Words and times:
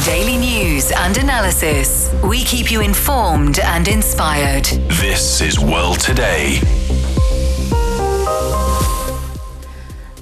Daily 0.00 0.38
news 0.38 0.90
and 0.90 1.18
analysis. 1.18 2.10
We 2.24 2.44
keep 2.44 2.72
you 2.72 2.80
informed 2.80 3.58
and 3.58 3.86
inspired. 3.86 4.64
This 4.88 5.42
is 5.42 5.60
World 5.60 6.00
Today. 6.00 6.60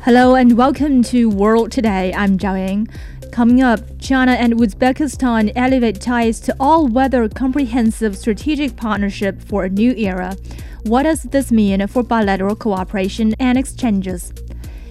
Hello 0.02 0.34
and 0.34 0.58
welcome 0.58 1.04
to 1.04 1.30
World 1.30 1.70
Today. 1.70 2.12
I'm 2.12 2.36
Zhao 2.36 2.58
Ying. 2.66 2.88
Coming 3.30 3.62
up, 3.62 3.78
China 4.00 4.32
and 4.32 4.54
Uzbekistan 4.54 5.52
elevate 5.54 6.00
ties 6.00 6.40
to 6.40 6.56
all-weather 6.58 7.28
comprehensive 7.28 8.18
strategic 8.18 8.76
partnership 8.76 9.40
for 9.40 9.62
a 9.62 9.68
new 9.70 9.92
era. 9.92 10.36
What 10.82 11.04
does 11.04 11.22
this 11.22 11.52
mean 11.52 11.86
for 11.86 12.02
bilateral 12.02 12.56
cooperation 12.56 13.36
and 13.38 13.56
exchanges? 13.56 14.32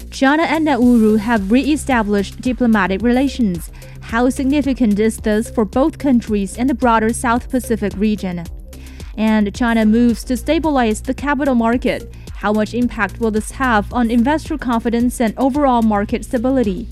China 0.10 0.44
and 0.44 0.66
Nauru 0.66 1.18
have 1.18 1.52
re-established 1.52 2.42
diplomatic 2.42 3.02
relations. 3.02 3.70
How 4.10 4.28
significant 4.32 4.98
is 4.98 5.18
this 5.18 5.52
for 5.52 5.66
both 5.66 6.00
countries 6.00 6.58
and 6.58 6.68
the 6.68 6.74
broader 6.74 7.14
South 7.14 7.48
Pacific 7.48 7.94
region? 7.96 8.44
And 9.16 9.54
China 9.54 9.86
moves 9.86 10.24
to 10.24 10.36
stabilize 10.36 11.00
the 11.00 11.14
capital 11.14 11.54
market. 11.54 12.12
How 12.34 12.52
much 12.52 12.74
impact 12.74 13.20
will 13.20 13.30
this 13.30 13.52
have 13.52 13.94
on 13.94 14.10
investor 14.10 14.58
confidence 14.58 15.22
and 15.22 15.36
overall 15.38 15.84
market 15.84 16.26
stability? 16.26 16.88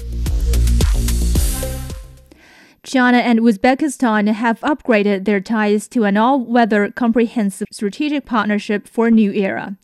China 2.87 3.17
and 3.17 3.41
Uzbekistan 3.41 4.31
have 4.31 4.61
upgraded 4.61 5.25
their 5.25 5.41
ties 5.41 5.89
to 5.89 6.05
an 6.05 6.15
all 6.15 6.39
weather 6.39 6.89
comprehensive 6.89 7.67
strategic 7.69 8.25
partnership 8.25 8.87
for 8.87 9.07
a 9.07 9.11
new 9.11 9.33
era. 9.33 9.75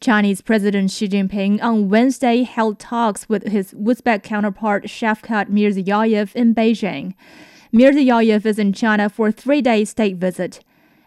Chinese 0.00 0.40
President 0.40 0.90
Xi 0.90 1.06
Jinping 1.06 1.62
on 1.62 1.90
Wednesday 1.90 2.44
held 2.44 2.78
talks 2.78 3.28
with 3.28 3.46
his 3.46 3.74
Uzbek 3.74 4.22
counterpart 4.22 4.84
Shavkat 4.84 5.50
Mirziyoyev 5.50 6.34
in 6.34 6.54
Beijing. 6.54 7.12
Mirziyoyev 7.74 8.46
is 8.46 8.58
in 8.58 8.72
China 8.72 9.10
for 9.10 9.28
a 9.28 9.32
three 9.32 9.60
day 9.60 9.84
state 9.84 10.16
visit. 10.16 10.60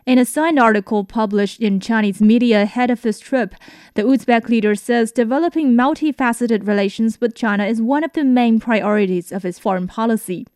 In 0.06 0.20
a 0.20 0.26
signed 0.26 0.60
article 0.60 1.04
published 1.04 1.60
in 1.62 1.80
Chinese 1.80 2.22
media 2.22 2.64
ahead 2.64 2.90
of 2.90 3.02
this 3.02 3.20
trip, 3.20 3.56
the 3.96 4.04
Uzbek 4.04 4.50
leader 4.50 4.76
says 4.76 5.12
developing 5.12 5.74
multifaceted 5.74 6.68
relations 6.68 7.20
with 7.20 7.36
China 7.36 7.66
is 7.66 7.82
one 7.82 8.04
of 8.04 8.14
the 8.14 8.24
main 8.24 8.60
priorities 8.60 9.32
of 9.32 9.44
his 9.44 9.60
foreign 9.60 9.88
policy. 9.88 10.48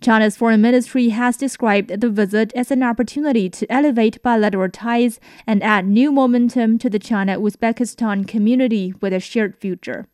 China's 0.00 0.34
foreign 0.34 0.62
ministry 0.62 1.10
has 1.10 1.36
described 1.36 2.00
the 2.00 2.08
visit 2.08 2.54
as 2.56 2.70
an 2.70 2.82
opportunity 2.82 3.50
to 3.50 3.70
elevate 3.70 4.22
bilateral 4.22 4.70
ties 4.70 5.20
and 5.46 5.62
add 5.62 5.86
new 5.86 6.10
momentum 6.10 6.78
to 6.78 6.88
the 6.88 6.98
China 6.98 7.38
Uzbekistan 7.38 8.26
community 8.26 8.94
with 9.02 9.12
a 9.12 9.20
shared 9.20 9.54
future. 9.58 10.06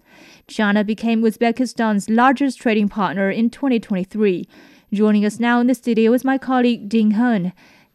China 0.49 0.83
became 0.83 1.23
Uzbekistan's 1.23 2.11
largest 2.11 2.61
trading 2.61 2.89
partner 2.89 3.31
in 3.31 3.49
2023. 3.49 4.49
Joining 4.93 5.25
us 5.25 5.39
now 5.39 5.61
in 5.61 5.69
the 5.69 5.75
studio 5.75 6.13
is 6.13 6.25
my 6.25 6.37
colleague 6.37 6.89
Ding 6.89 7.13
Heng. 7.13 7.53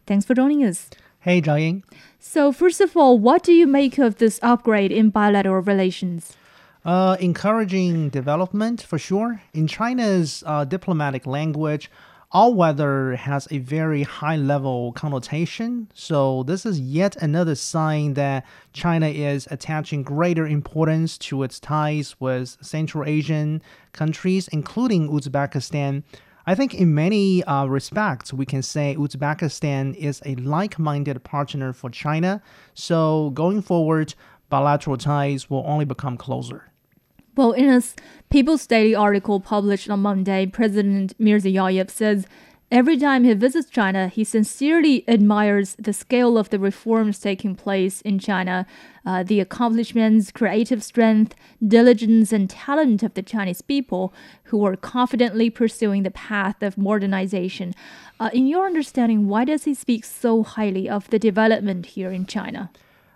Thanks 0.08 0.26
for 0.26 0.34
joining 0.34 0.64
us. 0.64 0.90
Hey, 1.20 1.42
Zhao 1.42 1.60
Ying. 1.60 1.84
So, 2.20 2.54
first 2.54 2.80
of 2.80 2.96
all, 2.96 3.20
what 3.20 3.44
do 3.44 3.52
you 3.52 3.68
make 3.68 3.98
of 3.98 4.16
this 4.16 4.40
upgrade 4.42 4.94
in 4.94 5.10
bilateral 5.10 5.62
relations? 5.62 6.38
Uh, 6.84 7.16
encouraging 7.20 8.10
development 8.10 8.82
for 8.82 8.98
sure. 8.98 9.42
In 9.54 9.68
China's 9.68 10.44
uh, 10.48 10.66
diplomatic 10.66 11.28
language, 11.28 11.92
all 12.32 12.56
weather 12.56 13.16
has 13.18 13.48
a 13.52 13.60
very 13.60 14.02
high 14.02 14.38
level 14.38 14.92
connotation. 14.94 15.90
So, 15.94 16.44
this 16.44 16.66
is 16.66 16.80
yet 16.80 17.16
another 17.18 17.56
sign 17.56 18.16
that 18.16 18.46
China 18.74 19.08
is 19.08 19.48
attaching 19.52 20.02
greater 20.02 20.48
importance 20.48 21.20
to 21.20 21.44
its 21.44 21.60
ties 21.60 22.16
with 22.20 22.58
Central 22.62 23.06
Asian 23.06 23.62
countries, 23.92 24.48
including 24.48 25.10
Uzbekistan 25.10 26.04
I 26.48 26.56
think 26.56 26.74
in 26.74 26.96
many 26.96 27.44
uh, 27.44 27.66
respects, 27.66 28.34
we 28.34 28.48
can 28.48 28.64
say 28.64 28.96
Uzbekistan 28.98 29.96
is 29.96 30.22
a 30.26 30.34
like 30.36 30.80
minded 30.80 31.24
partner 31.24 31.72
for 31.72 31.90
China. 31.92 32.42
So 32.74 33.30
going 33.36 33.62
forward, 33.62 34.16
bilateral 34.50 34.98
ties 34.98 35.50
will 35.52 35.64
only 35.68 35.86
become 35.86 36.18
closer. 36.18 36.71
Well, 37.36 37.54
in 37.54 37.70
a 37.70 37.82
People's 38.30 38.68
Daily 38.68 38.94
article 38.94 39.40
published 39.40 39.90
on 39.90 40.02
Monday, 40.02 40.46
President 40.46 41.18
Mirziyoyev 41.18 41.90
says 41.90 42.28
Every 42.70 42.98
time 42.98 43.26
he 43.26 43.34
visits 43.34 43.70
China, 43.70 44.08
he 44.08 44.24
sincerely 44.24 45.04
admires 45.08 45.76
the 45.78 45.92
scale 45.92 46.38
of 46.38 46.50
the 46.50 46.60
reforms 46.60 47.20
taking 47.20 47.54
place 47.54 48.00
in 48.02 48.18
China, 48.18 48.66
uh, 49.06 49.24
the 49.24 49.42
accomplishments, 49.42 50.32
creative 50.32 50.82
strength, 50.82 51.36
diligence, 51.66 52.32
and 52.32 52.50
talent 52.50 53.04
of 53.04 53.14
the 53.14 53.24
Chinese 53.24 53.62
people 53.62 54.14
who 54.46 54.66
are 54.66 54.78
confidently 54.78 55.50
pursuing 55.50 56.04
the 56.04 56.12
path 56.12 56.64
of 56.64 56.78
modernization. 56.78 57.74
Uh, 58.22 58.30
in 58.34 58.48
your 58.48 58.66
understanding, 58.66 59.28
why 59.28 59.44
does 59.44 59.66
he 59.66 59.74
speak 59.74 60.06
so 60.06 60.44
highly 60.44 60.90
of 60.90 61.10
the 61.10 61.20
development 61.20 61.88
here 61.88 62.12
in 62.12 62.26
China? 62.26 62.72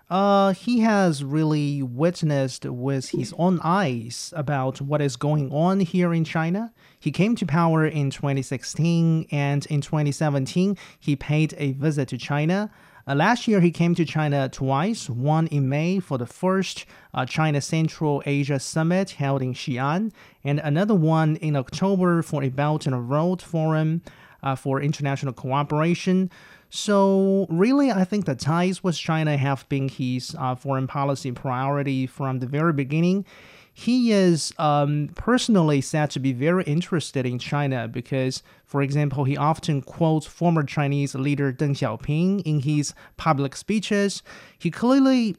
Uh, 0.08 0.52
he 0.52 0.80
has 0.80 1.24
really 1.24 1.82
witnessed 1.82 2.64
with 2.64 3.08
his 3.08 3.34
own 3.38 3.58
eyes 3.64 4.32
about 4.36 4.80
what 4.80 5.00
is 5.00 5.16
going 5.16 5.50
on 5.50 5.80
here 5.80 6.14
in 6.14 6.22
China. 6.22 6.72
He 7.00 7.10
came 7.10 7.34
to 7.36 7.44
power 7.44 7.84
in 7.84 8.10
2016, 8.10 9.26
and 9.32 9.66
in 9.66 9.80
2017, 9.80 10.76
he 11.00 11.16
paid 11.16 11.54
a 11.58 11.72
visit 11.72 12.08
to 12.08 12.18
China. 12.18 12.70
Uh, 13.08 13.16
last 13.16 13.48
year, 13.48 13.60
he 13.60 13.72
came 13.72 13.96
to 13.96 14.04
China 14.04 14.48
twice, 14.48 15.10
one 15.10 15.48
in 15.48 15.68
May 15.68 15.98
for 15.98 16.18
the 16.18 16.26
first 16.26 16.86
uh, 17.12 17.26
China 17.26 17.60
Central 17.60 18.22
Asia 18.26 18.60
Summit 18.60 19.10
held 19.10 19.42
in 19.42 19.54
Xi'an, 19.54 20.12
and 20.44 20.60
another 20.60 20.94
one 20.94 21.34
in 21.36 21.56
October 21.56 22.22
for 22.22 22.44
a 22.44 22.48
Belt 22.48 22.86
and 22.86 23.10
Road 23.10 23.42
Forum 23.42 24.02
uh, 24.42 24.54
for 24.54 24.80
international 24.80 25.32
cooperation. 25.32 26.30
So, 26.76 27.46
really, 27.48 27.90
I 27.90 28.04
think 28.04 28.26
the 28.26 28.34
ties 28.34 28.84
with 28.84 28.98
China 28.98 29.38
have 29.38 29.66
been 29.70 29.88
his 29.88 30.36
uh, 30.38 30.54
foreign 30.54 30.86
policy 30.86 31.32
priority 31.32 32.06
from 32.06 32.40
the 32.40 32.46
very 32.46 32.74
beginning. 32.74 33.24
He 33.72 34.12
is 34.12 34.52
um, 34.58 35.08
personally 35.14 35.80
said 35.80 36.10
to 36.10 36.20
be 36.20 36.34
very 36.34 36.64
interested 36.64 37.24
in 37.24 37.38
China 37.38 37.88
because, 37.88 38.42
for 38.66 38.82
example, 38.82 39.24
he 39.24 39.38
often 39.38 39.80
quotes 39.80 40.26
former 40.26 40.64
Chinese 40.64 41.14
leader 41.14 41.50
Deng 41.50 41.70
Xiaoping 41.70 42.42
in 42.44 42.60
his 42.60 42.92
public 43.16 43.56
speeches. 43.56 44.22
He 44.58 44.70
clearly 44.70 45.34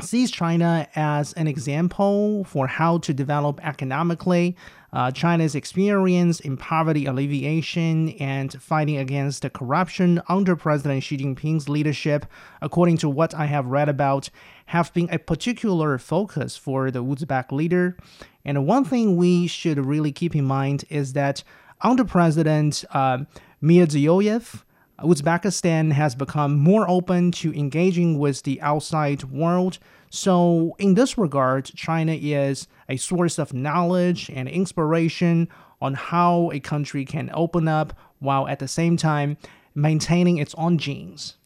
sees 0.00 0.30
China 0.30 0.88
as 0.94 1.32
an 1.32 1.48
example 1.48 2.44
for 2.44 2.68
how 2.68 2.98
to 2.98 3.12
develop 3.12 3.60
economically. 3.66 4.56
Uh, 4.94 5.10
China's 5.10 5.56
experience 5.56 6.38
in 6.38 6.56
poverty 6.56 7.04
alleviation 7.04 8.10
and 8.10 8.62
fighting 8.62 8.96
against 8.96 9.42
the 9.42 9.50
corruption 9.50 10.22
under 10.28 10.54
President 10.54 11.02
Xi 11.02 11.16
Jinping's 11.16 11.68
leadership, 11.68 12.26
according 12.62 12.98
to 12.98 13.08
what 13.08 13.34
I 13.34 13.46
have 13.46 13.66
read 13.66 13.88
about, 13.88 14.30
have 14.66 14.94
been 14.94 15.08
a 15.10 15.18
particular 15.18 15.98
focus 15.98 16.56
for 16.56 16.92
the 16.92 17.02
Uzbek 17.02 17.50
leader. 17.50 17.96
And 18.44 18.68
one 18.68 18.84
thing 18.84 19.16
we 19.16 19.48
should 19.48 19.84
really 19.84 20.12
keep 20.12 20.36
in 20.36 20.44
mind 20.44 20.84
is 20.88 21.14
that 21.14 21.42
under 21.80 22.04
President 22.04 22.84
uh, 22.92 23.24
Mirziyoyev, 23.60 24.62
Uzbekistan 25.00 25.90
has 25.90 26.14
become 26.14 26.56
more 26.56 26.88
open 26.88 27.32
to 27.32 27.52
engaging 27.52 28.16
with 28.20 28.44
the 28.44 28.60
outside 28.62 29.24
world. 29.24 29.80
So, 30.08 30.76
in 30.78 30.94
this 30.94 31.18
regard, 31.18 31.64
China 31.64 32.12
is 32.12 32.68
a 32.88 32.96
source 32.96 33.38
of 33.38 33.52
knowledge 33.52 34.30
and 34.30 34.48
inspiration 34.48 35.48
on 35.80 35.94
how 35.94 36.50
a 36.52 36.60
country 36.60 37.04
can 37.04 37.30
open 37.34 37.68
up 37.68 37.92
while 38.18 38.48
at 38.48 38.58
the 38.58 38.68
same 38.68 38.96
time 38.96 39.36
maintaining 39.74 40.38
its 40.38 40.54
own 40.56 40.78
genes. 40.78 41.36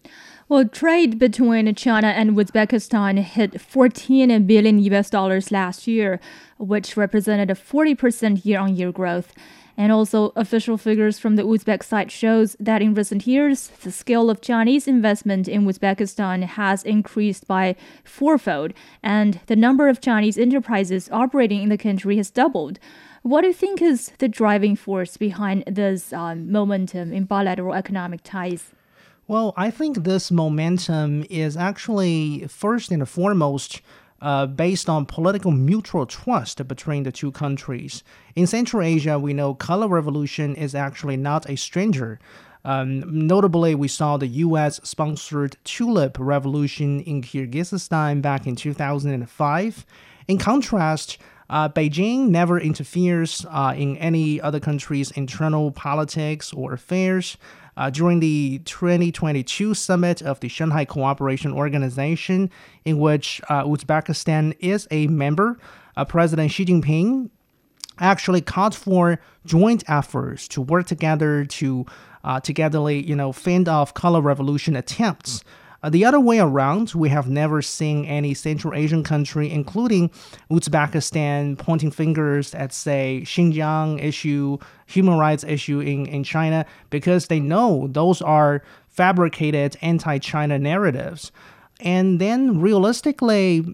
Well, 0.48 0.66
trade 0.66 1.18
between 1.18 1.74
China 1.74 2.06
and 2.08 2.30
Uzbekistan 2.30 3.18
hit 3.18 3.60
14 3.60 4.46
billion 4.46 4.78
US 4.78 5.10
dollars 5.10 5.52
last 5.52 5.86
year, 5.86 6.20
which 6.56 6.96
represented 6.96 7.50
a 7.50 7.54
40% 7.54 8.46
year-on-year 8.46 8.92
growth. 8.92 9.34
And 9.78 9.92
also, 9.92 10.32
official 10.34 10.76
figures 10.76 11.20
from 11.20 11.36
the 11.36 11.44
Uzbek 11.44 11.84
side 11.84 12.10
shows 12.10 12.56
that 12.58 12.82
in 12.82 12.94
recent 12.94 13.28
years, 13.28 13.68
the 13.84 13.92
scale 13.92 14.28
of 14.28 14.40
Chinese 14.40 14.88
investment 14.88 15.46
in 15.46 15.64
Uzbekistan 15.64 16.42
has 16.42 16.82
increased 16.82 17.46
by 17.46 17.76
fourfold, 18.02 18.72
and 19.04 19.38
the 19.46 19.54
number 19.54 19.88
of 19.88 20.00
Chinese 20.00 20.36
enterprises 20.36 21.08
operating 21.12 21.62
in 21.62 21.68
the 21.68 21.78
country 21.78 22.16
has 22.16 22.28
doubled. 22.28 22.80
What 23.22 23.42
do 23.42 23.46
you 23.46 23.52
think 23.52 23.80
is 23.80 24.10
the 24.18 24.26
driving 24.26 24.74
force 24.74 25.16
behind 25.16 25.62
this 25.68 26.12
um, 26.12 26.50
momentum 26.50 27.12
in 27.12 27.22
bilateral 27.24 27.74
economic 27.74 28.22
ties? 28.24 28.72
Well, 29.28 29.54
I 29.56 29.70
think 29.70 29.98
this 29.98 30.32
momentum 30.32 31.24
is 31.30 31.56
actually 31.56 32.48
first 32.48 32.90
and 32.90 33.08
foremost 33.08 33.80
uh, 34.20 34.46
based 34.46 34.88
on 34.88 35.06
political 35.06 35.50
mutual 35.50 36.06
trust 36.06 36.66
between 36.66 37.02
the 37.02 37.12
two 37.12 37.30
countries. 37.30 38.02
In 38.34 38.46
Central 38.46 38.82
Asia, 38.82 39.18
we 39.18 39.32
know 39.32 39.54
color 39.54 39.88
revolution 39.88 40.54
is 40.54 40.74
actually 40.74 41.16
not 41.16 41.48
a 41.48 41.56
stranger. 41.56 42.18
Um, 42.64 43.26
notably, 43.26 43.74
we 43.74 43.88
saw 43.88 44.16
the 44.16 44.26
US 44.26 44.80
sponsored 44.82 45.56
tulip 45.64 46.16
revolution 46.18 47.00
in 47.00 47.22
Kyrgyzstan 47.22 48.20
back 48.20 48.46
in 48.46 48.56
2005. 48.56 49.86
In 50.26 50.38
contrast, 50.38 51.18
Uh, 51.50 51.68
Beijing 51.68 52.28
never 52.28 52.60
interferes 52.60 53.46
uh, 53.48 53.72
in 53.74 53.96
any 53.96 54.40
other 54.40 54.60
country's 54.60 55.10
internal 55.12 55.70
politics 55.72 56.52
or 56.52 56.74
affairs. 56.74 57.38
Uh, 57.78 57.88
during 57.90 58.18
the 58.18 58.58
2022 58.64 59.72
summit 59.72 60.20
of 60.20 60.40
the 60.40 60.48
Shanghai 60.48 60.84
Cooperation 60.84 61.52
Organization, 61.52 62.50
in 62.84 62.98
which 62.98 63.40
uh, 63.48 63.62
Uzbekistan 63.62 64.56
is 64.58 64.88
a 64.90 65.06
member, 65.06 65.56
uh, 65.96 66.04
President 66.04 66.50
Xi 66.50 66.64
Jinping 66.64 67.30
actually 68.00 68.40
called 68.40 68.74
for 68.74 69.20
joint 69.46 69.84
efforts 69.86 70.48
to 70.48 70.60
work 70.60 70.88
together 70.88 71.44
to 71.44 71.86
uh, 72.24 72.40
togetherly, 72.40 73.00
you 73.06 73.14
know, 73.14 73.30
fend 73.30 73.68
off 73.68 73.94
color 73.94 74.20
revolution 74.20 74.74
attempts. 74.74 75.44
Uh, 75.82 75.88
the 75.88 76.04
other 76.04 76.18
way 76.18 76.40
around, 76.40 76.92
we 76.94 77.08
have 77.08 77.28
never 77.28 77.62
seen 77.62 78.04
any 78.04 78.34
Central 78.34 78.74
Asian 78.74 79.04
country, 79.04 79.50
including 79.50 80.10
Uzbekistan, 80.50 81.56
pointing 81.56 81.92
fingers 81.92 82.52
at, 82.54 82.72
say, 82.72 83.20
Xinjiang 83.24 84.02
issue, 84.02 84.58
human 84.86 85.18
rights 85.18 85.44
issue 85.44 85.78
in, 85.78 86.06
in 86.06 86.24
China, 86.24 86.66
because 86.90 87.28
they 87.28 87.38
know 87.38 87.86
those 87.92 88.20
are 88.20 88.62
fabricated 88.88 89.76
anti 89.80 90.18
China 90.18 90.58
narratives. 90.58 91.30
And 91.80 92.20
then 92.20 92.60
realistically, 92.60 93.64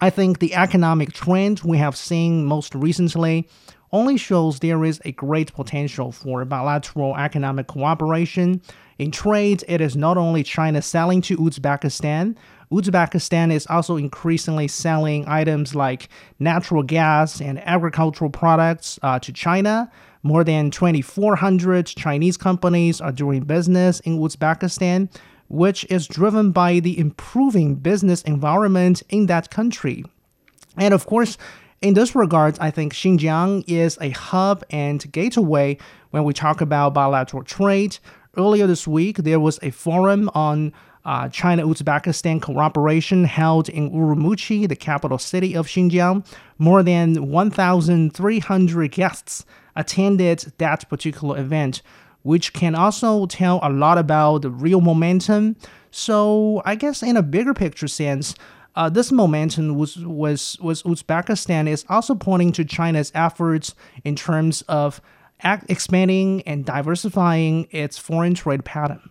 I 0.00 0.10
think 0.10 0.40
the 0.40 0.54
economic 0.56 1.12
trend 1.12 1.60
we 1.60 1.78
have 1.78 1.96
seen 1.96 2.44
most 2.44 2.74
recently 2.74 3.48
only 3.92 4.16
shows 4.16 4.58
there 4.58 4.84
is 4.84 5.00
a 5.04 5.12
great 5.12 5.52
potential 5.52 6.10
for 6.10 6.44
bilateral 6.44 7.14
economic 7.16 7.68
cooperation. 7.68 8.60
In 8.98 9.10
trade, 9.10 9.64
it 9.68 9.80
is 9.80 9.96
not 9.96 10.16
only 10.16 10.42
China 10.42 10.82
selling 10.82 11.20
to 11.22 11.36
Uzbekistan, 11.36 12.36
Uzbekistan 12.72 13.52
is 13.52 13.66
also 13.66 13.96
increasingly 13.96 14.66
selling 14.66 15.28
items 15.28 15.74
like 15.74 16.08
natural 16.38 16.82
gas 16.82 17.40
and 17.40 17.60
agricultural 17.68 18.30
products 18.30 18.98
uh, 19.02 19.18
to 19.18 19.32
China. 19.32 19.90
More 20.22 20.42
than 20.42 20.70
2,400 20.70 21.86
Chinese 21.86 22.36
companies 22.36 23.00
are 23.00 23.12
doing 23.12 23.42
business 23.42 24.00
in 24.00 24.18
Uzbekistan, 24.18 25.14
which 25.48 25.84
is 25.90 26.06
driven 26.06 26.50
by 26.50 26.80
the 26.80 26.98
improving 26.98 27.74
business 27.74 28.22
environment 28.22 29.02
in 29.10 29.26
that 29.26 29.50
country. 29.50 30.04
And 30.78 30.94
of 30.94 31.04
course, 31.04 31.36
in 31.82 31.92
this 31.92 32.14
regard, 32.14 32.56
I 32.58 32.70
think 32.70 32.94
Xinjiang 32.94 33.64
is 33.66 33.98
a 34.00 34.10
hub 34.10 34.64
and 34.70 35.12
gateway 35.12 35.76
when 36.10 36.24
we 36.24 36.32
talk 36.32 36.60
about 36.60 36.94
bilateral 36.94 37.42
trade. 37.42 37.98
Earlier 38.34 38.66
this 38.66 38.88
week, 38.88 39.18
there 39.18 39.38
was 39.38 39.58
a 39.60 39.70
forum 39.70 40.30
on 40.34 40.72
uh, 41.04 41.28
China 41.28 41.66
Uzbekistan 41.66 42.40
cooperation 42.40 43.24
held 43.24 43.68
in 43.68 43.90
Urumqi, 43.90 44.66
the 44.66 44.74
capital 44.74 45.18
city 45.18 45.54
of 45.54 45.66
Xinjiang. 45.66 46.24
More 46.56 46.82
than 46.82 47.28
1,300 47.28 48.90
guests 48.90 49.44
attended 49.76 50.50
that 50.56 50.88
particular 50.88 51.38
event, 51.38 51.82
which 52.22 52.54
can 52.54 52.74
also 52.74 53.26
tell 53.26 53.60
a 53.62 53.68
lot 53.68 53.98
about 53.98 54.40
the 54.40 54.50
real 54.50 54.80
momentum. 54.80 55.54
So, 55.90 56.62
I 56.64 56.74
guess 56.74 57.02
in 57.02 57.18
a 57.18 57.22
bigger 57.22 57.52
picture 57.52 57.88
sense, 57.88 58.34
uh, 58.74 58.88
this 58.88 59.12
momentum 59.12 59.74
was, 59.74 59.98
was, 59.98 60.56
was 60.58 60.82
Uzbekistan 60.84 61.68
is 61.68 61.84
also 61.90 62.14
pointing 62.14 62.52
to 62.52 62.64
China's 62.64 63.12
efforts 63.14 63.74
in 64.04 64.16
terms 64.16 64.62
of 64.62 65.02
expanding 65.44 66.42
and 66.42 66.64
diversifying 66.64 67.68
its 67.70 67.98
foreign 67.98 68.34
trade 68.34 68.64
pattern. 68.64 69.10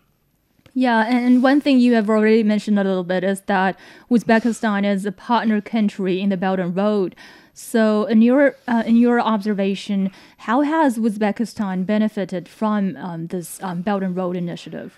Yeah, 0.73 1.05
and 1.05 1.43
one 1.43 1.59
thing 1.59 1.79
you 1.79 1.93
have 1.95 2.09
already 2.09 2.43
mentioned 2.43 2.79
a 2.79 2.83
little 2.83 3.03
bit 3.03 3.23
is 3.23 3.41
that 3.41 3.77
Uzbekistan 4.09 4.85
is 4.85 5.05
a 5.05 5.11
partner 5.11 5.59
country 5.59 6.21
in 6.21 6.29
the 6.29 6.37
Belt 6.37 6.59
and 6.59 6.75
Road. 6.75 7.15
So, 7.53 8.05
in 8.05 8.21
your 8.21 8.55
uh, 8.67 8.83
in 8.85 8.95
your 8.95 9.19
observation, 9.19 10.11
how 10.37 10.61
has 10.61 10.97
Uzbekistan 10.97 11.85
benefited 11.85 12.47
from 12.47 12.95
um, 12.95 13.27
this 13.27 13.61
um, 13.61 13.81
Belt 13.81 14.01
and 14.01 14.15
Road 14.15 14.37
initiative? 14.37 14.97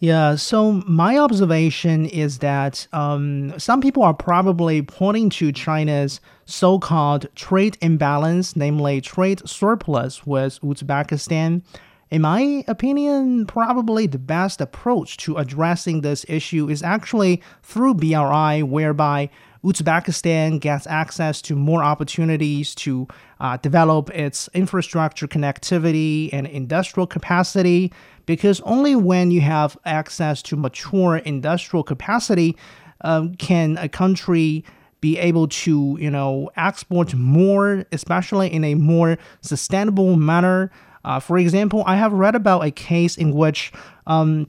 Yeah, 0.00 0.34
so 0.34 0.72
my 0.86 1.16
observation 1.16 2.04
is 2.06 2.38
that 2.38 2.86
um, 2.92 3.58
some 3.58 3.80
people 3.80 4.02
are 4.02 4.12
probably 4.12 4.82
pointing 4.82 5.30
to 5.30 5.52
China's 5.52 6.20
so 6.44 6.78
called 6.78 7.26
trade 7.34 7.78
imbalance, 7.80 8.56
namely 8.56 9.00
trade 9.00 9.48
surplus 9.48 10.26
with 10.26 10.60
Uzbekistan. 10.60 11.62
In 12.10 12.22
my 12.22 12.64
opinion, 12.68 13.46
probably 13.46 14.06
the 14.06 14.18
best 14.18 14.60
approach 14.60 15.16
to 15.18 15.36
addressing 15.36 16.02
this 16.02 16.26
issue 16.28 16.68
is 16.68 16.82
actually 16.82 17.42
through 17.62 17.94
BRI, 17.94 18.62
whereby 18.62 19.30
Uzbekistan 19.64 20.60
gets 20.60 20.86
access 20.86 21.40
to 21.42 21.56
more 21.56 21.82
opportunities 21.82 22.74
to 22.74 23.08
uh, 23.40 23.56
develop 23.56 24.10
its 24.10 24.48
infrastructure 24.52 25.26
connectivity 25.26 26.28
and 26.32 26.46
industrial 26.46 27.06
capacity 27.06 27.90
because 28.26 28.60
only 28.60 28.94
when 28.94 29.30
you 29.30 29.40
have 29.40 29.76
access 29.86 30.42
to 30.42 30.56
mature 30.56 31.16
industrial 31.16 31.82
capacity 31.82 32.56
um, 33.00 33.34
can 33.36 33.78
a 33.78 33.88
country 33.88 34.64
be 35.00 35.18
able 35.18 35.48
to 35.48 35.96
you 36.00 36.10
know 36.10 36.50
export 36.56 37.14
more 37.14 37.84
especially 37.92 38.52
in 38.52 38.64
a 38.64 38.74
more 38.74 39.18
sustainable 39.40 40.16
manner. 40.16 40.70
Uh, 41.04 41.20
for 41.20 41.36
example 41.36 41.82
i 41.86 41.96
have 41.96 42.12
read 42.12 42.34
about 42.34 42.64
a 42.64 42.70
case 42.70 43.16
in 43.16 43.32
which 43.32 43.72
um, 44.06 44.48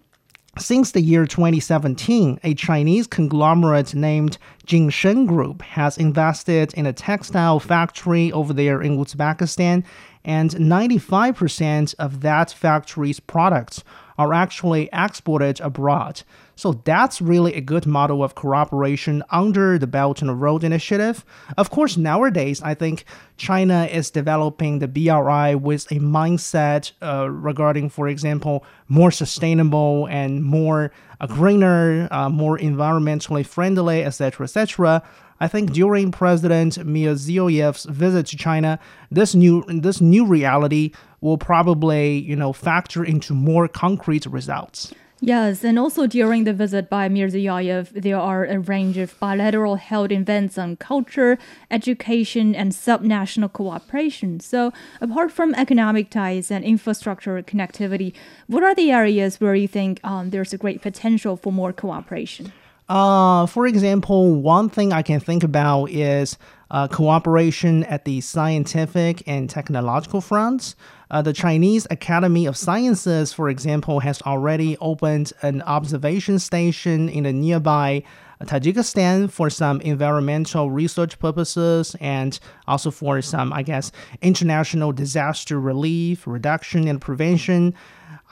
since 0.58 0.92
the 0.92 1.02
year 1.02 1.26
2017, 1.26 2.40
a 2.44 2.54
Chinese 2.54 3.08
conglomerate 3.08 3.94
named 3.94 4.38
Jinshen 4.66 5.28
Group 5.28 5.62
has 5.62 5.98
invested 5.98 6.74
in 6.76 6.86
a 6.86 6.94
textile 6.94 7.60
factory 7.60 8.32
over 8.32 8.54
there 8.54 8.82
in 8.82 8.98
Uzbekistan, 8.98 9.84
and 10.26 10.52
95% 10.52 11.96
of 12.00 12.22
that 12.22 12.52
factory's 12.52 13.20
products 13.20 13.84
are 14.18 14.34
actually 14.34 14.90
exported 14.92 15.60
abroad. 15.60 16.24
So 16.56 16.72
that's 16.86 17.22
really 17.22 17.54
a 17.54 17.62
good 17.62 17.86
model 17.86 18.24
of 18.24 18.34
cooperation 18.34 19.24
under 19.30 19.78
the 19.78 19.88
Belt 19.88 20.22
and 20.22 20.42
Road 20.42 20.64
Initiative. 20.64 21.26
Of 21.58 21.70
course, 21.70 21.98
nowadays, 21.98 22.62
I 22.62 22.76
think 22.76 23.04
China 23.36 23.90
is 23.92 24.10
developing 24.10 24.80
the 24.80 24.88
BRI 24.88 25.56
with 25.56 25.92
a 25.92 25.96
mindset 25.96 26.94
uh, 27.02 27.30
regarding, 27.30 27.90
for 27.90 28.08
example, 28.08 28.64
more 28.88 29.12
sustainable 29.12 30.08
and 30.10 30.44
more 30.44 30.92
uh, 31.20 31.28
greener, 31.28 32.08
uh, 32.10 32.30
more 32.30 32.58
environmentally 32.58 33.46
friendly, 33.46 34.06
etc., 34.06 34.46
etc. 34.46 35.04
I 35.40 35.48
think 35.48 35.74
during 35.74 36.12
President 36.12 36.76
Mirziyoyev's 36.78 37.86
visit 37.86 38.28
to 38.28 38.38
China, 38.38 38.80
this 39.12 39.36
new 39.36 39.64
this 39.68 40.00
new 40.00 40.26
reality 40.26 40.92
will 41.20 41.38
probably 41.38 42.20
you 42.20 42.36
know 42.36 42.54
factor 42.54 43.04
into 43.04 43.34
more 43.34 43.68
concrete 43.68 44.26
results. 44.26 44.94
Yes, 45.22 45.64
and 45.64 45.80
also 45.80 46.08
during 46.08 46.44
the 46.44 46.54
visit 46.54 46.90
by 46.90 47.08
Mirziyoyev, 47.08 48.02
there 48.02 48.20
are 48.20 48.46
a 48.46 48.60
range 48.60 48.98
of 48.98 49.18
bilateral 49.18 49.76
held 49.76 50.12
events 50.12 50.58
on 50.58 50.76
culture, 50.76 51.38
education, 51.72 52.54
and 52.54 52.74
subnational 52.74 53.52
cooperation. 53.52 54.42
So, 54.42 54.74
apart 55.00 55.32
from 55.32 55.56
economic 55.56 56.10
ties 56.10 56.52
and 56.52 56.66
infrastructure 56.66 57.42
connectivity, 57.42 58.14
what 58.48 58.62
are 58.62 58.76
the 58.76 58.92
areas 58.92 59.40
where 59.40 59.56
you 59.56 59.70
think 59.70 60.02
um, 60.04 60.32
there's 60.32 60.54
a 60.54 60.58
great 60.58 60.82
potential 60.82 61.38
for 61.38 61.52
more 61.52 61.72
cooperation? 61.72 62.52
Uh, 62.88 63.48
for 63.48 63.66
example, 63.66 64.36
one 64.36 64.70
thing 64.70 64.94
I 64.94 65.02
can 65.02 65.20
think 65.20 65.44
about 65.44 65.86
is 65.90 66.38
uh, 66.70 66.88
cooperation 66.88 67.84
at 67.86 68.06
the 68.06 68.22
scientific 68.22 69.24
and 69.28 69.50
technological 69.50 70.22
fronts. 70.22 70.76
Uh, 71.10 71.22
the 71.22 71.34
Chinese 71.34 71.88
Academy 71.90 72.46
of 72.46 72.58
Sciences, 72.58 73.34
for 73.34 73.50
example, 73.50 74.00
has 74.02 74.22
already 74.22 74.78
opened 74.78 75.34
an 75.42 75.62
observation 75.64 76.38
station 76.38 77.10
in 77.10 77.24
the 77.24 77.34
nearby 77.34 78.04
Tajikistan 78.44 79.32
for 79.32 79.50
some 79.50 79.82
environmental 79.82 80.70
research 80.70 81.18
purposes 81.20 81.96
and 82.02 82.40
also 82.68 82.92
for 82.92 83.22
some, 83.22 83.54
I 83.54 83.64
guess, 83.64 83.92
international 84.22 84.92
disaster 84.92 85.60
relief, 85.60 86.28
reduction, 86.28 86.88
and 86.88 87.00
prevention. 87.00 87.74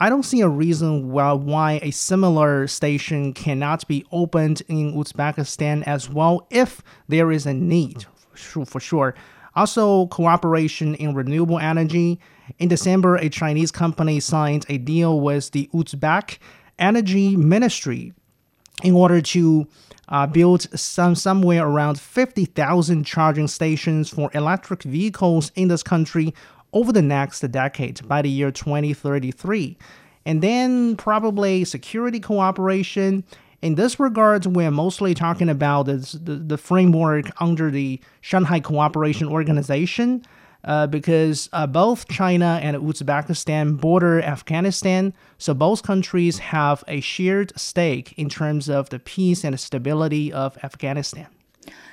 I 0.00 0.08
don't 0.08 0.24
see 0.24 0.40
a 0.40 0.48
reason 0.48 1.12
why 1.12 1.78
a 1.82 1.92
similar 1.92 2.66
station 2.66 3.32
cannot 3.32 3.86
be 3.86 4.04
opened 4.10 4.62
in 4.66 4.92
Uzbekistan 4.94 5.84
as 5.84 6.10
well 6.10 6.46
if 6.50 6.82
there 7.06 7.30
is 7.30 7.46
a 7.46 7.54
need, 7.54 8.04
for 8.34 8.80
sure. 8.80 9.14
Also, 9.54 10.06
cooperation 10.08 10.96
in 10.96 11.14
renewable 11.14 11.60
energy. 11.60 12.18
In 12.58 12.68
December, 12.68 13.16
a 13.16 13.28
Chinese 13.28 13.70
company 13.70 14.18
signed 14.18 14.66
a 14.68 14.78
deal 14.78 15.20
with 15.20 15.52
the 15.52 15.70
Uzbek 15.72 16.38
Energy 16.76 17.36
Ministry 17.36 18.12
in 18.82 18.94
order 18.94 19.20
to 19.20 19.68
uh, 20.08 20.26
build 20.26 20.62
some 20.78 21.14
somewhere 21.14 21.64
around 21.64 22.00
50,000 22.00 23.04
charging 23.04 23.46
stations 23.46 24.10
for 24.10 24.28
electric 24.34 24.82
vehicles 24.82 25.52
in 25.54 25.68
this 25.68 25.84
country 25.84 26.34
over 26.74 26.92
the 26.92 27.00
next 27.00 27.40
decade 27.40 28.06
by 28.06 28.20
the 28.20 28.28
year 28.28 28.50
2033. 28.50 29.78
And 30.26 30.42
then 30.42 30.96
probably 30.96 31.64
security 31.64 32.20
cooperation. 32.20 33.24
In 33.62 33.76
this 33.76 33.98
regard, 33.98 34.44
we're 34.44 34.70
mostly 34.70 35.14
talking 35.14 35.48
about 35.48 35.84
the, 35.86 36.20
the 36.22 36.58
framework 36.58 37.26
under 37.40 37.70
the 37.70 38.00
Shanghai 38.20 38.60
Cooperation 38.60 39.28
Organization. 39.28 40.22
Uh, 40.64 40.86
because 40.86 41.50
uh, 41.52 41.66
both 41.66 42.08
China 42.08 42.58
and 42.62 42.74
Uzbekistan 42.78 43.78
border 43.78 44.22
Afghanistan, 44.22 45.12
so 45.36 45.52
both 45.52 45.82
countries 45.82 46.38
have 46.38 46.82
a 46.88 47.02
shared 47.02 47.52
stake 47.54 48.14
in 48.16 48.30
terms 48.30 48.70
of 48.70 48.88
the 48.88 48.98
peace 48.98 49.44
and 49.44 49.60
stability 49.60 50.32
of 50.32 50.56
Afghanistan. 50.64 51.26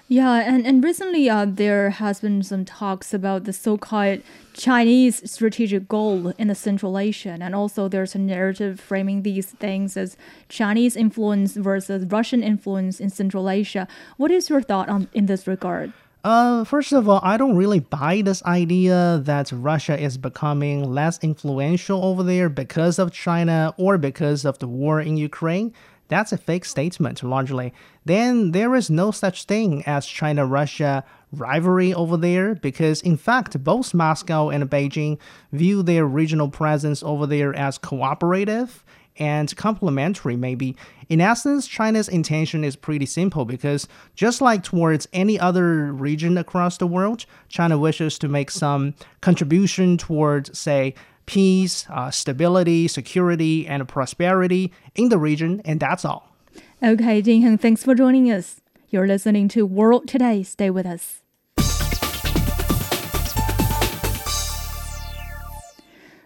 Yeah, 0.08 0.42
and, 0.42 0.68
and 0.68 0.84
recently 0.84 1.30
uh, 1.30 1.46
there 1.46 1.92
has 1.92 2.20
been 2.20 2.44
some 2.44 2.66
talks 2.66 3.13
about 3.13 3.46
the 3.46 3.54
so-called 3.54 4.22
Chinese 4.54 5.32
strategic 5.32 5.88
goal 5.88 6.34
in 6.38 6.50
the 6.50 6.56
Central 6.56 7.00
Asia, 7.00 7.38
and 7.40 7.56
also 7.56 7.88
there's 7.88 8.13
a 8.13 8.20
narrative 8.20 8.80
framing 8.80 9.22
these 9.22 9.51
things 9.51 9.96
as 9.96 10.18
Chinese 10.50 10.98
influence 10.98 11.56
versus 11.56 12.06
Russian 12.08 12.44
influence 12.44 13.00
in 13.00 13.10
Central 13.10 13.50
Asia. 13.50 13.88
What 14.18 14.32
is 14.32 14.50
your 14.50 14.62
thought 14.62 14.90
on 14.90 15.08
in 15.13 15.28
this 15.28 15.48
regard? 15.48 15.94
Uh, 16.24 16.63
first 16.66 16.94
of 16.94 17.10
all, 17.10 17.20
I 17.24 17.38
don't 17.38 17.56
really 17.56 17.80
buy 17.80 18.22
this 18.22 18.44
idea 18.44 19.22
that 19.24 19.51
Russia 19.51 20.00
is 20.00 20.20
becoming 20.20 20.94
less 20.94 21.18
influential 21.24 22.06
over 22.06 22.22
there 22.22 22.48
because 22.48 23.00
of 23.00 23.12
China 23.12 23.74
or 23.78 23.98
because 23.98 24.46
of 24.46 24.60
the 24.60 24.68
war 24.68 25.01
in 25.01 25.18
Ukraine. 25.18 25.74
That's 26.12 26.34
a 26.34 26.38
fake 26.38 26.65
statement, 26.65 27.24
largely. 27.24 27.74
Then 28.03 28.51
there 28.51 28.75
is 28.75 28.89
no 28.89 29.12
such 29.12 29.46
thing 29.46 29.82
as 29.86 30.06
China 30.06 30.46
Russia 30.46 31.06
rivalry 31.32 31.94
over 31.94 32.18
there 32.18 32.53
because, 32.53 33.01
in 33.01 33.15
fact, 33.15 33.63
both 33.63 33.94
Moscow 33.94 34.50
and 34.50 34.70
Beijing 34.70 35.20
view 35.53 35.82
their 35.82 36.06
regional 36.06 36.50
presence 36.50 37.01
over 37.01 37.25
there 37.25 37.56
as 37.56 37.77
cooperative 37.77 38.84
and 39.15 39.56
complementary, 39.56 40.36
maybe. 40.36 40.75
In 41.08 41.22
essence, 41.22 41.65
China's 41.65 42.10
intention 42.10 42.65
is 42.65 42.75
pretty 42.75 43.06
simple 43.06 43.46
because 43.46 43.88
just 44.13 44.41
like 44.41 44.63
towards 44.63 45.08
any 45.13 45.39
other 45.39 45.94
region 45.94 46.38
across 46.38 46.77
the 46.77 46.88
world, 46.88 47.25
China 47.48 47.77
wishes 47.77 48.20
to 48.20 48.27
make 48.27 48.51
some 48.51 48.96
contribution 49.22 49.98
towards, 49.98 50.60
say, 50.60 50.94
peace, 51.25 51.86
uh, 51.90 52.12
stability, 52.12 52.88
security, 52.88 53.68
and 53.68 53.88
prosperity 53.88 54.72
in 54.96 55.10
the 55.10 55.18
region, 55.18 55.62
and 55.66 55.80
that's 55.80 56.06
all. 56.06 56.36
Okay, 56.84 57.22
Ding 57.22 57.42
Heng, 57.42 57.58
thanks 57.58 57.84
for 57.84 57.96
joining 57.96 58.32
us. 58.32 58.62
You're 58.90 59.08
listening 59.08 59.48
to 59.50 59.66
World 59.66 60.08
Today. 60.08 60.44
Stay 60.44 60.70
with 60.70 60.86
us. 60.86 61.22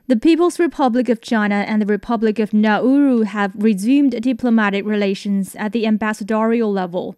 The 0.08 0.16
People's 0.16 0.60
Republic 0.60 1.10
of 1.10 1.20
China 1.20 1.56
and 1.68 1.82
the 1.82 1.88
Republic 1.88 2.38
of 2.38 2.54
Nauru 2.54 3.22
have 3.22 3.54
resumed 3.56 4.22
diplomatic 4.22 4.86
relations 4.86 5.56
at 5.56 5.72
the 5.72 5.88
ambassadorial 5.88 6.72
level. 6.72 7.16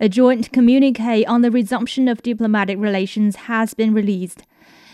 A 0.00 0.08
joint 0.08 0.50
communique 0.50 1.26
on 1.26 1.42
the 1.42 1.50
resumption 1.50 2.08
of 2.08 2.22
diplomatic 2.22 2.78
relations 2.78 3.36
has 3.36 3.74
been 3.74 3.92
released. 3.92 4.42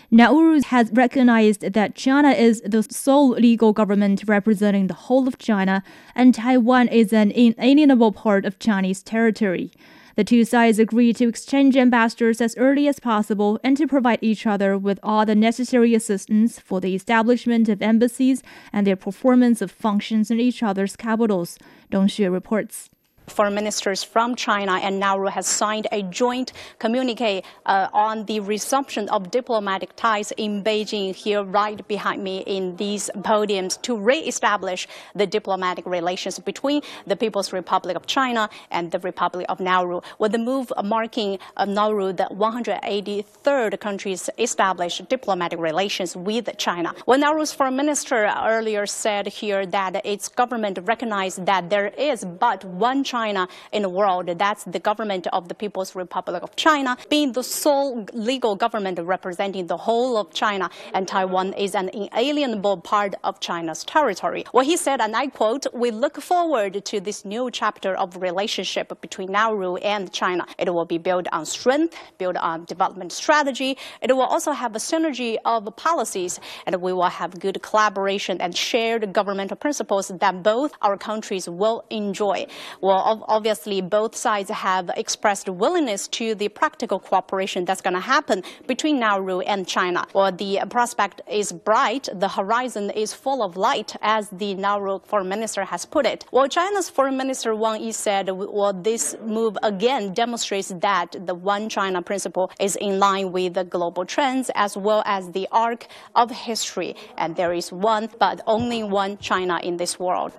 Nauru 0.09 0.61
has 0.61 0.89
recognized 0.93 1.73
that 1.73 1.95
China 1.95 2.29
is 2.29 2.61
the 2.61 2.81
sole 2.83 3.31
legal 3.31 3.73
government 3.73 4.23
representing 4.25 4.87
the 4.87 4.93
whole 4.93 5.27
of 5.27 5.37
China, 5.37 5.83
and 6.15 6.33
Taiwan 6.33 6.87
is 6.87 7.11
an 7.11 7.31
inalienable 7.31 8.13
part 8.13 8.45
of 8.45 8.57
Chinese 8.57 9.03
territory. 9.03 9.69
The 10.15 10.23
two 10.23 10.45
sides 10.45 10.79
agreed 10.79 11.17
to 11.17 11.27
exchange 11.27 11.75
ambassadors 11.75 12.39
as 12.39 12.55
early 12.55 12.87
as 12.87 13.01
possible 13.01 13.59
and 13.65 13.75
to 13.75 13.85
provide 13.85 14.19
each 14.21 14.47
other 14.47 14.77
with 14.77 14.97
all 15.03 15.25
the 15.25 15.35
necessary 15.35 15.93
assistance 15.93 16.57
for 16.57 16.79
the 16.79 16.95
establishment 16.95 17.67
of 17.67 17.81
embassies 17.81 18.41
and 18.71 18.87
their 18.87 18.95
performance 18.95 19.61
of 19.61 19.71
functions 19.71 20.31
in 20.31 20.39
each 20.39 20.63
other's 20.63 20.95
capitals, 20.95 21.59
Dong 21.91 22.07
Xue 22.07 22.31
reports 22.31 22.89
foreign 23.27 23.53
ministers 23.53 24.03
from 24.03 24.35
China 24.35 24.79
and 24.81 24.99
Nauru 24.99 25.27
has 25.27 25.45
signed 25.45 25.85
a 25.91 26.01
joint 26.03 26.53
communique 26.79 27.43
uh, 27.65 27.87
on 27.93 28.25
the 28.25 28.39
resumption 28.39 29.09
of 29.09 29.29
diplomatic 29.31 29.95
ties 29.95 30.31
in 30.37 30.63
Beijing 30.63 31.13
here 31.13 31.43
right 31.43 31.85
behind 31.87 32.23
me 32.23 32.39
in 32.47 32.77
these 32.77 33.09
podiums 33.17 33.81
to 33.81 33.97
re-establish 33.97 34.87
the 35.13 35.27
diplomatic 35.27 35.85
relations 35.85 36.39
between 36.39 36.81
the 37.05 37.15
People's 37.15 37.51
Republic 37.51 37.97
of 37.97 38.07
China 38.07 38.49
and 38.71 38.91
the 38.91 38.99
Republic 38.99 39.45
of 39.49 39.59
Nauru, 39.59 39.99
with 40.19 40.31
the 40.31 40.37
move 40.37 40.71
marking 40.83 41.37
uh, 41.57 41.65
Nauru 41.65 42.13
the 42.13 42.29
183rd 42.31 43.79
country's 43.79 44.29
established 44.37 45.07
diplomatic 45.09 45.59
relations 45.59 46.15
with 46.15 46.49
China. 46.57 46.93
When 47.05 47.19
Nauru's 47.19 47.51
foreign 47.51 47.75
minister 47.75 48.25
earlier 48.25 48.85
said 48.85 49.27
here 49.27 49.65
that 49.65 50.05
its 50.05 50.29
government 50.29 50.79
recognized 50.83 51.45
that 51.45 51.69
there 51.69 51.87
is 51.89 52.23
but 52.23 52.63
one 52.63 53.03
China 53.03 53.16
China 53.17 53.43
in 53.75 53.81
the 53.87 53.93
world. 53.99 54.25
That's 54.45 54.63
the 54.75 54.81
government 54.89 55.25
of 55.37 55.41
the 55.51 55.57
People's 55.63 55.91
Republic 56.03 56.41
of 56.47 56.51
China, 56.67 56.91
being 57.15 57.29
the 57.39 57.45
sole 57.63 58.05
legal 58.31 58.53
government 58.65 58.97
representing 59.15 59.63
the 59.73 59.79
whole 59.87 60.13
of 60.21 60.27
China, 60.43 60.65
and 60.95 61.03
Taiwan 61.15 61.47
is 61.65 61.73
an 61.81 61.87
inalienable 62.01 62.77
part 62.93 63.13
of 63.27 63.33
China's 63.49 63.81
territory. 63.95 64.43
Well, 64.53 64.67
he 64.71 64.77
said, 64.85 64.97
and 65.05 65.13
I 65.23 65.25
quote, 65.39 65.63
"We 65.83 65.89
look 66.03 66.15
forward 66.31 66.73
to 66.91 66.95
this 67.07 67.19
new 67.33 67.45
chapter 67.61 67.91
of 68.03 68.09
relationship 68.29 68.87
between 69.05 69.29
Nauru 69.37 69.71
and 69.93 70.03
China. 70.21 70.43
It 70.63 70.69
will 70.75 70.89
be 70.95 70.99
built 71.09 71.25
on 71.37 71.43
strength, 71.57 71.93
built 72.21 72.37
on 72.49 72.65
development 72.73 73.11
strategy. 73.23 73.71
It 74.05 74.11
will 74.17 74.29
also 74.35 74.51
have 74.63 74.71
a 74.79 74.83
synergy 74.91 75.33
of 75.53 75.61
policies, 75.89 76.33
and 76.65 76.73
we 76.87 76.91
will 76.99 77.13
have 77.21 77.31
good 77.45 77.57
collaboration 77.69 78.35
and 78.43 78.51
shared 78.69 79.01
governmental 79.19 79.57
principles 79.65 80.05
that 80.23 80.35
both 80.53 80.71
our 80.85 80.97
countries 81.09 81.45
will 81.61 81.79
enjoy." 82.01 82.37
Well, 82.85 83.01
obviously 83.27 83.81
both 83.81 84.15
sides 84.15 84.49
have 84.49 84.89
expressed 84.97 85.47
willingness 85.49 86.07
to 86.09 86.35
the 86.35 86.49
practical 86.49 86.99
cooperation 86.99 87.65
that's 87.65 87.81
going 87.81 87.93
to 87.93 87.99
happen 87.99 88.43
between 88.67 88.99
Nauru 88.99 89.39
and 89.41 89.67
China. 89.67 90.05
Well, 90.13 90.31
the 90.31 90.59
prospect 90.69 91.21
is 91.29 91.51
bright. 91.51 92.09
The 92.13 92.27
horizon 92.27 92.89
is 92.91 93.13
full 93.13 93.41
of 93.41 93.55
light, 93.57 93.95
as 94.01 94.29
the 94.29 94.55
Nauru 94.55 94.99
foreign 94.99 95.29
minister 95.29 95.63
has 95.63 95.85
put 95.85 96.05
it. 96.05 96.25
Well, 96.31 96.47
China's 96.47 96.89
foreign 96.89 97.17
minister 97.17 97.55
Wang 97.55 97.81
Yi 97.81 97.91
said, 97.91 98.29
well, 98.29 98.73
this 98.73 99.15
move 99.25 99.57
again 99.63 100.13
demonstrates 100.13 100.69
that 100.69 101.15
the 101.25 101.35
one 101.35 101.69
China 101.69 102.01
principle 102.01 102.51
is 102.59 102.75
in 102.75 102.99
line 102.99 103.31
with 103.31 103.53
the 103.53 103.63
global 103.63 104.05
trends 104.05 104.51
as 104.55 104.75
well 104.75 105.03
as 105.05 105.31
the 105.31 105.47
arc 105.51 105.87
of 106.15 106.31
history. 106.31 106.95
And 107.17 107.35
there 107.35 107.53
is 107.53 107.71
one, 107.71 108.09
but 108.19 108.41
only 108.47 108.83
one 108.83 109.17
China 109.17 109.59
in 109.63 109.77
this 109.77 109.99
world. 109.99 110.33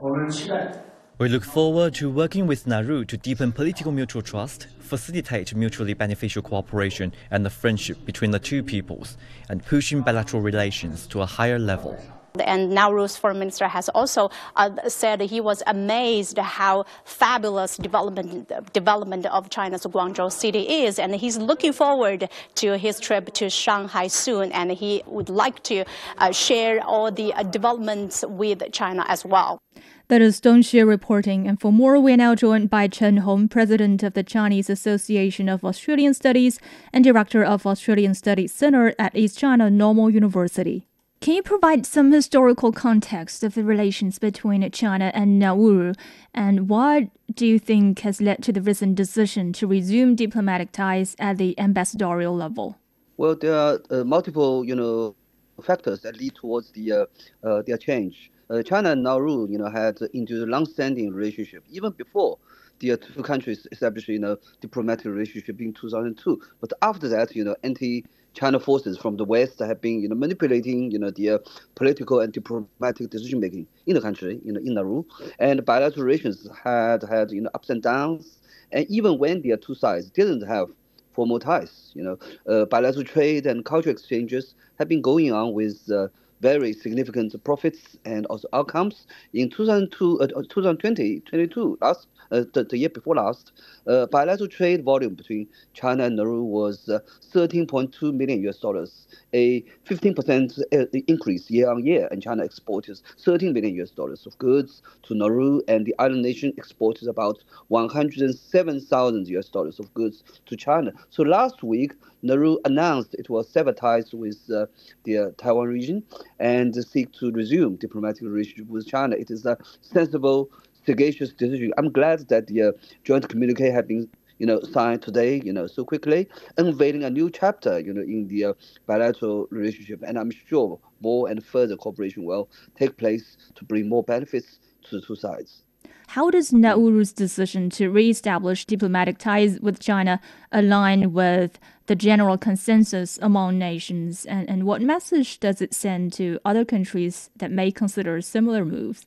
We 1.19 1.29
look 1.29 1.43
forward 1.43 1.95
to 1.95 2.09
working 2.09 2.47
with 2.47 2.69
Nauru 2.69 3.05
to 3.07 3.17
deepen 3.17 3.51
political 3.51 3.91
mutual 3.91 4.23
trust, 4.23 4.69
facilitate 4.79 5.53
mutually 5.53 5.93
beneficial 5.93 6.43
cooperation 6.43 7.13
and 7.33 7.45
the 7.45 7.51
friendship 7.51 8.05
between 8.05 8.31
the 8.31 8.39
two 8.39 8.63
peoples, 8.63 9.17
and 9.49 9.67
pushing 9.67 10.03
bilateral 10.03 10.43
relations 10.43 11.09
to 11.09 11.23
a 11.23 11.27
higher 11.27 11.59
level. 11.59 11.99
And 12.39 12.71
Nauru's 12.71 13.17
foreign 13.17 13.41
minister 13.41 13.67
has 13.67 13.89
also 13.89 14.31
uh, 14.55 14.71
said 14.89 15.21
he 15.23 15.41
was 15.41 15.61
amazed 15.67 16.39
how 16.39 16.85
fabulous 17.05 17.77
development 17.77 18.53
development 18.73 19.27
of 19.27 19.51
China's 19.51 19.85
Guangzhou 19.87 20.31
city 20.31 20.85
is, 20.85 21.01
and 21.01 21.17
he's 21.17 21.37
looking 21.37 21.73
forward 21.73 22.29
to 22.57 22.79
his 22.79 23.01
trip 23.01 23.33
to 23.35 23.51
Shanghai 23.51 24.07
soon, 24.07 24.53
and 24.53 24.71
he 24.71 25.03
would 25.07 25.31
like 25.31 25.65
to 25.65 25.85
uh, 26.19 26.31
share 26.31 26.81
all 26.85 27.11
the 27.11 27.35
uh, 27.35 27.43
developments 27.43 28.25
with 28.29 28.63
China 28.71 29.05
as 29.09 29.25
well. 29.25 29.61
That 30.09 30.23
is 30.23 30.41
Dong 30.41 30.63
Xue 30.63 30.89
reporting. 30.89 31.47
And 31.47 31.61
for 31.61 31.71
more, 31.71 32.01
we 32.01 32.15
are 32.15 32.17
now 32.17 32.35
joined 32.35 32.71
by 32.71 32.89
Chen 32.89 33.19
Hong, 33.19 33.47
president 33.47 34.03
of 34.03 34.15
the 34.15 34.23
Chinese 34.23 34.71
Association 34.71 35.51
of 35.51 35.63
Australian 35.63 36.15
Studies 36.15 36.59
and 36.95 37.05
director 37.05 37.45
of 37.45 37.67
Australian 37.67 38.15
Studies 38.15 38.51
Center 38.51 38.95
at 38.99 39.15
East 39.15 39.39
China 39.39 39.69
Normal 39.69 40.09
University. 40.09 40.87
Can 41.21 41.35
you 41.35 41.43
provide 41.43 41.85
some 41.85 42.11
historical 42.11 42.73
context 42.73 43.45
of 43.45 43.53
the 43.55 43.63
relations 43.63 44.19
between 44.19 44.71
China 44.71 45.11
and 45.13 45.39
Nauru, 45.39 45.93
and 46.33 46.71
what 46.71 47.09
do 47.35 47.47
you 47.47 47.59
think 47.59 47.99
has 47.99 48.23
led 48.23 48.43
to 48.45 48.53
the 48.53 48.63
recent 48.63 48.95
decision 48.95 49.53
to 49.55 49.67
resume 49.67 50.15
diplomatic 50.15 50.73
ties 50.73 51.17
at 51.19 51.37
the 51.37 51.59
ambassadorial 51.61 52.35
level? 52.35 52.79
Well, 53.19 53.37
there 53.37 53.55
are 53.55 53.83
uh, 53.91 54.05
multiple, 54.05 54.65
you 54.65 54.75
know, 54.75 55.17
factors 55.63 56.01
that 56.01 56.17
lead 56.17 56.35
towards 56.35 56.71
the 56.71 56.93
uh, 56.93 57.07
uh, 57.47 57.63
their 57.67 57.77
change 57.77 58.31
uh, 58.51 58.63
China 58.63 58.93
and 58.93 59.03
Nauru, 59.03 59.49
you 59.49 59.59
know, 59.59 59.69
had 59.71 59.99
into 60.15 60.45
a 60.45 60.47
long-standing 60.47 61.13
relationship 61.13 61.65
even 61.71 61.93
before 61.93 62.39
the 62.81 62.97
two 62.97 63.23
countries 63.23 63.67
established, 63.73 64.09
you 64.09 64.19
know, 64.19 64.37
diplomatic 64.61 65.07
relationship 65.07 65.61
in 65.61 65.73
2002. 65.73 66.41
But 66.61 66.73
after 66.83 67.09
that, 67.09 67.35
you 67.35 67.45
know, 67.45 67.57
anti-China 67.65 68.61
forces 68.61 68.97
from 68.97 69.17
the 69.17 69.25
West 69.25 69.59
have 69.59 69.81
been, 69.81 70.01
you 70.01 70.09
know, 70.09 70.15
manipulating, 70.15 70.91
you 70.91 70.99
know, 70.99 71.11
the 71.11 71.31
uh, 71.31 71.39
political 71.75 72.21
and 72.21 72.33
diplomatic 72.33 73.11
decision 73.11 73.41
making 73.41 73.67
in 73.87 73.95
the 73.95 74.01
country, 74.01 74.41
you 74.45 74.53
know, 74.53 74.61
in 74.61 74.75
Nauru, 74.75 75.05
and 75.39 75.65
bilateral 75.65 76.05
relations 76.05 76.49
had 76.63 77.03
had, 77.03 77.31
you 77.31 77.41
know, 77.41 77.51
ups 77.55 77.71
and 77.71 77.83
downs. 77.83 78.39
And 78.71 78.87
even 78.89 79.19
when 79.19 79.43
the 79.43 79.57
two 79.57 79.75
sides 79.75 80.11
didn't 80.11 80.47
have 80.47 80.69
formal 81.15 81.41
ties, 81.41 81.91
you 81.95 82.03
know, 82.03 82.19
uh, 82.47 82.65
bilateral 82.67 83.05
trade 83.05 83.47
and 83.47 83.65
cultural 83.65 83.93
exchanges 83.93 84.55
have 84.79 84.89
been 84.89 85.03
going 85.03 85.33
on 85.33 85.53
with 85.53 85.91
uh, 85.91 86.09
very 86.41 86.73
significant 86.73 87.33
profits 87.45 87.97
and 88.05 88.27
also 88.27 88.49
outcomes. 88.53 89.07
In 89.33 89.51
2002, 89.51 90.21
uh, 90.21 90.27
2020, 90.27 91.21
22, 91.21 91.79
last 91.81 92.07
uh, 92.31 92.45
the, 92.53 92.65
the, 92.65 92.77
year 92.77 92.89
before 92.89 93.15
last, 93.15 93.53
uh, 93.87 94.07
bilateral 94.07 94.49
trade 94.49 94.85
volume 94.85 95.15
between 95.15 95.49
China 95.73 96.05
and 96.05 96.17
Nauru 96.17 96.43
was 96.43 96.89
uh, 96.89 96.99
13.2 97.33 98.15
million 98.15 98.43
US 98.49 98.59
dollars, 98.59 99.07
a 99.33 99.63
15% 99.89 100.61
uh, 100.73 100.85
increase 101.07 101.51
year 101.51 101.71
on 101.71 101.85
year. 101.85 102.09
And 102.11 102.23
China 102.23 102.45
exported 102.45 103.01
13 103.25 103.53
million 103.53 103.75
US 103.77 103.91
dollars 103.91 104.27
of 104.27 104.37
goods 104.39 104.83
to 105.05 105.15
Nauru, 105.15 105.63
and 105.69 105.87
the 105.87 105.95
island 105.99 106.23
nation 106.23 106.53
exported 106.57 107.09
about 107.09 107.43
107,000 107.69 109.29
US 109.29 109.49
dollars 109.49 109.79
of 109.79 109.93
goods 109.95 110.23
to 110.47 110.57
China. 110.57 110.93
So 111.11 111.23
last 111.23 111.63
week, 111.63 111.95
Nauru 112.23 112.59
announced 112.65 113.15
it 113.15 113.31
will 113.31 113.43
sever 113.43 113.73
ties 113.73 114.13
with 114.13 114.39
uh, 114.53 114.67
the 115.05 115.19
uh, 115.19 115.31
Taiwan 115.39 115.69
region 115.69 116.03
and 116.39 116.75
seek 116.75 117.13
to 117.13 117.31
resume 117.31 117.77
diplomatic 117.77 118.23
relationship 118.23 118.67
with 118.67 118.87
China. 118.87 119.17
It 119.17 119.31
is 119.31 119.47
a 119.47 119.57
sensible 119.81 120.51
sagacious 120.85 121.33
decision. 121.33 121.73
I'm 121.79 121.93
glad 121.93 122.29
that 122.29 122.47
the 122.47 122.63
uh, 122.63 122.73
joint 123.05 123.29
communique 123.29 123.71
has 123.71 123.85
been 123.85 124.09
you 124.39 124.47
know, 124.47 124.61
signed 124.63 125.03
today, 125.03 125.41
you 125.45 125.53
know, 125.53 125.67
so 125.67 125.85
quickly, 125.85 126.29
unveiling 126.57 127.05
a 127.05 127.11
new 127.11 127.31
chapter, 127.31 127.81
you 127.81 127.93
know, 127.93 128.03
in 128.03 128.29
the 128.29 128.45
uh, 128.45 128.53
bilateral 128.87 129.49
relationship. 129.51 130.01
And 130.07 130.19
I'm 130.19 130.31
sure 130.31 130.79
more 131.01 131.29
and 131.29 131.45
further 131.45 131.77
cooperation 131.77 132.25
will 132.25 132.49
take 132.77 132.97
place 132.97 133.37
to 133.57 133.65
bring 133.65 133.89
more 133.89 134.03
benefits 134.05 134.61
to 134.85 135.01
the 135.01 135.07
two 135.07 135.17
sides. 135.17 135.65
How 136.13 136.31
does 136.31 136.53
Nauru's 136.53 137.13
decision 137.13 137.69
to 137.71 137.91
reestablish 137.91 138.65
diplomatic 138.65 139.19
ties 139.19 139.61
with 139.61 139.79
China 139.79 140.21
align 140.51 141.13
with 141.13 141.59
the 141.87 141.95
general 141.95 142.39
consensus 142.39 143.19
among 143.21 143.59
nations? 143.59 144.25
And, 144.25 144.49
and 144.49 144.65
what 144.65 144.81
message 144.81 145.39
does 145.39 145.61
it 145.61 145.75
send 145.75 146.15
to 146.15 146.41
other 146.47 146.65
countries 146.65 147.29
that 147.37 147.51
may 147.51 147.71
consider 147.71 148.23
similar 148.23 148.65
moves? 148.65 149.07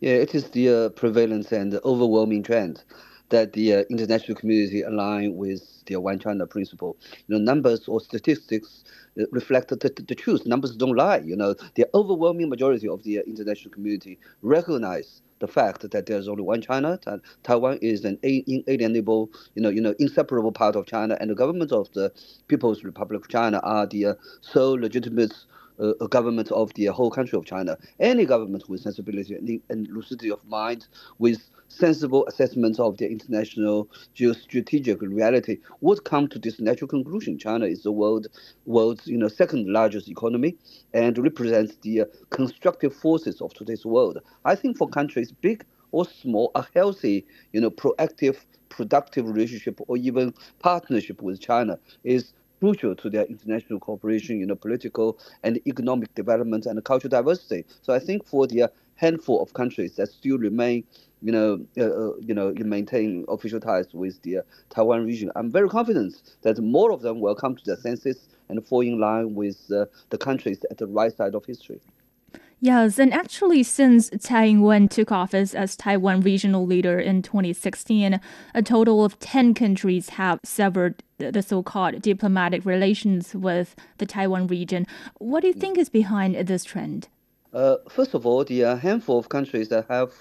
Yeah, 0.00 0.14
it 0.14 0.34
is 0.34 0.50
the 0.50 0.68
uh, 0.68 0.88
prevalence 0.88 1.52
and 1.52 1.74
overwhelming 1.84 2.42
trend 2.42 2.84
that 3.28 3.52
the 3.52 3.74
uh, 3.74 3.84
international 3.90 4.36
community 4.36 4.82
align 4.82 5.36
with 5.36 5.84
the 5.84 5.96
one 5.96 6.18
China 6.18 6.46
principle. 6.46 6.96
You 7.28 7.36
know, 7.36 7.44
numbers 7.44 7.86
or 7.86 8.00
statistics 8.00 8.84
uh, 9.20 9.24
reflect 9.30 9.68
the, 9.68 9.76
the, 9.76 10.02
the, 10.08 10.14
truth. 10.14 10.46
Numbers 10.46 10.76
don't 10.76 10.96
lie. 10.96 11.18
You 11.18 11.36
know, 11.36 11.54
the 11.74 11.86
overwhelming 11.94 12.48
majority 12.48 12.88
of 12.88 13.02
the 13.02 13.18
uh, 13.18 13.22
international 13.26 13.72
community 13.72 14.18
recognize 14.42 15.22
the 15.40 15.48
fact 15.48 15.90
that 15.90 16.06
there's 16.06 16.28
only 16.28 16.42
one 16.42 16.62
China. 16.62 16.98
Taiwan 17.42 17.78
is 17.82 18.04
an 18.04 18.18
inalienable, 18.22 19.30
you 19.54 19.62
know, 19.62 19.68
you 19.70 19.80
know, 19.80 19.94
inseparable 19.98 20.52
part 20.52 20.76
of 20.76 20.86
China, 20.86 21.16
and 21.20 21.30
the 21.30 21.34
government 21.34 21.72
of 21.72 21.90
the 21.92 22.12
People's 22.48 22.84
Republic 22.84 23.22
of 23.22 23.28
China 23.28 23.58
are 23.64 23.86
the 23.86 24.06
uh, 24.06 24.14
sole 24.40 24.78
legitimate 24.78 25.34
uh, 25.80 25.92
government 26.08 26.52
of 26.52 26.72
the 26.74 26.86
whole 26.86 27.10
country 27.10 27.38
of 27.38 27.44
China. 27.46 27.76
Any 27.98 28.26
government 28.26 28.68
with 28.68 28.82
sensibility 28.82 29.34
and, 29.34 29.60
and 29.70 29.88
lucidity 29.88 30.30
of 30.30 30.44
mind, 30.44 30.86
with 31.18 31.40
sensible 31.70 32.26
assessment 32.26 32.78
of 32.80 32.98
the 32.98 33.10
international 33.10 33.88
geostrategic 34.16 34.98
reality, 35.02 35.58
would 35.80 36.04
come 36.04 36.28
to 36.28 36.38
this 36.38 36.60
natural 36.60 36.88
conclusion. 36.88 37.38
China 37.38 37.66
is 37.66 37.82
the 37.84 37.92
world 37.92 38.28
world's 38.66 39.06
you 39.06 39.18
know 39.18 39.28
second 39.28 39.68
largest 39.68 40.08
economy 40.08 40.56
and 40.94 41.18
represents 41.18 41.76
the 41.82 42.02
uh, 42.02 42.06
constructive 42.30 42.94
forces 42.94 43.40
of 43.40 43.54
today's 43.54 43.86
world. 43.86 44.18
I 44.44 44.56
think 44.56 44.78
for 44.78 44.88
countries 44.88 45.32
big 45.32 45.64
or 45.92 46.04
small, 46.06 46.52
a 46.54 46.66
healthy, 46.74 47.26
you 47.52 47.60
know, 47.60 47.70
proactive, 47.70 48.38
productive 48.68 49.28
relationship 49.28 49.80
or 49.88 49.96
even 49.96 50.34
partnership 50.60 51.22
with 51.22 51.40
China 51.40 51.78
is 52.04 52.32
crucial 52.60 52.94
to 52.96 53.10
their 53.10 53.24
international 53.24 53.80
cooperation, 53.80 54.38
you 54.38 54.46
know, 54.46 54.54
political 54.56 55.18
and 55.42 55.60
economic 55.66 56.14
development 56.14 56.66
and 56.66 56.84
cultural 56.84 57.10
diversity. 57.10 57.64
So 57.82 57.94
I 57.94 58.00
think 58.00 58.26
for 58.26 58.46
the 58.46 58.70
handful 58.96 59.42
of 59.42 59.54
countries 59.54 59.96
that 59.96 60.08
still 60.08 60.38
remain, 60.38 60.84
you 61.22 61.32
know, 61.32 61.60
uh, 61.78 61.84
uh 61.84 62.16
you 62.20 62.34
know, 62.34 62.52
maintain 62.58 63.24
official 63.28 63.60
ties 63.60 63.86
with 63.92 64.20
the 64.22 64.38
uh, 64.38 64.42
Taiwan 64.70 65.04
region, 65.04 65.30
I'm 65.36 65.50
very 65.50 65.68
confident 65.68 66.14
that 66.42 66.58
more 66.58 66.92
of 66.92 67.02
them 67.02 67.20
will 67.20 67.34
come 67.34 67.56
to 67.56 67.64
their 67.64 67.76
senses 67.76 68.28
and 68.48 68.64
fall 68.66 68.80
in 68.80 68.98
line 68.98 69.34
with 69.34 69.70
uh, 69.70 69.86
the 70.10 70.18
countries 70.18 70.64
at 70.70 70.78
the 70.78 70.86
right 70.86 71.16
side 71.16 71.34
of 71.34 71.44
history. 71.44 71.80
Yes, 72.62 72.98
and 72.98 73.14
actually, 73.14 73.62
since 73.62 74.10
Tsai 74.10 74.44
Ing-wen 74.48 74.88
took 74.88 75.10
office 75.10 75.54
as 75.54 75.76
Taiwan 75.76 76.20
regional 76.20 76.66
leader 76.66 77.00
in 77.00 77.22
2016, 77.22 78.20
a 78.54 78.62
total 78.62 79.02
of 79.02 79.18
10 79.18 79.54
countries 79.54 80.10
have 80.10 80.40
severed 80.44 81.02
the 81.16 81.42
so 81.42 81.62
called 81.62 82.02
diplomatic 82.02 82.66
relations 82.66 83.34
with 83.34 83.74
the 83.96 84.04
Taiwan 84.04 84.46
region. 84.46 84.86
What 85.18 85.40
do 85.40 85.46
you 85.46 85.54
think 85.54 85.78
is 85.78 85.88
behind 85.88 86.34
this 86.34 86.64
trend? 86.64 87.08
Uh, 87.54 87.76
first 87.88 88.12
of 88.12 88.26
all, 88.26 88.44
the 88.44 88.62
uh, 88.62 88.76
handful 88.76 89.18
of 89.18 89.30
countries 89.30 89.70
that 89.70 89.86
have 89.88 90.12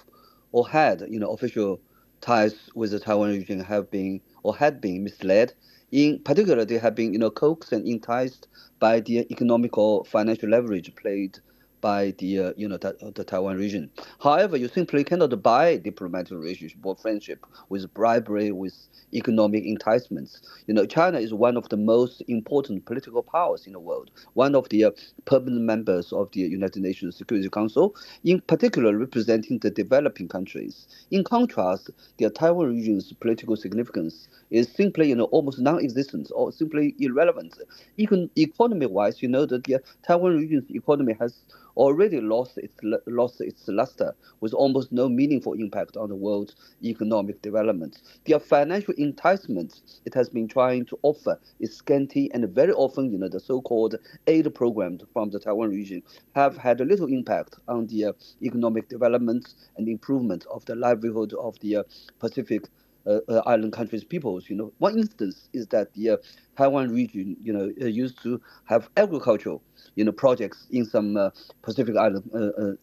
or 0.52 0.68
had 0.70 1.06
you 1.10 1.20
know 1.20 1.32
official 1.32 1.80
ties 2.22 2.70
with 2.76 2.92
the 2.92 3.00
Taiwan 3.00 3.30
region 3.30 3.60
have 3.60 3.90
been 3.92 4.22
or 4.44 4.56
had 4.56 4.82
been 4.82 5.04
misled. 5.04 5.54
In 5.92 6.20
particular, 6.20 6.66
they 6.66 6.78
have 6.78 6.96
been 6.96 7.14
you 7.14 7.20
know 7.20 7.32
coaxed 7.32 7.72
and 7.72 7.88
enticed 7.88 8.48
by 8.80 9.00
the 9.00 9.20
economic 9.32 9.78
or 9.78 10.06
financial 10.06 10.50
leverage 10.50 10.94
played 10.96 11.40
by 11.82 12.12
the 12.18 12.40
uh, 12.40 12.54
you 12.58 12.68
know 12.68 12.78
the, 12.78 12.96
the, 13.16 13.24
Taiwan 13.24 13.58
region. 13.58 13.90
However, 14.22 14.58
you 14.58 14.68
simply 14.68 15.04
cannot 15.04 15.42
buy 15.42 15.78
diplomatic 15.78 16.32
relationship 16.32 16.80
or 16.84 16.96
friendship 16.96 17.46
with 17.70 17.94
bribery, 17.94 18.52
with 18.52 18.76
economic 19.14 19.66
enticements. 19.66 20.42
You 20.68 20.74
know, 20.74 20.86
China 20.86 21.20
is 21.20 21.34
one 21.34 21.58
of 21.58 21.70
the 21.70 21.78
most 21.78 22.22
important 22.28 22.86
political 22.86 23.24
powers 23.24 23.66
in 23.66 23.74
the 23.74 23.80
world, 23.80 24.12
one 24.34 24.56
of 24.56 24.70
the 24.70 24.86
uh, 24.86 24.92
permanent 25.26 25.62
members 25.62 26.12
of 26.14 26.32
the 26.32 26.42
United 26.42 26.82
Nations 26.82 27.16
Security 27.16 27.50
Council, 27.50 27.96
in 28.24 28.42
particular 28.42 28.98
representing 28.98 29.60
the 29.60 29.72
developing 29.72 30.28
countries. 30.28 30.88
In 31.12 31.24
contrast, 31.24 31.90
the 32.18 32.30
Taiwan 32.30 32.70
region's 32.70 33.12
political 33.14 33.56
significance 33.56 34.28
is 34.50 34.72
simply 34.72 35.10
you 35.10 35.16
know 35.16 35.26
almost 35.26 35.60
non-existent 35.60 36.32
or 36.36 36.52
simply 36.52 36.96
irrelevant. 37.00 37.58
Even 37.98 38.30
economy-wise, 38.36 39.22
you 39.22 39.28
know 39.30 39.46
that 39.46 39.64
the 39.66 39.80
Taiwan 40.06 40.38
region's 40.38 40.70
economy 40.72 41.16
has 41.20 41.44
already 41.78 42.20
lost 42.20 42.58
its 42.58 42.76
lost 43.08 43.42
its 43.42 43.68
luster 43.68 44.14
with 44.42 44.54
almost 44.54 44.92
no 44.92 45.08
meaningful 45.08 45.54
impact 45.54 45.96
on 45.98 46.10
the 46.10 46.16
world's 46.16 46.56
economic 46.84 47.42
development. 47.42 48.02
The 48.26 48.40
financial 48.40 48.94
enticement 48.98 49.82
it 50.06 50.14
has 50.14 50.30
been 50.30 50.48
trying 50.48 50.86
to 50.88 51.00
offer 51.04 51.40
is 51.60 51.76
scanty 51.76 52.30
and 52.34 52.48
very 52.50 52.74
often, 52.74 53.12
you 53.12 53.18
know, 53.18 53.30
the 53.30 53.40
so-called 53.40 53.96
aid 54.28 54.54
programs 54.56 55.04
from 55.14 55.30
the 55.30 55.40
Taiwan 55.40 55.70
region 55.70 56.04
have 56.36 56.58
had 56.58 56.80
little 56.80 57.08
impact 57.08 57.56
on 57.68 57.88
the 57.88 58.14
economic 58.42 58.90
development 58.90 59.54
and 59.78 59.88
improvement 59.88 60.46
of 60.52 60.66
the 60.66 60.76
livelihood 60.76 61.34
of 61.34 61.58
the 61.62 61.86
Pacific 62.20 62.66
uh, 63.06 63.20
uh, 63.30 63.42
island 63.46 63.74
countries' 63.74 64.04
peoples. 64.04 64.50
You 64.50 64.56
know, 64.56 64.74
one 64.80 64.98
instance 64.98 65.50
is 65.54 65.68
that 65.68 65.94
the 65.94 66.12
uh, 66.12 66.18
Taiwan 66.58 66.92
region, 66.92 67.38
you 67.42 67.54
know, 67.54 67.72
uh, 67.82 67.86
used 67.86 68.22
to 68.24 68.42
have 68.66 68.90
agricultural, 68.98 69.62
you 69.96 70.04
know, 70.04 70.12
projects 70.12 70.68
in 70.72 70.86
some 70.86 71.18
uh, 71.18 71.30
Pacific 71.62 71.96
island 71.96 72.30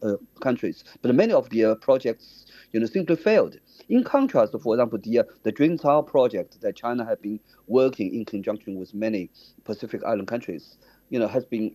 uh, 0.03 0.17
countries, 0.41 0.85
but 1.03 1.15
many 1.15 1.33
of 1.33 1.51
the 1.51 1.77
projects, 1.81 2.47
you 2.73 2.81
know, 2.81 2.87
simply 2.87 3.17
failed. 3.17 3.57
In 3.89 4.05
contrast, 4.05 4.55
for 4.61 4.75
example, 4.75 4.99
the 5.03 5.23
the 5.43 5.53
Juncao 5.53 6.07
project 6.07 6.61
that 6.61 6.77
China 6.77 7.05
had 7.05 7.21
been 7.21 7.39
working 7.67 8.15
in 8.15 8.25
conjunction 8.25 8.77
with 8.77 8.95
many 8.95 9.31
Pacific 9.65 10.03
island 10.05 10.29
countries, 10.29 10.79
you 11.11 11.19
know, 11.19 11.29
has 11.29 11.45
been 11.45 11.75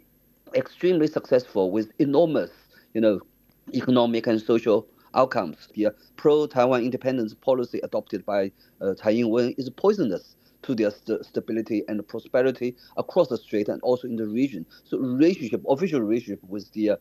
extremely 0.55 1.07
successful 1.07 1.71
with 1.71 1.91
enormous, 1.99 2.51
you 2.93 3.01
know, 3.01 3.19
economic 3.73 4.27
and 4.27 4.41
social 4.41 4.87
outcomes. 5.13 5.67
The 5.75 5.89
pro-Taiwan 6.17 6.83
independence 6.83 7.33
policy 7.33 7.79
adopted 7.83 8.25
by 8.25 8.51
uh, 8.81 8.93
Tsai 8.93 9.11
Ing-wen 9.11 9.55
is 9.57 9.69
poisonous 9.69 10.35
to 10.63 10.75
their 10.75 10.91
st- 10.91 11.25
stability 11.25 11.83
and 11.87 12.07
prosperity 12.07 12.75
across 12.97 13.27
the 13.29 13.37
strait 13.37 13.67
and 13.67 13.81
also 13.81 14.07
in 14.07 14.15
the 14.15 14.27
region. 14.27 14.65
So 14.83 14.97
relationship, 14.99 15.63
official 15.67 16.01
relationship 16.01 16.39
with 16.47 16.71
the 16.73 16.91
uh, 16.91 16.95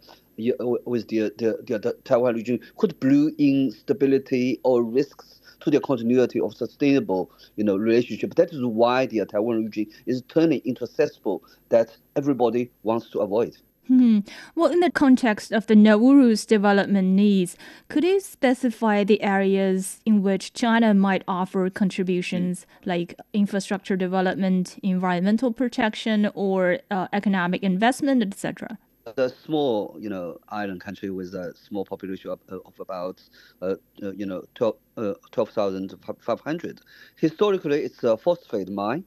with 0.86 1.08
the, 1.08 1.32
the, 1.38 1.58
the, 1.66 1.78
the 1.78 1.96
Taiwan 2.04 2.34
region 2.34 2.60
could 2.78 2.98
brew 3.00 3.30
instability 3.38 4.58
or 4.64 4.82
risks 4.82 5.40
to 5.60 5.70
the 5.70 5.80
continuity 5.80 6.40
of 6.40 6.54
sustainable, 6.54 7.30
you 7.56 7.64
know, 7.64 7.76
relationship. 7.76 8.34
That 8.36 8.50
is 8.50 8.64
why 8.64 9.06
the 9.06 9.24
Taiwan 9.26 9.64
region 9.64 9.86
is 10.06 10.22
turning 10.28 10.62
into 10.64 10.84
a 10.84 10.86
cesspool 10.86 11.44
that 11.68 11.96
everybody 12.16 12.70
wants 12.82 13.10
to 13.10 13.20
avoid. 13.20 13.56
Hmm. 13.90 14.20
Well, 14.54 14.70
in 14.70 14.78
the 14.78 14.90
context 14.92 15.50
of 15.50 15.66
the 15.66 15.74
Nauru's 15.74 16.46
development 16.46 17.08
needs, 17.08 17.56
could 17.88 18.04
you 18.04 18.20
specify 18.20 19.02
the 19.02 19.20
areas 19.20 19.98
in 20.06 20.22
which 20.22 20.52
China 20.52 20.94
might 20.94 21.24
offer 21.26 21.68
contributions 21.70 22.66
like 22.84 23.16
infrastructure 23.32 23.96
development, 23.96 24.78
environmental 24.84 25.52
protection, 25.52 26.30
or 26.36 26.78
uh, 26.92 27.08
economic 27.12 27.64
investment, 27.64 28.22
etc.? 28.22 28.78
The 29.16 29.28
small, 29.28 29.96
you 29.98 30.08
know, 30.08 30.38
island 30.50 30.80
country 30.80 31.10
with 31.10 31.34
a 31.34 31.52
small 31.56 31.84
population 31.84 32.30
of, 32.30 32.38
of 32.48 32.78
about, 32.78 33.20
uh, 33.60 33.74
uh 34.04 34.12
you 34.12 34.24
know, 34.24 34.44
12, 34.54 34.76
uh, 34.98 35.14
12,500. 35.32 36.80
Historically, 37.16 37.80
it's 37.80 38.04
a 38.04 38.16
phosphate 38.16 38.68
mine, 38.68 39.02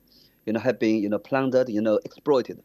you 0.45 0.51
know, 0.51 0.59
have 0.59 0.77
been, 0.77 1.01
you 1.01 1.07
know, 1.07 1.19
plundered, 1.19 1.69
you 1.69 1.79
know, 1.79 2.01
exploited 2.03 2.61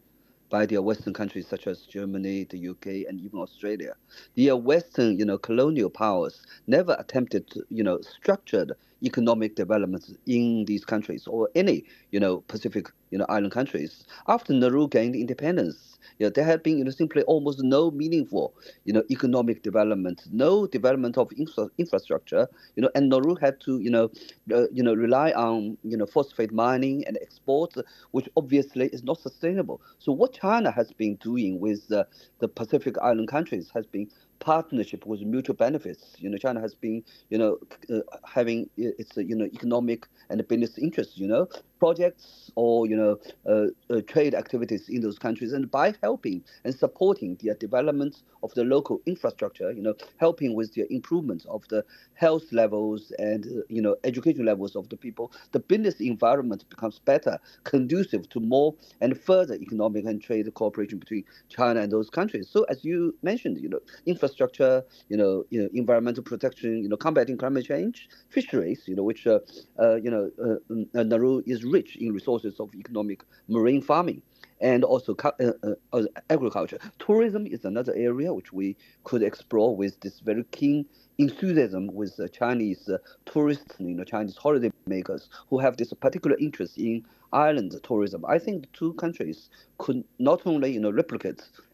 by 0.49 0.65
the 0.65 0.81
Western 0.81 1.13
countries 1.13 1.47
such 1.47 1.67
as 1.67 1.81
Germany, 1.83 2.45
the 2.49 2.69
UK, 2.69 3.05
and 3.07 3.19
even 3.21 3.39
Australia. 3.39 3.95
The 4.35 4.51
Western, 4.53 5.17
you 5.19 5.25
know, 5.25 5.37
colonial 5.37 5.89
powers 5.89 6.41
never 6.67 6.95
attempted, 6.99 7.49
to, 7.51 7.63
you 7.69 7.83
know, 7.83 8.01
structured 8.01 8.73
economic 9.03 9.55
development 9.55 10.05
in 10.25 10.65
these 10.65 10.85
countries 10.85 11.27
or 11.27 11.49
any, 11.55 11.83
you 12.11 12.19
know, 12.19 12.41
Pacific, 12.47 12.87
you 13.11 13.17
know, 13.17 13.25
island 13.29 13.51
countries. 13.51 14.05
After 14.27 14.53
Nauru 14.53 14.87
gained 14.87 15.15
independence, 15.15 15.97
you 16.17 16.25
know, 16.25 16.29
there 16.29 16.45
had 16.45 16.63
been, 16.63 16.77
you 16.77 16.83
know, 16.83 16.91
simply 16.91 17.23
almost 17.23 17.61
no 17.63 17.91
meaningful, 17.91 18.53
you 18.85 18.93
know, 18.93 19.03
economic 19.11 19.63
development, 19.63 20.23
no 20.31 20.67
development 20.67 21.17
of 21.17 21.29
infra- 21.37 21.69
infrastructure, 21.77 22.47
you 22.75 22.81
know, 22.83 22.89
and 22.95 23.09
Nauru 23.09 23.35
had 23.35 23.59
to, 23.61 23.79
you 23.79 23.89
know, 23.89 24.09
uh, 24.53 24.67
you 24.71 24.83
know, 24.83 24.93
rely 24.93 25.31
on, 25.31 25.77
you 25.83 25.97
know, 25.97 26.05
phosphate 26.05 26.51
mining 26.51 27.03
and 27.07 27.17
exports, 27.21 27.77
which 28.11 28.27
obviously 28.37 28.87
is 28.87 29.03
not 29.03 29.19
sustainable. 29.19 29.81
So 29.99 30.11
what 30.11 30.33
China 30.33 30.71
has 30.71 30.91
been 30.91 31.15
doing 31.15 31.59
with 31.59 31.91
uh, 31.91 32.03
the 32.39 32.47
Pacific 32.47 32.95
Island 33.01 33.27
countries 33.29 33.69
has 33.73 33.85
been 33.85 34.07
partnership 34.39 35.05
with 35.05 35.21
mutual 35.21 35.55
benefits. 35.55 36.15
You 36.17 36.29
know, 36.29 36.37
China 36.37 36.59
has 36.61 36.75
been, 36.75 37.03
you 37.29 37.37
know, 37.37 37.57
uh, 37.93 37.99
having 38.25 38.69
its, 38.77 39.15
you 39.17 39.35
know, 39.35 39.45
economic 39.45 40.07
and 40.29 40.45
business 40.47 40.77
interests, 40.77 41.17
you 41.17 41.27
know, 41.27 41.47
projects 41.79 42.51
or, 42.55 42.87
you 42.87 42.95
know, 42.95 43.17
uh, 43.47 43.67
uh, 43.93 44.01
trade 44.07 44.35
activities 44.35 44.89
in 44.89 45.01
those 45.01 45.17
countries. 45.17 45.53
And 45.53 45.69
by 45.71 45.93
helping 46.01 46.43
and 46.63 46.73
supporting 46.75 47.37
the 47.41 47.53
development 47.55 48.21
of 48.43 48.53
the 48.53 48.63
local 48.63 49.01
infrastructure, 49.05 49.71
you 49.71 49.81
know, 49.81 49.93
helping 50.17 50.55
with 50.55 50.73
the 50.73 50.91
improvement 50.93 51.45
of 51.49 51.67
the 51.69 51.83
health 52.13 52.51
levels 52.51 53.11
and, 53.19 53.45
uh, 53.45 53.61
you 53.69 53.81
know, 53.81 53.95
education 54.03 54.45
levels 54.45 54.75
of 54.75 54.89
the 54.89 54.97
people, 54.97 55.31
the 55.51 55.59
business 55.59 55.99
environment 55.99 56.65
becomes 56.69 56.99
better, 56.99 57.37
conducive 57.63 58.27
to 58.29 58.39
more 58.39 58.73
and 59.01 59.19
further 59.19 59.55
economic 59.55 60.05
and 60.05 60.21
trade 60.21 60.53
cooperation 60.53 60.97
between 60.99 61.23
China 61.49 61.81
and 61.81 61.91
those 61.91 62.09
countries. 62.09 62.49
So 62.49 62.63
as 62.63 62.83
you 62.83 63.15
mentioned, 63.21 63.57
you 63.57 63.69
know, 63.69 63.79
infrastructure, 64.05 64.28
you 64.37 65.17
know, 65.17 65.45
you 65.49 65.61
know, 65.61 65.69
environmental 65.73 66.23
protection, 66.23 66.83
you 66.83 66.89
know, 66.89 66.97
combating 66.97 67.37
climate 67.37 67.65
change, 67.65 68.09
fisheries, 68.29 68.83
you 68.85 68.95
know, 68.95 69.03
which, 69.03 69.25
uh, 69.27 69.39
uh, 69.79 69.95
you 69.95 70.09
know, 70.09 70.29
uh, 70.43 71.03
Nauru 71.03 71.41
is 71.45 71.63
rich 71.63 71.95
in 71.97 72.13
resources 72.13 72.59
of 72.59 72.73
economic 72.75 73.23
marine 73.47 73.81
farming 73.81 74.21
and 74.61 74.83
also 74.83 75.15
uh, 75.23 75.51
uh, 75.93 76.03
agriculture. 76.29 76.77
Tourism 76.99 77.47
is 77.47 77.65
another 77.65 77.93
area 77.95 78.33
which 78.33 78.51
we 78.51 78.75
could 79.03 79.23
explore 79.23 79.75
with 79.75 79.99
this 80.01 80.19
very 80.19 80.43
keen 80.51 80.85
enthusiasm 81.17 81.87
with 81.93 82.19
uh, 82.19 82.27
Chinese 82.27 82.89
uh, 82.89 82.97
tourists, 83.25 83.75
you 83.79 83.93
know, 83.93 84.03
Chinese 84.03 84.37
holiday 84.37 84.71
makers 84.87 85.29
who 85.49 85.59
have 85.59 85.77
this 85.77 85.93
particular 85.93 86.37
interest 86.39 86.77
in 86.77 87.03
island 87.31 87.75
tourism. 87.83 88.25
I 88.27 88.39
think 88.39 88.61
the 88.61 88.67
two 88.73 88.93
countries 88.93 89.49
could 89.77 90.03
not 90.17 90.41
only, 90.45 90.71
you 90.71 90.79
know, 90.79 90.91
replicate 90.91 91.41
uh, 91.41 91.68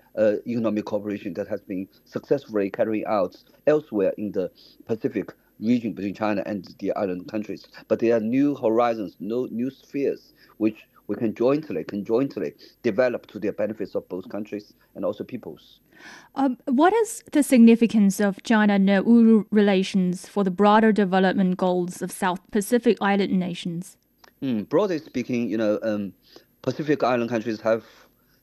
economic 0.47 0.86
cooperation 0.86 1.34
that 1.34 1.47
has 1.47 1.62
been 1.62 1.88
successfully 2.06 2.69
carried 2.69 3.06
out 3.06 3.36
elsewhere 3.67 4.13
in 4.17 4.32
the 4.32 4.49
Pacific 4.86 5.34
region 5.60 5.93
between 5.93 6.13
China 6.13 6.43
and 6.45 6.73
the 6.80 6.93
island 6.93 7.30
countries. 7.30 7.65
But 7.88 7.99
there 7.99 8.15
are 8.15 8.19
new 8.19 8.56
horizons, 8.56 9.15
no 9.19 9.45
new 9.45 9.69
spheres, 9.69 10.34
which 10.58 10.88
we 11.08 11.15
can 11.15 11.34
jointly, 11.36 11.84
conjointly 11.84 12.54
develop 12.82 13.28
to 13.28 13.39
the 13.39 13.51
benefits 13.51 13.95
of 13.95 14.08
both 14.10 14.28
countries 14.30 14.73
and 14.95 15.06
also 15.06 15.23
peoples. 15.23 15.80
Um, 16.36 16.58
what 16.65 16.93
is 16.93 17.23
the 17.32 17.43
significance 17.43 18.19
of 18.19 18.43
China-Nauru 18.43 19.45
relations 19.51 20.28
for 20.28 20.43
the 20.43 20.51
broader 20.51 20.91
development 20.91 21.58
goals 21.58 22.01
of 22.01 22.12
South 22.12 22.39
Pacific 22.51 22.97
island 23.01 23.32
nations? 23.39 23.97
Mm, 24.41 24.67
broadly 24.67 24.99
speaking, 24.99 25.49
you 25.49 25.58
know, 25.58 25.80
um, 25.84 26.13
Pacific 26.62 27.04
island 27.04 27.30
countries 27.30 27.62
have 27.62 27.86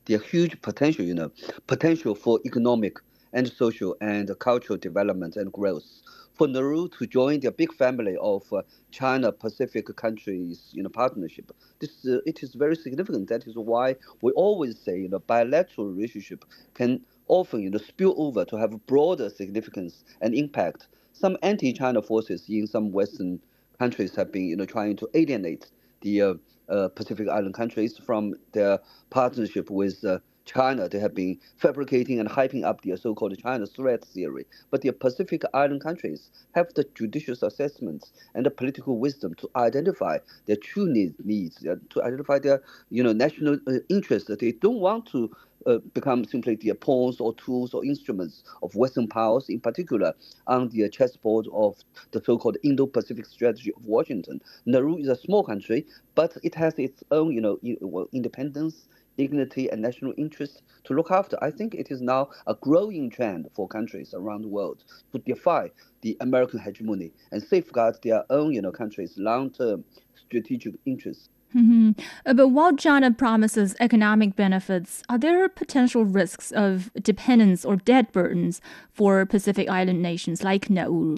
their 0.05 0.19
huge 0.19 0.61
potential, 0.61 1.05
you 1.05 1.13
know, 1.13 1.31
potential 1.67 2.15
for 2.15 2.39
economic 2.45 2.97
and 3.33 3.47
social 3.47 3.95
and 4.01 4.31
cultural 4.39 4.77
development 4.77 5.35
and 5.35 5.51
growth 5.51 6.01
for 6.33 6.47
Nauru 6.47 6.87
to 6.89 7.05
join 7.07 7.39
the 7.39 7.51
big 7.51 7.73
family 7.73 8.15
of 8.21 8.43
uh, 8.53 8.61
China 8.91 9.31
Pacific 9.31 9.85
countries, 9.95 10.69
you 10.73 10.83
know, 10.83 10.89
partnership. 10.89 11.51
This 11.79 12.05
uh, 12.05 12.19
it 12.25 12.43
is 12.43 12.55
very 12.55 12.75
significant. 12.75 13.29
That 13.29 13.47
is 13.47 13.55
why 13.55 13.95
we 14.21 14.31
always 14.33 14.79
say, 14.79 14.99
you 14.99 15.09
know, 15.09 15.19
bilateral 15.19 15.87
relationship 15.87 16.45
can 16.73 17.01
often, 17.27 17.61
you 17.61 17.69
know, 17.69 17.77
spill 17.77 18.13
over 18.17 18.45
to 18.45 18.57
have 18.57 18.85
broader 18.87 19.29
significance 19.29 20.03
and 20.21 20.33
impact. 20.35 20.87
Some 21.13 21.37
anti-China 21.43 22.01
forces 22.01 22.45
in 22.49 22.67
some 22.67 22.91
Western 22.91 23.39
countries 23.79 24.15
have 24.15 24.31
been, 24.31 24.45
you 24.47 24.55
know, 24.55 24.65
trying 24.65 24.95
to 24.97 25.09
alienate 25.13 25.71
the 26.01 26.21
uh 26.21 26.33
Pacific 26.89 27.27
Island 27.29 27.53
countries 27.53 27.97
from 27.97 28.35
their 28.53 28.79
partnership 29.09 29.69
with 29.69 30.03
uh, 30.05 30.19
China, 30.45 30.89
they 30.89 30.99
have 30.99 31.15
been 31.15 31.39
fabricating 31.57 32.19
and 32.19 32.29
hyping 32.29 32.63
up 32.65 32.81
their 32.81 32.97
so-called 32.97 33.37
China 33.39 33.65
threat 33.67 34.05
theory. 34.05 34.45
But 34.71 34.81
the 34.81 34.91
Pacific 34.93 35.43
Island 35.53 35.81
countries 35.83 36.31
have 36.55 36.73
the 36.75 36.85
judicious 36.95 37.43
assessments 37.43 38.11
and 38.35 38.45
the 38.45 38.51
political 38.51 38.99
wisdom 38.99 39.35
to 39.35 39.49
identify 39.55 40.19
their 40.47 40.57
true 40.57 40.87
needs, 40.91 41.15
needs 41.23 41.65
uh, 41.65 41.75
to 41.91 42.03
identify 42.03 42.39
their 42.39 42.61
you 42.89 43.03
know 43.03 43.13
national 43.13 43.59
uh, 43.67 43.73
interests. 43.89 44.31
They 44.39 44.53
don't 44.53 44.79
want 44.79 45.07
to 45.07 45.31
uh, 45.67 45.79
become 45.93 46.25
simply 46.25 46.55
the 46.55 46.73
pawns 46.75 47.19
or 47.21 47.33
tools 47.35 47.73
or 47.73 47.85
instruments 47.85 48.43
of 48.63 48.75
Western 48.75 49.07
powers, 49.07 49.49
in 49.49 49.59
particular 49.61 50.13
on 50.47 50.69
the 50.69 50.89
chessboard 50.89 51.47
of 51.53 51.77
the 52.11 52.21
so-called 52.23 52.57
Indo-Pacific 52.63 53.25
strategy 53.25 53.71
of 53.75 53.85
Washington. 53.85 54.41
Nauru 54.65 54.97
is 54.97 55.07
a 55.07 55.15
small 55.15 55.43
country, 55.43 55.85
but 56.15 56.37
it 56.43 56.55
has 56.55 56.75
its 56.79 57.03
own, 57.11 57.31
you 57.33 57.41
know, 57.41 57.59
independence 58.13 58.87
dignity 59.17 59.69
and 59.69 59.81
national 59.81 60.13
interest 60.17 60.61
to 60.85 60.93
look 60.93 61.11
after. 61.11 61.37
I 61.43 61.51
think 61.51 61.75
it 61.75 61.91
is 61.91 62.01
now 62.01 62.29
a 62.47 62.55
growing 62.55 63.09
trend 63.09 63.49
for 63.53 63.67
countries 63.67 64.13
around 64.13 64.43
the 64.43 64.47
world 64.47 64.83
to 65.11 65.19
defy 65.19 65.71
the 66.01 66.17
American 66.19 66.59
hegemony 66.59 67.11
and 67.31 67.41
safeguard 67.41 67.97
their 68.03 68.23
own, 68.29 68.53
you 68.53 68.61
know, 68.61 68.71
countries' 68.71 69.17
long-term 69.17 69.83
strategic 70.15 70.75
interests. 70.85 71.29
Mm-hmm. 71.55 71.91
Uh, 72.25 72.33
but 72.33 72.47
while 72.47 72.75
China 72.75 73.11
promises 73.11 73.75
economic 73.79 74.35
benefits, 74.35 75.03
are 75.07 75.19
there 75.19 75.47
potential 75.49 76.03
risks 76.03 76.51
of 76.51 76.91
dependence 76.95 77.63
or 77.63 77.75
debt 77.75 78.11
burdens 78.11 78.59
for 78.91 79.23
Pacific 79.25 79.69
Island 79.69 80.01
nations 80.01 80.43
like 80.43 80.69
Nauru? 80.69 81.17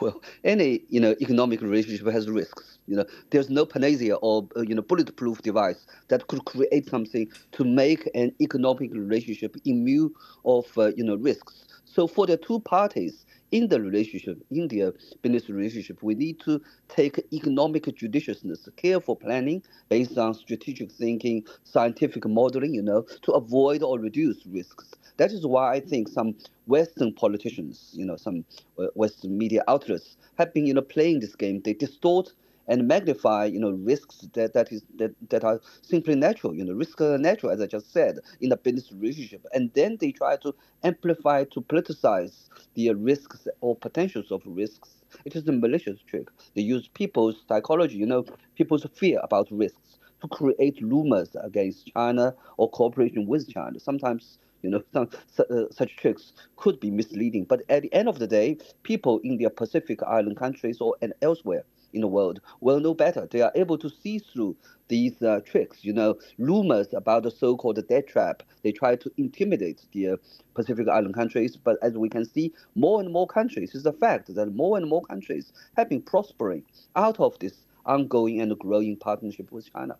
Well, 0.00 0.22
any 0.44 0.82
you 0.88 1.00
know 1.00 1.14
economic 1.20 1.62
relationship 1.62 2.06
has 2.08 2.28
risks. 2.28 2.78
You 2.90 2.96
know, 2.96 3.06
there's 3.30 3.48
no 3.50 3.64
panacea 3.64 4.16
or 4.16 4.48
uh, 4.56 4.62
you 4.62 4.74
know 4.74 4.82
bulletproof 4.82 5.42
device 5.42 5.86
that 6.08 6.26
could 6.26 6.44
create 6.44 6.88
something 6.90 7.28
to 7.52 7.64
make 7.64 8.10
an 8.14 8.32
economic 8.40 8.92
relationship 8.92 9.56
immune 9.64 10.12
of 10.44 10.66
uh, 10.76 10.92
you 10.96 11.04
know 11.04 11.16
risks. 11.16 11.64
So 11.84 12.06
for 12.06 12.26
the 12.26 12.36
two 12.36 12.60
parties 12.60 13.26
in 13.52 13.68
the 13.68 13.80
relationship, 13.80 14.42
in 14.50 14.68
their 14.68 14.92
business 15.22 15.48
relationship, 15.48 16.02
we 16.02 16.14
need 16.14 16.40
to 16.40 16.60
take 16.88 17.20
economic 17.32 17.84
judiciousness, 17.96 18.68
careful 18.76 19.16
planning 19.16 19.62
based 19.88 20.16
on 20.18 20.34
strategic 20.34 20.92
thinking, 20.92 21.44
scientific 21.64 22.26
modeling, 22.26 22.74
you 22.74 22.82
know, 22.82 23.02
to 23.22 23.32
avoid 23.32 23.82
or 23.82 23.98
reduce 23.98 24.46
risks. 24.46 24.94
That 25.16 25.32
is 25.32 25.46
why 25.46 25.74
I 25.74 25.80
think 25.80 26.08
some 26.08 26.36
Western 26.66 27.12
politicians, 27.12 27.90
you 27.92 28.04
know, 28.06 28.16
some 28.16 28.44
uh, 28.78 28.86
Western 28.94 29.36
media 29.36 29.62
outlets 29.68 30.16
have 30.38 30.54
been, 30.54 30.66
you 30.66 30.74
know, 30.74 30.82
playing 30.82 31.20
this 31.20 31.34
game. 31.36 31.60
They 31.64 31.74
distort 31.74 32.32
and 32.70 32.88
magnify, 32.88 33.46
you 33.46 33.60
know, 33.60 33.72
risks 33.72 34.28
that, 34.34 34.54
that 34.54 34.72
is 34.72 34.84
that, 34.98 35.12
that 35.30 35.44
are 35.44 35.60
simply 35.82 36.16
natural. 36.16 36.54
You 36.54 36.64
know, 36.64 36.74
risks 36.74 37.02
are 37.02 37.18
natural, 37.18 37.52
as 37.52 37.62
I 37.62 37.66
just 37.66 37.92
said, 37.92 38.20
in 38.40 38.52
a 38.52 38.58
business 38.58 38.92
relationship, 38.92 39.46
and 39.54 39.72
then 39.74 39.98
they 40.00 40.12
try 40.12 40.36
to 40.38 40.54
amplify 40.84 41.44
to 41.46 41.62
politicize 41.62 42.48
the 42.76 42.94
risks 42.94 43.48
or 43.62 43.76
potentials 43.76 44.32
of 44.32 44.42
risks. 44.46 45.02
It 45.26 45.36
is 45.36 45.48
a 45.48 45.52
malicious 45.52 46.00
trick. 46.06 46.28
They 46.56 46.62
use 46.62 46.88
people's 46.88 47.44
psychology, 47.48 47.98
you 47.98 48.06
know, 48.06 48.24
people's 48.56 48.86
fear 48.94 49.20
about 49.24 49.48
risks 49.52 49.98
to 50.22 50.28
create 50.28 50.80
rumors 50.82 51.36
against 51.42 51.92
China 51.94 52.34
or 52.58 52.70
cooperation 52.70 53.26
with 53.26 53.48
China. 53.50 53.80
Sometimes 53.80 54.38
you 54.62 54.70
know, 54.70 54.82
some, 54.92 55.08
uh, 55.38 55.64
such 55.72 55.96
tricks 55.96 56.34
could 56.56 56.80
be 56.80 56.90
misleading. 56.90 57.44
But 57.44 57.62
at 57.70 57.82
the 57.82 57.92
end 57.94 58.08
of 58.08 58.18
the 58.18 58.26
day, 58.28 58.58
people 58.84 59.20
in 59.24 59.38
their 59.38 59.50
Pacific 59.50 60.02
Island 60.02 60.36
countries 60.36 60.80
or 60.80 60.96
and 61.02 61.14
elsewhere 61.22 61.64
in 61.92 62.00
the 62.00 62.06
world 62.06 62.40
will 62.60 62.80
know 62.80 62.94
better. 62.94 63.28
They 63.30 63.40
are 63.42 63.52
able 63.54 63.78
to 63.78 63.90
see 63.90 64.18
through 64.18 64.56
these 64.88 65.22
uh, 65.22 65.40
tricks, 65.44 65.78
you 65.84 65.92
know, 65.92 66.16
rumors 66.38 66.88
about 66.92 67.22
the 67.22 67.30
so-called 67.30 67.78
debt 67.88 68.08
trap. 68.08 68.42
They 68.62 68.72
try 68.72 68.96
to 68.96 69.10
intimidate 69.16 69.82
the 69.92 70.10
uh, 70.10 70.16
Pacific 70.54 70.88
Island 70.88 71.14
countries, 71.14 71.56
but 71.56 71.76
as 71.80 71.96
we 71.96 72.08
can 72.08 72.24
see, 72.24 72.52
more 72.74 73.00
and 73.00 73.12
more 73.12 73.26
countries, 73.26 73.74
it's 73.74 73.86
a 73.86 73.92
fact 73.92 74.34
that 74.34 74.54
more 74.54 74.76
and 74.76 74.88
more 74.88 75.02
countries 75.02 75.52
have 75.76 75.88
been 75.88 76.02
prospering 76.02 76.64
out 76.96 77.20
of 77.20 77.38
this 77.38 77.54
ongoing 77.86 78.40
and 78.40 78.58
growing 78.58 78.96
partnership 78.96 79.50
with 79.50 79.72
China. 79.72 79.96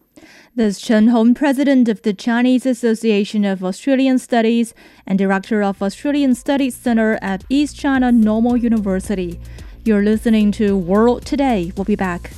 This 0.54 0.80
Chen 0.80 1.08
Hong, 1.08 1.34
president 1.34 1.88
of 1.88 2.02
the 2.02 2.12
Chinese 2.12 2.66
Association 2.66 3.44
of 3.44 3.64
Australian 3.64 4.18
Studies 4.18 4.74
and 5.06 5.18
director 5.18 5.62
of 5.62 5.82
Australian 5.82 6.34
Studies 6.34 6.74
Center 6.74 7.18
at 7.22 7.44
East 7.48 7.76
China 7.76 8.12
Normal 8.12 8.56
University. 8.56 9.40
You're 9.82 10.02
listening 10.02 10.52
to 10.52 10.76
World 10.76 11.24
Today. 11.24 11.72
We'll 11.74 11.86
be 11.86 11.96
back. 11.96 12.32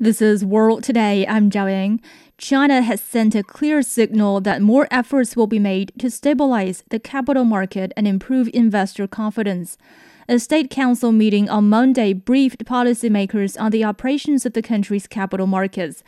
This 0.00 0.20
is 0.20 0.44
World 0.44 0.82
Today. 0.82 1.24
I'm 1.28 1.50
Zhao 1.50 1.70
Ying. 1.70 2.00
China 2.36 2.82
has 2.82 3.00
sent 3.00 3.36
a 3.36 3.44
clear 3.44 3.82
signal 3.82 4.40
that 4.40 4.60
more 4.60 4.88
efforts 4.90 5.36
will 5.36 5.46
be 5.46 5.60
made 5.60 5.92
to 6.00 6.10
stabilize 6.10 6.82
the 6.90 6.98
capital 6.98 7.44
market 7.44 7.92
and 7.96 8.08
improve 8.08 8.50
investor 8.52 9.06
confidence. 9.06 9.78
A 10.28 10.40
State 10.40 10.68
Council 10.68 11.12
meeting 11.12 11.48
on 11.48 11.68
Monday 11.68 12.12
briefed 12.12 12.64
policymakers 12.64 13.60
on 13.60 13.70
the 13.70 13.84
operations 13.84 14.44
of 14.44 14.54
the 14.54 14.62
country's 14.62 15.06
capital 15.06 15.46
markets. 15.46 16.02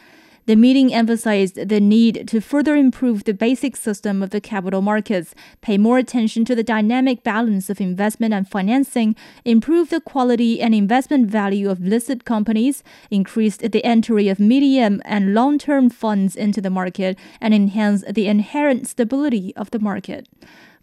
The 0.46 0.56
meeting 0.56 0.92
emphasized 0.92 1.56
the 1.70 1.80
need 1.80 2.28
to 2.28 2.38
further 2.38 2.76
improve 2.76 3.24
the 3.24 3.32
basic 3.32 3.76
system 3.76 4.22
of 4.22 4.28
the 4.28 4.42
capital 4.42 4.82
markets, 4.82 5.34
pay 5.62 5.78
more 5.78 5.96
attention 5.96 6.44
to 6.44 6.54
the 6.54 6.62
dynamic 6.62 7.22
balance 7.22 7.70
of 7.70 7.80
investment 7.80 8.34
and 8.34 8.46
financing, 8.46 9.16
improve 9.46 9.88
the 9.88 10.02
quality 10.02 10.60
and 10.60 10.74
investment 10.74 11.30
value 11.30 11.70
of 11.70 11.80
listed 11.80 12.26
companies, 12.26 12.84
increase 13.10 13.56
the 13.56 13.82
entry 13.86 14.28
of 14.28 14.38
medium 14.38 15.00
and 15.06 15.32
long 15.32 15.56
term 15.56 15.88
funds 15.88 16.36
into 16.36 16.60
the 16.60 16.68
market, 16.68 17.18
and 17.40 17.54
enhance 17.54 18.04
the 18.06 18.26
inherent 18.26 18.86
stability 18.86 19.56
of 19.56 19.70
the 19.70 19.78
market. 19.78 20.28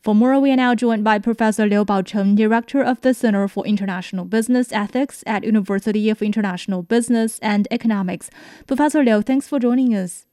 For 0.01 0.15
more, 0.15 0.39
we 0.39 0.51
are 0.51 0.55
now 0.55 0.73
joined 0.73 1.03
by 1.03 1.19
Professor 1.19 1.67
Liu 1.67 1.85
Baocheng, 1.85 2.35
Director 2.35 2.81
of 2.81 3.01
the 3.01 3.13
Center 3.13 3.47
for 3.47 3.63
International 3.67 4.25
Business 4.25 4.71
Ethics 4.71 5.23
at 5.27 5.43
University 5.43 6.09
of 6.09 6.23
International 6.23 6.81
Business 6.81 7.37
and 7.37 7.67
Economics. 7.69 8.31
Professor 8.65 9.03
Liu, 9.03 9.21
thanks 9.21 9.47
for 9.47 9.59
joining 9.59 9.93
us. 9.93 10.25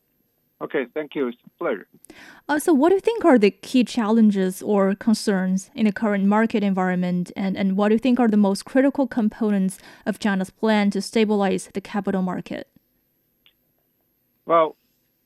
Okay, 0.62 0.86
thank 0.94 1.14
you. 1.14 1.28
It's 1.28 1.36
a 1.44 1.50
pleasure. 1.62 1.86
Uh, 2.48 2.58
so, 2.58 2.72
what 2.72 2.88
do 2.88 2.94
you 2.94 3.00
think 3.02 3.26
are 3.26 3.38
the 3.38 3.50
key 3.50 3.84
challenges 3.84 4.62
or 4.62 4.94
concerns 4.94 5.70
in 5.74 5.84
the 5.84 5.92
current 5.92 6.24
market 6.24 6.64
environment, 6.64 7.30
and, 7.36 7.54
and 7.54 7.76
what 7.76 7.88
do 7.88 7.96
you 7.96 7.98
think 7.98 8.18
are 8.18 8.26
the 8.26 8.38
most 8.38 8.64
critical 8.64 9.06
components 9.06 9.78
of 10.06 10.18
China's 10.18 10.48
plan 10.48 10.90
to 10.92 11.02
stabilize 11.02 11.68
the 11.74 11.82
capital 11.82 12.22
market? 12.22 12.68
Well, 14.46 14.76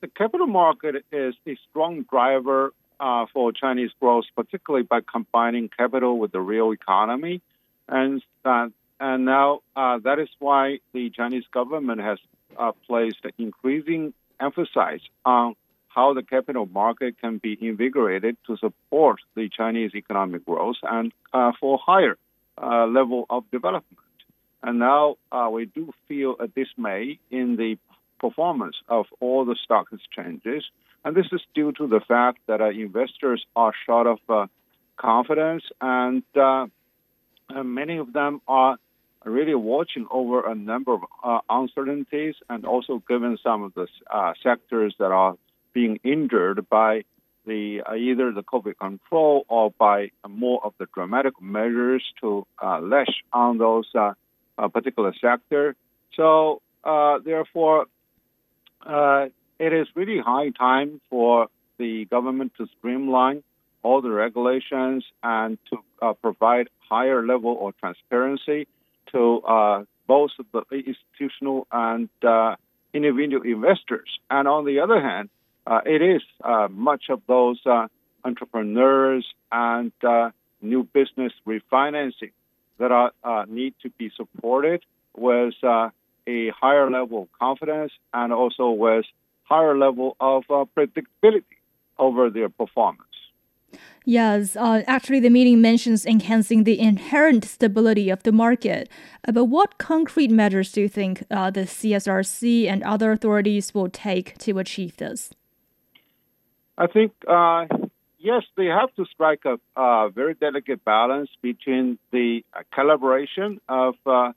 the 0.00 0.08
capital 0.08 0.48
market 0.48 0.96
is 1.12 1.36
a 1.46 1.56
strong 1.70 2.02
driver 2.10 2.74
uh, 3.02 3.26
for 3.32 3.50
Chinese 3.52 3.90
growth, 3.98 4.24
particularly 4.36 4.84
by 4.84 5.00
combining 5.00 5.68
capital 5.68 6.18
with 6.20 6.30
the 6.30 6.40
real 6.40 6.70
economy. 6.70 7.42
And, 7.88 8.22
uh, 8.44 8.68
and 9.00 9.24
now 9.24 9.60
uh, 9.74 9.98
that 10.04 10.20
is 10.20 10.28
why 10.38 10.78
the 10.92 11.10
Chinese 11.10 11.42
government 11.52 12.00
has 12.00 12.18
uh, 12.56 12.70
placed 12.86 13.26
increasing 13.38 14.14
emphasis 14.40 15.02
on 15.24 15.56
how 15.88 16.14
the 16.14 16.22
capital 16.22 16.66
market 16.66 17.20
can 17.20 17.38
be 17.38 17.58
invigorated 17.60 18.36
to 18.46 18.56
support 18.56 19.18
the 19.34 19.48
Chinese 19.48 19.90
economic 19.96 20.46
growth 20.46 20.76
and 20.84 21.12
uh, 21.32 21.50
for 21.60 21.78
higher 21.84 22.16
uh, 22.56 22.86
level 22.86 23.26
of 23.28 23.42
development. 23.50 23.98
And 24.62 24.78
now 24.78 25.16
we 25.50 25.64
do 25.66 25.92
feel 26.06 26.36
a 26.38 26.46
dismay 26.46 27.18
in 27.32 27.56
the 27.56 27.78
performance 28.20 28.76
of 28.86 29.06
all 29.18 29.44
the 29.44 29.56
stock 29.64 29.88
exchanges 29.92 30.62
and 31.04 31.16
this 31.16 31.26
is 31.32 31.40
due 31.54 31.72
to 31.72 31.86
the 31.86 32.00
fact 32.00 32.38
that 32.46 32.60
uh, 32.60 32.70
investors 32.70 33.44
are 33.56 33.72
short 33.86 34.06
of 34.06 34.18
uh, 34.28 34.46
confidence, 34.96 35.64
and, 35.80 36.22
uh, 36.36 36.66
uh 37.54 37.62
many 37.62 37.96
of 37.96 38.12
them 38.12 38.40
are 38.46 38.76
really 39.24 39.54
watching 39.54 40.06
over 40.10 40.48
a 40.48 40.54
number 40.54 40.94
of 40.94 41.02
uh, 41.22 41.40
uncertainties, 41.48 42.34
and 42.48 42.64
also 42.64 43.02
given 43.08 43.36
some 43.42 43.62
of 43.62 43.74
the 43.74 43.86
uh, 44.10 44.32
sectors 44.42 44.94
that 44.98 45.12
are 45.12 45.36
being 45.72 45.98
injured 46.04 46.68
by 46.68 47.04
the 47.46 47.82
either 47.96 48.30
the 48.32 48.42
COVID 48.42 48.78
control 48.78 49.44
or 49.48 49.72
by 49.72 50.10
more 50.28 50.64
of 50.64 50.74
the 50.78 50.86
dramatic 50.94 51.40
measures 51.40 52.04
to 52.20 52.46
lash 52.80 53.22
on 53.32 53.58
those 53.58 53.90
particular 54.72 55.12
sector. 55.20 55.74
So 56.14 56.62
therefore 56.84 57.86
it 59.62 59.72
is 59.72 59.86
really 59.94 60.18
high 60.18 60.50
time 60.50 61.00
for 61.08 61.46
the 61.78 62.04
government 62.06 62.52
to 62.58 62.66
streamline 62.78 63.44
all 63.84 64.02
the 64.02 64.10
regulations 64.10 65.04
and 65.22 65.56
to 65.70 65.76
uh, 66.00 66.12
provide 66.14 66.68
higher 66.90 67.24
level 67.24 67.68
of 67.68 67.76
transparency 67.78 68.66
to 69.12 69.40
uh, 69.42 69.84
both 70.08 70.30
the 70.52 70.64
institutional 70.72 71.68
and 71.70 72.08
uh, 72.26 72.56
individual 72.92 73.42
investors. 73.44 74.08
And 74.28 74.48
on 74.48 74.64
the 74.64 74.80
other 74.80 75.00
hand, 75.00 75.28
uh, 75.64 75.80
it 75.86 76.02
is 76.02 76.22
uh, 76.42 76.66
much 76.68 77.04
of 77.08 77.22
those 77.28 77.60
uh, 77.64 77.86
entrepreneurs 78.24 79.24
and 79.52 79.92
new 80.60 80.82
business 80.92 81.32
refinancing 81.46 82.32
that 82.78 82.90
are 82.90 83.46
need 83.46 83.74
to 83.82 83.90
be 83.90 84.10
supported 84.16 84.82
with 85.16 85.54
a 85.62 86.50
higher 86.60 86.90
level 86.90 87.22
of 87.22 87.28
confidence 87.38 87.92
and 88.12 88.32
also 88.32 88.70
with 88.70 89.04
higher 89.52 89.76
level 89.76 90.16
of 90.18 90.44
uh, 90.48 90.64
predictability 90.74 91.58
over 91.98 92.30
their 92.30 92.48
performance. 92.48 93.16
Yes, 94.04 94.56
uh, 94.56 94.82
actually, 94.86 95.20
the 95.20 95.30
meeting 95.30 95.60
mentions 95.60 96.04
enhancing 96.04 96.64
the 96.64 96.78
inherent 96.80 97.44
stability 97.44 98.10
of 98.10 98.22
the 98.24 98.32
market. 98.32 98.88
Uh, 99.26 99.32
but 99.32 99.44
what 99.44 99.78
concrete 99.78 100.30
measures 100.30 100.72
do 100.72 100.80
you 100.80 100.88
think 100.88 101.24
uh, 101.30 101.50
the 101.50 101.66
CSRC 101.76 102.66
and 102.66 102.82
other 102.82 103.12
authorities 103.12 103.74
will 103.74 103.88
take 103.88 104.36
to 104.38 104.58
achieve 104.58 104.96
this? 104.96 105.30
I 106.76 106.86
think, 106.86 107.12
uh, 107.28 107.66
yes, 108.18 108.42
they 108.56 108.66
have 108.66 108.92
to 108.96 109.04
strike 109.14 109.44
a 109.44 110.10
very 110.10 110.34
delicate 110.34 110.84
balance 110.84 111.30
between 111.40 111.98
the 112.10 112.42
calibration 112.76 113.60
of 113.68 113.94
uh, 114.06 114.32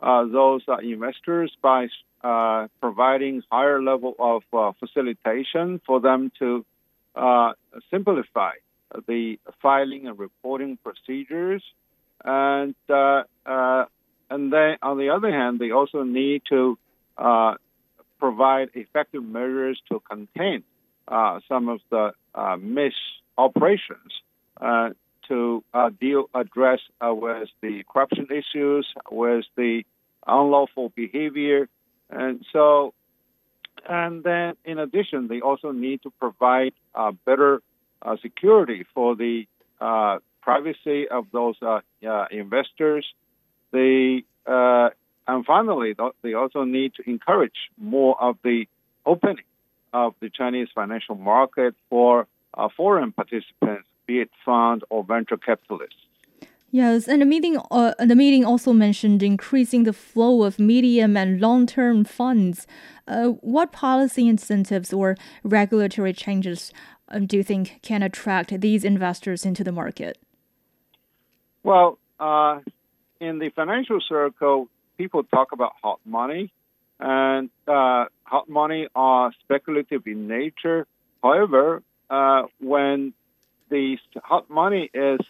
uh, 0.00 0.24
those 0.26 0.62
investors 0.82 1.50
by 1.60 1.88
uh, 2.22 2.66
providing 2.80 3.42
higher 3.50 3.80
level 3.80 4.14
of 4.18 4.42
uh, 4.52 4.72
facilitation 4.80 5.80
for 5.86 6.00
them 6.00 6.32
to 6.38 6.64
uh, 7.14 7.52
simplify 7.90 8.52
the 9.06 9.38
filing 9.62 10.08
and 10.08 10.18
reporting 10.18 10.78
procedures, 10.82 11.62
and 12.24 12.74
uh, 12.88 13.22
uh, 13.46 13.84
and 14.30 14.52
then 14.52 14.78
on 14.82 14.98
the 14.98 15.10
other 15.10 15.30
hand, 15.30 15.58
they 15.58 15.70
also 15.70 16.02
need 16.02 16.42
to 16.48 16.76
provide 18.18 18.70
effective 18.74 19.22
measures 19.22 19.80
to 19.88 20.00
contain 20.10 20.64
some 21.48 21.68
of 21.68 21.80
the 21.90 22.12
misoperations 22.34 24.12
to 25.28 25.62
deal 26.00 26.28
address 26.34 26.80
with 27.00 27.48
the 27.60 27.84
corruption 27.88 28.26
issues, 28.30 28.86
with 29.10 29.44
the 29.56 29.84
unlawful 30.26 30.88
behavior 30.96 31.68
and 32.10 32.44
so, 32.52 32.94
and 33.88 34.24
then 34.24 34.54
in 34.64 34.78
addition, 34.78 35.28
they 35.28 35.40
also 35.40 35.72
need 35.72 36.02
to 36.02 36.10
provide 36.18 36.72
uh, 36.94 37.12
better 37.24 37.62
uh, 38.02 38.16
security 38.22 38.84
for 38.94 39.16
the 39.16 39.46
uh, 39.80 40.18
privacy 40.42 41.08
of 41.08 41.26
those 41.32 41.56
uh, 41.62 41.80
investors. 42.30 43.06
They 43.72 44.24
uh, 44.46 44.90
and 45.28 45.44
finally, 45.44 45.94
they 46.22 46.32
also 46.32 46.64
need 46.64 46.94
to 46.94 47.08
encourage 47.08 47.70
more 47.76 48.20
of 48.20 48.38
the 48.42 48.66
opening 49.04 49.44
of 49.92 50.14
the 50.20 50.30
Chinese 50.30 50.68
financial 50.74 51.16
market 51.16 51.74
for 51.90 52.26
uh, 52.54 52.68
foreign 52.74 53.12
participants, 53.12 53.86
be 54.06 54.20
it 54.20 54.30
fund 54.44 54.84
or 54.88 55.04
venture 55.04 55.36
capitalists. 55.36 56.00
Yes, 56.70 57.08
and 57.08 57.22
the 57.22 57.26
meeting 57.26 57.58
uh, 57.70 57.94
the 57.98 58.14
meeting 58.14 58.44
also 58.44 58.74
mentioned 58.74 59.22
increasing 59.22 59.84
the 59.84 59.92
flow 59.94 60.42
of 60.42 60.58
medium 60.58 61.16
and 61.16 61.40
long-term 61.40 62.04
funds. 62.04 62.66
Uh, 63.06 63.28
what 63.40 63.72
policy 63.72 64.28
incentives 64.28 64.92
or 64.92 65.16
regulatory 65.42 66.12
changes 66.12 66.70
um, 67.08 67.24
do 67.26 67.38
you 67.38 67.42
think 67.42 67.80
can 67.80 68.02
attract 68.02 68.60
these 68.60 68.84
investors 68.84 69.46
into 69.46 69.64
the 69.64 69.72
market? 69.72 70.18
Well, 71.62 71.98
uh, 72.20 72.60
in 73.18 73.38
the 73.38 73.48
financial 73.48 74.00
circle, 74.06 74.68
people 74.98 75.24
talk 75.24 75.52
about 75.52 75.72
hot 75.82 76.00
money, 76.04 76.52
and 77.00 77.48
uh, 77.66 78.06
hot 78.24 78.48
money 78.50 78.88
are 78.94 79.32
speculative 79.42 80.06
in 80.06 80.28
nature. 80.28 80.86
However, 81.22 81.82
uh, 82.10 82.42
when 82.60 83.14
the 83.70 83.96
hot 84.16 84.50
money 84.50 84.90
is 84.92 85.20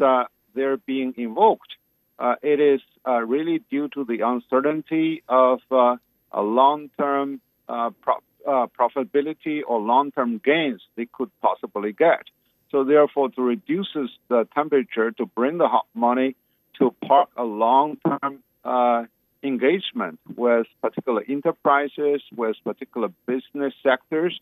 they're 0.59 0.77
being 0.77 1.15
invoked, 1.17 1.73
uh, 2.19 2.35
it 2.43 2.61
is 2.61 2.81
uh, 3.07 3.21
really 3.21 3.63
due 3.71 3.89
to 3.91 4.05
the 4.05 4.21
uncertainty 4.21 5.23
of 5.29 5.61
uh, 5.71 5.97
a 6.33 6.43
long-term 6.43 7.41
uh, 7.69 7.91
pro- 8.03 8.23
uh, 8.47 8.67
profitability 8.79 9.61
or 9.67 9.81
long-term 9.81 10.41
gains 10.45 10.83
they 10.97 11.07
could 11.07 11.31
possibly 11.41 11.93
get. 11.93 12.25
So 12.71 12.85
therefore, 12.85 13.31
to 13.31 13.43
reduce 13.43 13.97
the 14.29 14.47
temperature 14.55 15.11
to 15.13 15.27
bring 15.27 15.59
the 15.59 15.69
hot 15.69 15.87
money 15.95 16.37
to 16.79 16.95
park 17.07 17.31
a 17.37 17.45
long-term 17.45 18.43
uh, 18.65 19.05
engagement 19.43 20.19
with 20.37 20.67
particular 20.83 21.23
enterprises, 21.27 22.21
with 22.37 22.57
particular 22.65 23.09
business 23.27 23.73
sectors, 23.83 24.39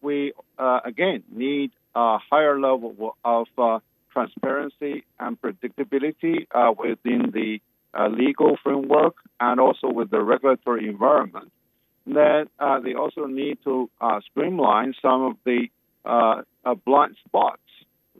we 0.00 0.32
again 0.58 1.24
need 1.30 1.72
a 1.94 2.18
higher 2.30 2.58
level 2.58 3.16
of 3.24 3.46
transparency 4.16 5.04
and 5.20 5.38
predictability 5.40 6.46
uh, 6.54 6.72
within 6.72 7.30
the 7.34 7.60
uh, 7.92 8.08
legal 8.08 8.56
framework 8.62 9.16
and 9.38 9.60
also 9.60 9.88
with 9.88 10.10
the 10.10 10.22
regulatory 10.22 10.88
environment. 10.88 11.52
then 12.06 12.46
uh, 12.58 12.78
they 12.80 12.94
also 12.94 13.26
need 13.26 13.58
to 13.64 13.90
uh, 14.00 14.20
streamline 14.30 14.94
some 15.02 15.20
of 15.30 15.34
the 15.44 15.68
uh, 16.04 16.42
uh 16.64 16.74
blind 16.86 17.16
spots 17.26 17.68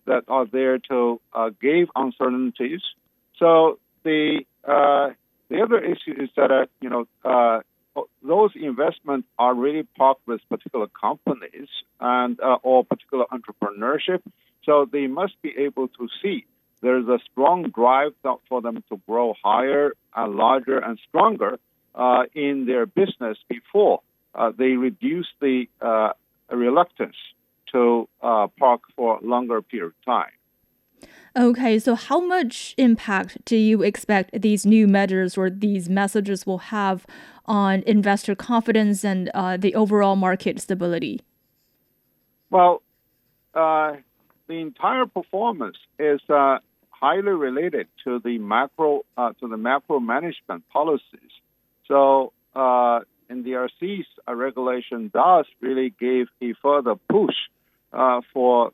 that 0.07 0.25
are 0.29 0.47
there 0.47 0.79
to 0.79 1.21
uh, 1.33 1.51
give 1.67 1.89
uncertainties. 1.95 2.83
So 3.39 3.79
the 4.03 4.41
uh, 4.65 5.11
the 5.49 5.63
other 5.63 5.81
issue 5.93 6.15
is 6.25 6.31
that 6.37 6.69
you 6.81 6.91
know 6.91 7.05
those 8.23 8.53
investments 8.71 9.27
are 9.39 9.55
really 9.55 9.85
parked 9.97 10.27
with 10.27 10.41
particular 10.51 10.89
companies 10.89 11.69
and 12.01 12.39
or 12.63 12.85
particular 12.85 13.25
entrepreneurship. 13.37 14.21
So 14.67 14.87
they 14.91 15.07
must 15.07 15.41
be 15.41 15.55
able 15.57 15.89
to 15.89 16.09
see 16.23 16.45
there's 16.83 17.09
a 17.09 17.19
strong 17.31 17.71
drive 17.71 18.13
for 18.49 18.61
them 18.61 18.85
to 18.91 19.01
grow 19.09 19.35
higher 19.43 19.93
and 20.15 20.35
larger 20.35 20.79
and 20.79 20.99
stronger 21.09 21.59
uh, 21.95 22.25
in 22.35 22.67
their 22.67 22.85
business 22.85 23.39
before 23.49 24.01
uh, 24.35 24.53
they 24.57 24.73
reduce 24.73 25.29
the 25.41 25.67
uh, 25.81 26.11
reluctance 26.51 27.17
to 27.73 28.09
uh, 28.23 28.47
park 28.59 28.83
for 28.95 29.19
a 29.19 29.25
longer 29.25 29.63
period 29.63 29.89
of 29.89 30.05
time. 30.05 30.31
Okay, 31.37 31.79
so 31.79 31.95
how 31.95 32.21
much 32.21 32.75
impact 32.79 33.45
do 33.45 33.57
you 33.57 33.83
expect 33.83 34.41
these 34.41 34.65
new 34.65 34.87
measures 34.87 35.37
or 35.37 35.51
these 35.51 35.89
messages 35.89 36.47
will 36.47 36.59
have 36.59 37.07
on 37.45 37.83
investor 37.87 38.35
confidence 38.35 39.05
and 39.05 39.31
uh, 39.35 39.57
the 39.57 39.75
overall 39.75 40.17
market 40.17 40.61
stability? 40.61 41.21
Well, 42.51 42.83
uh, 43.55 43.97
the 44.49 44.61
entire 44.61 45.07
performance 45.07 45.77
is 45.99 46.21
uh, 46.29 46.59
highly 46.91 47.33
related 47.33 47.89
to 48.05 48.21
the 48.21 48.39
macro 48.39 49.03
uh, 49.17 49.33
to 49.41 49.49
the 49.49 49.57
macro 49.57 50.01
management 50.01 50.65
policies. 50.73 51.33
So, 51.89 52.33
uh, 52.55 53.01
NDRC's 53.31 54.07
uh, 54.27 54.35
regulation 54.35 55.11
does 55.13 55.47
really 55.61 55.93
give 55.99 56.29
a 56.41 56.55
further 56.63 56.95
push 57.09 57.35
uh, 57.93 58.21
for 58.33 58.73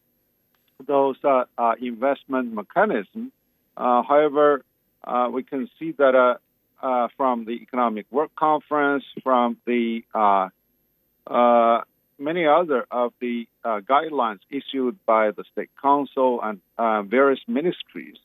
those 0.86 1.16
uh, 1.24 1.44
uh, 1.56 1.74
investment 1.80 2.52
mechanisms. 2.52 3.32
however, 3.76 4.62
we 5.32 5.42
can 5.42 5.68
see 5.78 5.92
that 5.92 6.38
from 7.16 7.44
the 7.44 7.52
Economic 7.52 8.06
Work 8.10 8.34
Conference, 8.36 9.04
from 9.22 9.56
the 9.66 10.02
many 12.18 12.46
other 12.46 12.86
of 12.90 13.12
the 13.20 13.46
uh, 13.64 13.80
guidelines 13.80 14.40
issued 14.50 14.98
by 15.06 15.30
the 15.30 15.44
state 15.52 15.70
council 15.80 16.40
and 16.42 16.60
uh, 16.78 17.02
various 17.02 17.40
ministries. 17.46 18.16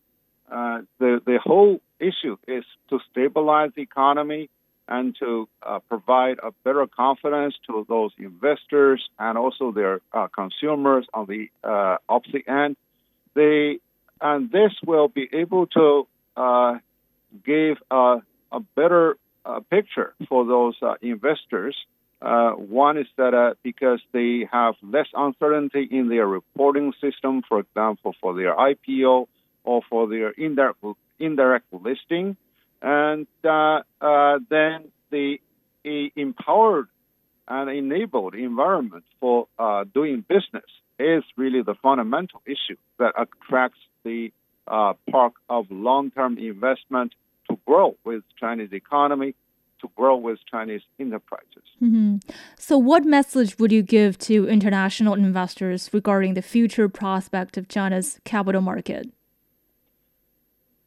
Uh, 0.51 0.81
the 0.99 1.21
the 1.25 1.39
whole 1.43 1.81
issue 1.99 2.37
is 2.47 2.63
to 2.89 2.99
stabilize 3.11 3.71
the 3.75 3.81
economy 3.81 4.49
and 4.87 5.15
to 5.19 5.49
uh, 5.63 5.79
provide 5.89 6.37
a 6.41 6.51
better 6.63 6.87
confidence 6.87 7.55
to 7.67 7.85
those 7.89 8.11
investors 8.17 9.09
and 9.19 9.37
also 9.37 9.71
their 9.71 9.99
uh, 10.13 10.27
consumers 10.27 11.05
on 11.13 11.25
the 11.25 11.49
uh, 11.63 11.97
opposite 12.07 12.47
end. 12.47 12.77
They 13.33 13.79
and 14.21 14.49
this 14.51 14.71
will 14.85 15.09
be 15.09 15.27
able 15.33 15.67
to 15.67 16.07
give 17.45 17.77
a, 17.91 18.21
a 18.51 18.59
better 18.75 19.17
picture 19.69 20.13
for 20.29 20.45
those 20.45 20.75
investors 21.01 21.75
uh, 22.21 22.51
one 22.51 22.97
is 22.97 23.07
that 23.17 23.33
uh, 23.33 23.53
because 23.63 24.01
they 24.11 24.47
have 24.51 24.75
less 24.81 25.07
uncertainty 25.13 25.87
in 25.89 26.09
their 26.09 26.25
reporting 26.25 26.93
system, 26.99 27.43
for 27.47 27.59
example, 27.59 28.15
for 28.19 28.33
their 28.33 28.55
IPO 28.55 29.27
or 29.63 29.81
for 29.89 30.07
their 30.07 30.29
indirect, 30.31 30.83
indirect 31.19 31.65
listing, 31.71 32.37
and 32.81 33.27
uh, 33.43 33.81
uh 34.01 34.39
then 34.49 34.91
the 35.09 35.39
empowered 36.15 36.87
and 37.47 37.69
enabled 37.69 38.35
environment 38.35 39.03
for 39.19 39.47
uh, 39.57 39.85
doing 39.93 40.23
business 40.27 40.65
is 40.99 41.23
really 41.37 41.61
the 41.61 41.75
fundamental 41.75 42.41
issue 42.45 42.77
that 42.99 43.13
attracts 43.17 43.79
the 44.03 44.31
uh, 44.67 44.93
park 45.09 45.33
of 45.49 45.65
long-term 45.69 46.37
investment 46.37 47.13
to 47.49 47.57
grow 47.65 47.95
with 48.03 48.23
Chinese 48.37 48.73
economy 48.73 49.33
to 49.81 49.89
grow 49.95 50.15
with 50.15 50.39
Chinese 50.49 50.81
enterprises. 50.99 51.63
Mm-hmm. 51.81 52.17
So, 52.57 52.77
what 52.77 53.05
message 53.05 53.57
would 53.59 53.71
you 53.71 53.83
give 53.83 54.17
to 54.19 54.47
international 54.47 55.13
investors 55.13 55.89
regarding 55.93 56.33
the 56.33 56.41
future 56.41 56.89
prospect 56.89 57.57
of 57.57 57.67
China's 57.67 58.19
capital 58.23 58.61
market? 58.61 59.09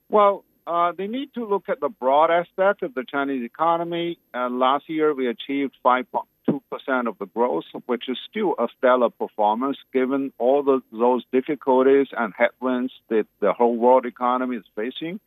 Well, 0.09 0.45
uh, 0.67 0.93
they 0.97 1.07
need 1.07 1.33
to 1.35 1.47
look 1.47 1.69
at 1.69 1.81
the 1.81 1.89
broad 1.89 2.31
aspect 2.31 2.83
of 2.83 2.95
the 2.95 3.05
Chinese 3.05 3.45
economy. 3.45 4.19
Uh, 4.35 4.49
last 4.49 4.89
year, 4.89 5.15
we 5.15 5.29
achieved 5.29 5.75
5.2% 5.85 7.09
of 7.09 7.19
the 7.19 7.27
growth, 7.27 7.65
which 7.87 8.09
is 8.09 8.19
still 8.29 8.55
a 8.59 8.69
stellar 8.77 9.11
performance 9.11 9.79
given 9.93 10.33
all 10.39 10.63
the, 10.63 10.81
those 10.93 11.25
difficulties 11.33 12.09
and 12.17 12.33
headwinds 12.37 12.93
that 13.09 13.27
the 13.41 13.53
whole 13.53 13.77
world 13.77 14.07
economy 14.07 14.57
is 14.57 14.65
facing. 14.77 15.21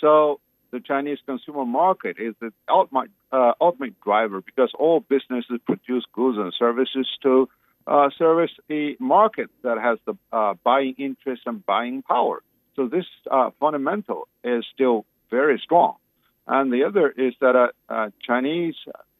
So, 0.00 0.40
the 0.70 0.80
Chinese 0.80 1.18
consumer 1.26 1.64
market 1.64 2.16
is 2.18 2.34
the 2.40 2.52
ultimate, 2.68 3.10
uh, 3.32 3.52
ultimate 3.60 4.00
driver 4.00 4.40
because 4.40 4.70
all 4.78 5.00
businesses 5.00 5.58
produce 5.66 6.04
goods 6.12 6.38
and 6.38 6.52
services 6.58 7.08
to 7.22 7.48
uh, 7.86 8.10
service 8.16 8.50
a 8.70 8.96
market 9.00 9.50
that 9.62 9.78
has 9.78 9.98
the 10.06 10.14
uh, 10.32 10.54
buying 10.64 10.94
interest 10.98 11.42
and 11.46 11.64
buying 11.64 12.02
power. 12.02 12.42
So 12.76 12.86
this 12.86 13.06
uh, 13.30 13.50
fundamental 13.58 14.28
is 14.44 14.64
still 14.72 15.04
very 15.30 15.60
strong. 15.62 15.96
And 16.46 16.72
the 16.72 16.84
other 16.84 17.08
is 17.10 17.34
that 17.40 17.56
uh, 17.56 17.68
uh, 17.92 18.10
Chinese, 18.26 18.74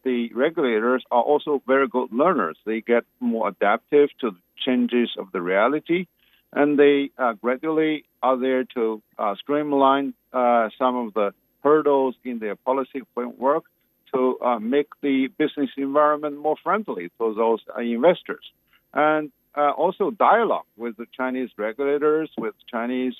the 0.05 0.33
regulators 0.35 1.05
are 1.11 1.23
also 1.23 1.63
very 1.67 1.89
good 1.89 2.13
learners. 2.13 2.57
They 2.65 2.81
get 2.81 3.05
more 3.19 3.49
adaptive 3.49 4.09
to 4.21 4.31
the 4.31 4.39
changes 4.65 5.11
of 5.19 5.33
the 5.33 5.41
reality 5.41 6.07
and 6.53 6.79
they 6.79 7.11
uh, 7.19 7.35
gradually 7.35 8.05
are 8.23 8.37
there 8.37 8.65
to 8.65 9.03
uh, 9.19 9.35
streamline 9.37 10.15
uh, 10.33 10.69
some 10.79 10.97
of 10.97 11.15
the 11.15 11.33
hurdles 11.63 12.15
in 12.25 12.39
their 12.39 12.57
policy 12.57 13.03
framework 13.15 13.65
to 14.13 14.39
uh, 14.41 14.59
make 14.59 14.89
the 15.03 15.29
business 15.39 15.71
environment 15.77 16.37
more 16.37 16.57
friendly 16.63 17.11
for 17.17 17.35
those 17.35 17.61
uh, 17.77 17.81
investors. 17.81 18.45
And 18.93 19.31
uh, 19.57 19.71
also 19.71 20.11
dialogue 20.11 20.67
with 20.77 20.97
the 20.97 21.07
Chinese 21.17 21.51
regulators, 21.57 22.31
with 22.37 22.55
Chinese 22.71 23.15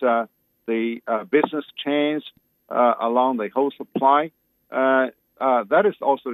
the 0.67 1.01
business 1.31 1.65
chains 1.85 2.23
along 2.69 3.39
the 3.39 3.49
whole 3.49 3.73
supply. 3.77 4.31
that 4.71 5.87
is 5.87 5.95
also 6.01 6.31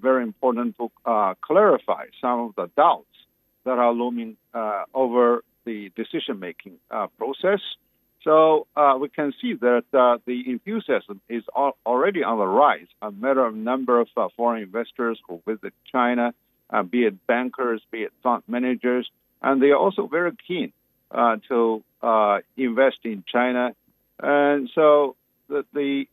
very 0.00 0.22
important 0.22 0.76
to 0.78 0.90
clarify 1.42 2.06
some 2.20 2.40
of 2.40 2.54
the 2.56 2.70
doubts 2.74 3.16
that 3.64 3.78
are 3.78 3.92
looming 3.92 4.36
over 4.94 5.42
the 5.64 5.90
decision 5.96 6.38
making 6.40 6.74
uh, 6.90 7.06
process. 7.18 7.60
So 8.22 8.66
uh, 8.74 8.96
we 8.98 9.10
can 9.10 9.34
see 9.40 9.54
that 9.54 9.84
uh, 9.92 10.18
the 10.26 10.50
enthusiasm 10.50 11.20
is 11.28 11.42
al- 11.54 11.76
already 11.84 12.22
on 12.22 12.38
the 12.38 12.46
rise. 12.46 12.86
A 13.02 13.10
matter 13.12 13.44
of 13.44 13.54
number 13.54 14.00
of 14.00 14.08
uh, 14.16 14.28
foreign 14.36 14.62
investors 14.62 15.20
who 15.28 15.42
visit 15.46 15.74
China, 15.92 16.32
uh, 16.70 16.82
be 16.82 17.04
it 17.04 17.26
bankers, 17.26 17.82
be 17.90 18.04
it 18.04 18.12
fund 18.22 18.42
managers, 18.48 19.10
and 19.42 19.62
they 19.62 19.70
are 19.70 19.76
also 19.76 20.06
very 20.06 20.32
keen 20.48 20.72
uh, 21.10 21.36
to 21.48 21.84
invest 22.56 22.98
in 23.04 23.24
China. 23.30 23.74
And 24.18 24.70
so 24.74 25.16
the 25.48 25.64
the, 25.74 26.06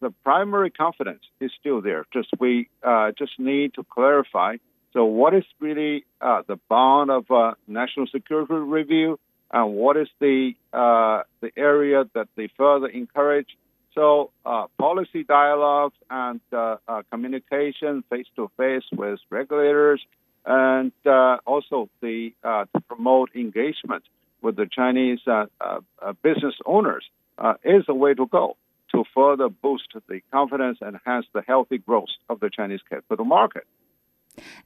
the 0.00 0.10
primary 0.22 0.70
confidence 0.70 1.24
is 1.40 1.50
still 1.58 1.80
there. 1.80 2.04
Just 2.12 2.28
we 2.38 2.68
just 3.18 3.40
need 3.40 3.74
to 3.74 3.82
clarify 3.82 4.56
so, 4.92 5.04
what 5.04 5.34
is 5.34 5.44
really 5.60 6.04
uh, 6.20 6.42
the 6.46 6.58
bound 6.68 7.10
of 7.10 7.30
uh, 7.30 7.54
national 7.68 8.08
security 8.08 8.54
review, 8.54 9.20
and 9.52 9.74
what 9.74 9.96
is 9.96 10.08
the 10.18 10.54
uh, 10.72 11.22
the 11.40 11.50
area 11.56 12.04
that 12.14 12.28
they 12.36 12.48
further 12.56 12.88
encourage? 12.88 13.48
So, 13.94 14.30
uh, 14.44 14.66
policy 14.78 15.22
dialogues 15.22 15.96
and 16.10 16.40
uh, 16.52 16.76
uh, 16.88 17.02
communication 17.10 18.02
face 18.10 18.26
to 18.34 18.50
face 18.56 18.84
with 18.92 19.20
regulators, 19.30 20.04
and 20.44 20.90
also 21.04 21.88
the 22.00 22.32
to 22.42 22.80
promote 22.88 23.30
engagement 23.36 24.02
with 24.42 24.56
the 24.56 24.66
Chinese 24.66 25.20
business 26.22 26.54
owners 26.66 27.04
is 27.62 27.84
the 27.86 27.94
way 27.94 28.14
to 28.14 28.26
go 28.26 28.56
to 28.92 29.04
further 29.14 29.48
boost 29.48 29.86
the 30.08 30.20
confidence 30.32 30.78
and 30.80 30.96
enhance 30.96 31.26
the 31.32 31.42
healthy 31.46 31.78
growth 31.78 32.08
of 32.28 32.40
the 32.40 32.50
Chinese 32.50 32.80
capital 32.88 33.24
market. 33.24 33.64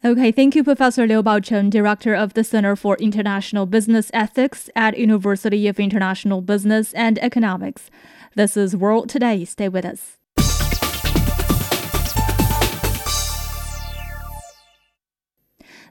Okay, 0.05 0.33
thank 0.33 0.55
you, 0.55 0.65
Professor 0.65 1.07
Liu 1.07 1.23
Baocheng, 1.23 1.71
Director 1.71 2.15
of 2.15 2.35
the 2.35 2.45
Center 2.45 2.77
for 2.77 2.97
International 2.97 3.67
Business 3.67 4.11
Ethics 4.13 4.69
at 4.75 4.99
University 4.99 5.67
of 5.69 5.81
International 5.81 6.41
Business 6.41 6.93
and 6.95 7.19
Economics. 7.21 7.91
This 8.35 8.57
is 8.57 8.77
World 8.77 9.09
Today. 9.09 9.45
Stay 9.45 9.69
with 9.69 9.85
us. 9.85 10.19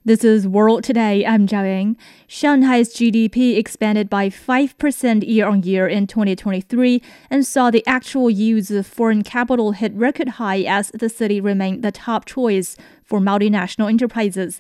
This 0.05 0.25
is 0.25 0.45
World 0.45 0.83
Today. 0.83 1.25
I'm 1.25 1.47
Zhao 1.47 1.63
Yang. 1.63 1.95
Shanghai's 2.27 2.93
GDP 2.93 3.55
expanded 3.57 4.09
by 4.09 4.27
5% 4.27 5.25
year 5.25 5.47
on 5.47 5.63
year 5.63 5.87
in 5.87 6.07
2023 6.07 7.01
and 7.29 7.47
saw 7.47 7.71
the 7.71 7.87
actual 7.87 8.29
use 8.29 8.69
of 8.69 8.85
foreign 8.85 9.23
capital 9.23 9.71
hit 9.71 9.93
record 9.93 10.27
high 10.27 10.63
as 10.63 10.89
the 10.89 11.07
city 11.07 11.39
remained 11.39 11.83
the 11.85 11.91
top 11.93 12.25
choice 12.25 12.75
for 13.01 13.21
multinational 13.21 13.87
enterprises. 13.87 14.59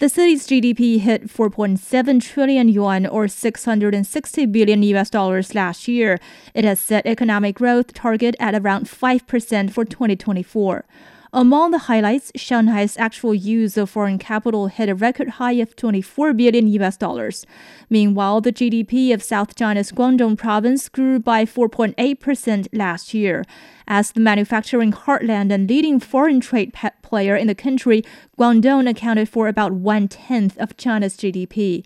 The 0.00 0.08
city's 0.08 0.44
GDP 0.48 0.98
hit 0.98 1.28
4.7 1.28 2.20
trillion 2.20 2.68
yuan 2.68 3.06
or 3.06 3.28
660 3.28 4.46
billion 4.46 4.82
US 4.82 5.08
dollars 5.08 5.54
last 5.54 5.86
year. 5.86 6.18
It 6.52 6.64
has 6.64 6.80
set 6.80 7.06
economic 7.06 7.54
growth 7.54 7.94
target 7.94 8.34
at 8.40 8.56
around 8.56 8.86
5% 8.86 9.70
for 9.70 9.84
2024. 9.84 10.84
Among 11.32 11.70
the 11.70 11.78
highlights, 11.78 12.32
Shanghai's 12.34 12.98
actual 12.98 13.36
use 13.36 13.76
of 13.76 13.88
foreign 13.88 14.18
capital 14.18 14.66
hit 14.66 14.88
a 14.88 14.96
record 14.96 15.28
high 15.38 15.52
of 15.52 15.76
24 15.76 16.32
billion 16.34 16.66
US 16.66 16.96
dollars. 16.96 17.46
Meanwhile, 17.88 18.40
the 18.40 18.52
GDP 18.52 19.14
of 19.14 19.22
South 19.22 19.54
China's 19.54 19.92
Guangdong 19.92 20.36
province 20.36 20.88
grew 20.88 21.20
by 21.20 21.44
4.8% 21.44 22.66
last 22.72 23.14
year. 23.14 23.44
As 23.86 24.10
the 24.10 24.18
manufacturing 24.18 24.92
heartland 24.92 25.52
and 25.52 25.68
leading 25.68 26.00
foreign 26.00 26.40
trade 26.40 26.74
player 27.02 27.36
in 27.36 27.46
the 27.46 27.54
country, 27.54 28.02
Guangdong 28.36 28.90
accounted 28.90 29.28
for 29.28 29.46
about 29.46 29.70
one 29.70 30.08
tenth 30.08 30.58
of 30.58 30.76
China's 30.76 31.16
GDP. 31.16 31.84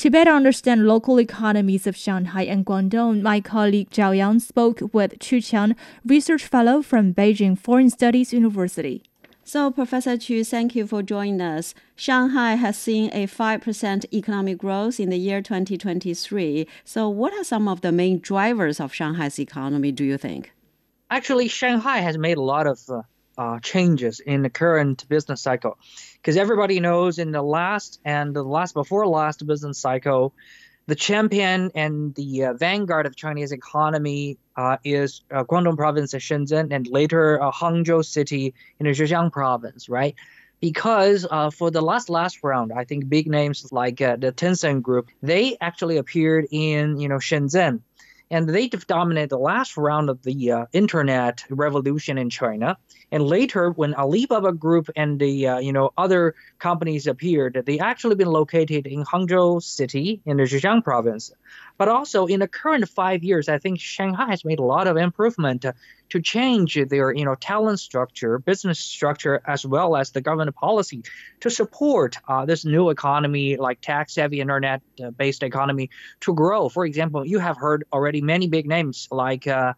To 0.00 0.08
better 0.08 0.30
understand 0.30 0.86
local 0.86 1.20
economies 1.20 1.86
of 1.86 1.94
Shanghai 1.94 2.44
and 2.44 2.64
Guangdong, 2.64 3.20
my 3.20 3.42
colleague 3.42 3.90
Zhao 3.90 4.16
Yang 4.16 4.40
spoke 4.40 4.80
with 4.94 5.18
Chu 5.20 5.40
Qiang, 5.40 5.76
research 6.06 6.46
fellow 6.46 6.80
from 6.80 7.12
Beijing 7.12 7.58
Foreign 7.58 7.90
Studies 7.90 8.32
University. 8.32 9.02
So, 9.44 9.70
Professor 9.70 10.16
Chu, 10.16 10.42
thank 10.42 10.74
you 10.74 10.86
for 10.86 11.02
joining 11.02 11.42
us. 11.42 11.74
Shanghai 11.96 12.54
has 12.54 12.78
seen 12.78 13.10
a 13.12 13.26
5% 13.26 14.06
economic 14.10 14.56
growth 14.56 14.98
in 14.98 15.10
the 15.10 15.18
year 15.18 15.42
2023. 15.42 16.66
So, 16.82 17.10
what 17.10 17.34
are 17.34 17.44
some 17.44 17.68
of 17.68 17.82
the 17.82 17.92
main 17.92 18.20
drivers 18.20 18.80
of 18.80 18.94
Shanghai's 18.94 19.38
economy, 19.38 19.92
do 19.92 20.04
you 20.04 20.16
think? 20.16 20.54
Actually, 21.10 21.48
Shanghai 21.48 21.98
has 21.98 22.16
made 22.16 22.38
a 22.38 22.42
lot 22.42 22.66
of 22.66 22.80
uh, 22.88 23.02
uh, 23.40 23.58
changes 23.60 24.20
in 24.20 24.42
the 24.42 24.50
current 24.50 25.08
business 25.08 25.40
cycle. 25.40 25.78
Because 26.16 26.36
everybody 26.36 26.78
knows 26.78 27.18
in 27.18 27.32
the 27.32 27.40
last 27.40 27.98
and 28.04 28.36
the 28.36 28.42
last 28.42 28.74
before 28.74 29.06
last 29.06 29.46
business 29.46 29.78
cycle, 29.78 30.34
the 30.86 30.94
champion 30.94 31.70
and 31.74 32.14
the 32.16 32.44
uh, 32.44 32.52
vanguard 32.52 33.06
of 33.06 33.16
Chinese 33.16 33.52
economy 33.52 34.36
uh, 34.56 34.76
is 34.84 35.22
uh, 35.30 35.44
Guangdong 35.44 35.78
province 35.78 36.12
of 36.12 36.20
Shenzhen 36.20 36.70
and 36.70 36.86
later 36.86 37.42
uh, 37.42 37.50
Hangzhou 37.50 38.04
city 38.04 38.52
in 38.78 38.86
Zhejiang 38.86 39.32
province, 39.32 39.88
right? 39.88 40.14
Because 40.60 41.26
uh, 41.30 41.48
for 41.48 41.70
the 41.70 41.80
last 41.80 42.10
last 42.10 42.40
round, 42.42 42.72
I 42.74 42.84
think 42.84 43.08
big 43.08 43.26
names 43.26 43.66
like 43.72 43.96
the 43.96 44.34
Tencent 44.36 44.82
Group, 44.82 45.08
they 45.22 45.56
actually 45.62 45.96
appeared 45.96 46.46
in 46.50 46.98
you 46.98 47.08
know 47.08 47.16
Shenzhen 47.16 47.80
and 48.30 48.48
they 48.48 48.68
dominated 48.68 49.30
the 49.30 49.38
last 49.38 49.76
round 49.76 50.08
of 50.08 50.22
the 50.22 50.52
uh, 50.52 50.66
internet 50.72 51.44
revolution 51.50 52.16
in 52.16 52.30
China. 52.30 52.76
And 53.10 53.24
later, 53.24 53.70
when 53.70 53.94
Alibaba 53.94 54.52
Group 54.52 54.88
and 54.94 55.18
the 55.18 55.48
uh, 55.48 55.58
you 55.58 55.72
know 55.72 55.90
other 55.98 56.34
companies 56.58 57.06
appeared, 57.06 57.62
they 57.66 57.78
actually 57.78 58.14
been 58.14 58.28
located 58.28 58.86
in 58.86 59.04
Hangzhou 59.04 59.62
City 59.62 60.20
in 60.24 60.36
the 60.36 60.44
Zhejiang 60.44 60.84
province. 60.84 61.32
But 61.80 61.88
also 61.88 62.26
in 62.26 62.40
the 62.40 62.46
current 62.46 62.86
five 62.90 63.24
years, 63.24 63.48
I 63.48 63.56
think 63.56 63.80
Shanghai 63.80 64.26
has 64.26 64.44
made 64.44 64.58
a 64.58 64.62
lot 64.62 64.86
of 64.86 64.98
improvement 64.98 65.64
to 66.10 66.20
change 66.20 66.78
their 66.90 67.10
you 67.10 67.24
know 67.24 67.36
talent 67.36 67.80
structure, 67.80 68.38
business 68.38 68.78
structure, 68.78 69.40
as 69.46 69.64
well 69.64 69.96
as 69.96 70.10
the 70.10 70.20
government 70.20 70.54
policy 70.54 71.02
to 71.40 71.48
support 71.48 72.18
uh, 72.28 72.44
this 72.44 72.66
new 72.66 72.90
economy, 72.90 73.56
like 73.56 73.80
tax-heavy 73.80 74.42
internet-based 74.42 75.42
economy, 75.42 75.88
to 76.20 76.34
grow. 76.34 76.68
For 76.68 76.84
example, 76.84 77.24
you 77.24 77.38
have 77.38 77.56
heard 77.56 77.84
already 77.94 78.20
many 78.20 78.46
big 78.46 78.66
names 78.66 79.08
like 79.10 79.46
uh, 79.46 79.72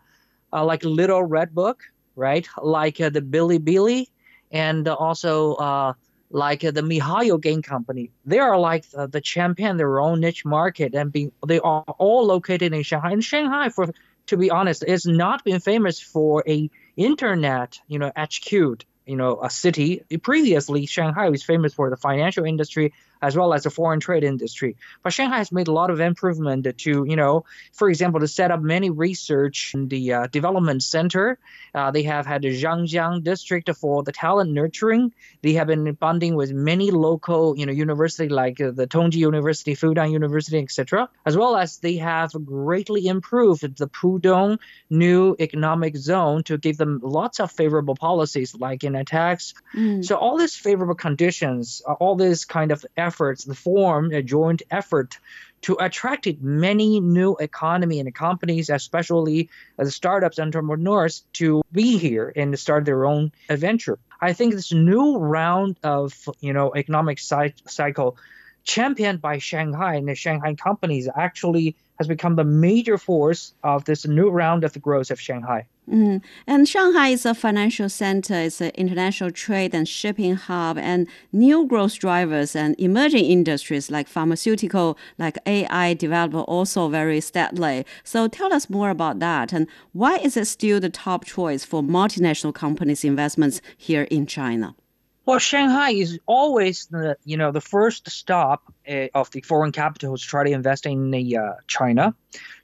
uh, 0.52 0.64
like 0.64 0.82
Little 0.82 1.22
Red 1.22 1.54
Book, 1.54 1.84
right? 2.16 2.48
Like 2.60 3.00
uh, 3.00 3.10
the 3.10 3.22
Billy, 3.22 4.10
and 4.50 4.88
also 4.88 5.54
uh, 5.54 5.92
like 6.32 6.64
uh, 6.64 6.70
the 6.70 6.80
MiHoYo 6.80 7.40
Game 7.40 7.62
Company. 7.62 8.10
They 8.24 8.38
are 8.38 8.58
like 8.58 8.84
uh, 8.96 9.06
the 9.06 9.20
champion 9.20 9.76
their 9.76 10.00
own 10.00 10.20
niche 10.20 10.44
market, 10.44 10.94
and 10.94 11.12
being 11.12 11.32
they 11.46 11.60
are 11.60 11.84
all 11.98 12.26
located 12.26 12.72
in 12.72 12.82
Shanghai. 12.82 13.12
And 13.12 13.24
Shanghai, 13.24 13.68
for 13.68 13.92
to 14.26 14.36
be 14.36 14.50
honest, 14.50 14.86
has 14.86 15.06
not 15.06 15.44
been 15.44 15.60
famous 15.60 16.00
for 16.00 16.42
a 16.48 16.70
internet, 16.96 17.80
you 17.88 17.98
know, 17.98 18.12
HQ'd, 18.16 18.84
you 19.06 19.16
know, 19.16 19.42
a 19.42 19.50
city. 19.50 20.02
Previously, 20.22 20.86
Shanghai 20.86 21.28
was 21.28 21.42
famous 21.42 21.74
for 21.74 21.90
the 21.90 21.96
financial 21.96 22.44
industry 22.44 22.92
as 23.22 23.36
well 23.36 23.54
as 23.54 23.62
the 23.62 23.70
foreign 23.70 24.00
trade 24.00 24.24
industry. 24.24 24.76
But 25.02 25.12
Shanghai 25.12 25.38
has 25.38 25.52
made 25.52 25.68
a 25.68 25.72
lot 25.72 25.90
of 25.90 26.00
improvement 26.00 26.66
to, 26.78 27.04
you 27.08 27.16
know, 27.16 27.44
for 27.72 27.88
example, 27.88 28.20
to 28.20 28.28
set 28.28 28.50
up 28.50 28.60
many 28.60 28.90
research 28.90 29.72
in 29.74 29.88
the 29.88 30.12
uh, 30.12 30.26
development 30.26 30.82
center. 30.82 31.38
Uh, 31.74 31.90
they 31.90 32.02
have 32.02 32.26
had 32.26 32.42
the 32.42 32.48
Zhangjiang 32.48 33.22
district 33.22 33.70
for 33.76 34.02
the 34.02 34.12
talent 34.12 34.50
nurturing. 34.50 35.12
They 35.42 35.54
have 35.54 35.68
been 35.68 35.92
bonding 35.92 36.34
with 36.34 36.52
many 36.52 36.90
local, 36.90 37.56
you 37.56 37.64
know, 37.64 37.72
university 37.72 38.28
like 38.28 38.60
uh, 38.60 38.72
the 38.72 38.86
Tongji 38.86 39.16
University, 39.16 39.74
Fudan 39.74 40.10
University, 40.10 40.58
etc. 40.58 41.08
As 41.24 41.36
well 41.36 41.56
as 41.56 41.78
they 41.78 41.96
have 41.96 42.32
greatly 42.44 43.06
improved 43.06 43.62
the 43.78 43.88
Pudong 43.88 44.58
new 44.90 45.36
economic 45.38 45.96
zone 45.96 46.42
to 46.44 46.58
give 46.58 46.76
them 46.76 47.00
lots 47.02 47.40
of 47.40 47.52
favorable 47.52 47.94
policies 47.94 48.54
like 48.54 48.84
in 48.84 48.96
attacks. 48.96 49.54
Mm. 49.74 50.04
So 50.04 50.16
all 50.16 50.36
these 50.38 50.56
favorable 50.56 50.94
conditions, 50.94 51.82
all 52.00 52.16
this 52.16 52.44
kind 52.44 52.72
of 52.72 52.84
efforts 53.12 53.44
efforts 53.44 53.60
form 53.60 54.12
a 54.12 54.22
joint 54.22 54.62
effort 54.70 55.18
to 55.60 55.76
attract 55.80 56.26
many 56.40 56.98
new 57.00 57.36
economy 57.36 58.00
and 58.00 58.14
companies, 58.14 58.70
especially 58.70 59.48
the 59.76 59.90
startups 59.90 60.38
entrepreneurs, 60.38 61.24
to 61.34 61.62
be 61.72 61.98
here 61.98 62.32
and 62.34 62.58
start 62.58 62.84
their 62.84 63.04
own 63.04 63.30
adventure. 63.48 63.98
I 64.20 64.32
think 64.32 64.54
this 64.54 64.72
new 64.72 65.18
round 65.18 65.76
of 65.82 66.28
you 66.40 66.52
know 66.52 66.72
economic 66.74 67.18
cycle 67.18 68.16
championed 68.64 69.20
by 69.20 69.38
Shanghai 69.38 69.96
and 69.96 70.08
the 70.08 70.14
Shanghai 70.14 70.54
companies 70.54 71.08
actually 71.14 71.76
has 71.98 72.08
become 72.08 72.36
the 72.36 72.44
major 72.44 72.96
force 72.98 73.54
of 73.62 73.84
this 73.84 74.06
new 74.06 74.30
round 74.30 74.64
of 74.64 74.72
the 74.72 74.80
growth 74.80 75.10
of 75.10 75.20
Shanghai. 75.20 75.66
Mm. 75.90 76.22
And 76.46 76.68
Shanghai 76.68 77.08
is 77.08 77.26
a 77.26 77.34
financial 77.34 77.88
center, 77.88 78.34
it's 78.34 78.60
an 78.60 78.70
international 78.76 79.32
trade 79.32 79.74
and 79.74 79.88
shipping 79.88 80.36
hub, 80.36 80.78
and 80.78 81.08
new 81.32 81.66
growth 81.66 81.98
drivers 81.98 82.54
and 82.54 82.76
emerging 82.78 83.24
industries 83.24 83.90
like 83.90 84.06
pharmaceutical, 84.06 84.96
like 85.18 85.38
AI 85.44 85.94
develop 85.94 86.34
also 86.48 86.88
very 86.88 87.20
steadily. 87.20 87.84
So 88.04 88.28
tell 88.28 88.52
us 88.52 88.70
more 88.70 88.90
about 88.90 89.18
that 89.18 89.52
and 89.52 89.66
why 89.92 90.18
is 90.18 90.36
it 90.36 90.46
still 90.46 90.78
the 90.78 90.88
top 90.88 91.24
choice 91.24 91.64
for 91.64 91.82
multinational 91.82 92.54
companies' 92.54 93.04
investments 93.04 93.60
here 93.76 94.04
in 94.04 94.26
China? 94.26 94.76
Well, 95.24 95.38
Shanghai 95.38 95.90
is 95.90 96.18
always 96.26 96.86
the 96.86 97.16
you 97.24 97.36
know 97.36 97.52
the 97.52 97.60
first 97.60 98.10
stop 98.10 98.62
uh, 98.88 99.06
of 99.14 99.30
the 99.30 99.40
foreign 99.42 99.70
capitals 99.70 100.22
to 100.22 100.26
try 100.26 100.44
to 100.44 100.50
invest 100.50 100.84
in 100.84 101.12
the, 101.12 101.36
uh, 101.36 101.52
China. 101.68 102.14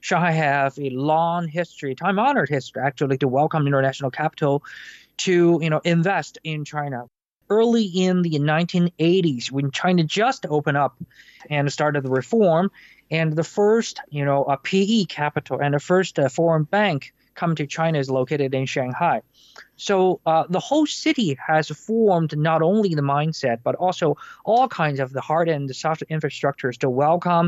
Shanghai 0.01 0.31
have 0.31 0.77
a 0.77 0.89
long 0.89 1.47
history, 1.47 1.95
time 1.95 2.19
honored 2.19 2.49
history 2.49 2.81
actually, 2.83 3.17
to 3.19 3.29
welcome 3.29 3.65
international 3.65 4.11
capital 4.11 4.63
to 5.19 5.59
you 5.61 5.69
know 5.69 5.79
invest 5.85 6.37
in 6.43 6.65
China. 6.65 7.05
Early 7.49 7.85
in 7.85 8.21
the 8.23 8.37
1980s, 8.37 9.51
when 9.51 9.71
China 9.71 10.03
just 10.03 10.45
opened 10.49 10.77
up 10.77 10.97
and 11.49 11.71
started 11.71 12.03
the 12.03 12.11
reform, 12.11 12.71
and 13.09 13.33
the 13.33 13.45
first 13.45 14.01
you 14.09 14.25
know 14.25 14.43
a 14.43 14.57
PE 14.57 15.05
capital 15.05 15.61
and 15.61 15.73
the 15.73 15.79
first 15.79 16.19
uh, 16.19 16.27
foreign 16.27 16.63
bank 16.63 17.13
come 17.39 17.53
to 17.55 17.65
China 17.77 17.97
is 18.03 18.09
located 18.19 18.49
in 18.59 18.65
Shanghai. 18.75 19.17
So 19.87 19.95
uh, 20.25 20.43
the 20.55 20.63
whole 20.69 20.87
city 21.05 21.29
has 21.51 21.65
formed 21.87 22.31
not 22.49 22.61
only 22.61 22.91
the 22.99 23.07
mindset, 23.17 23.57
but 23.67 23.75
also 23.85 24.07
all 24.51 24.67
kinds 24.67 24.99
of 24.99 25.09
the 25.17 25.23
hard 25.29 25.47
and 25.55 25.63
the 25.71 25.73
soft 25.73 26.03
infrastructures 26.15 26.75
to 26.83 26.89
welcome 27.05 27.47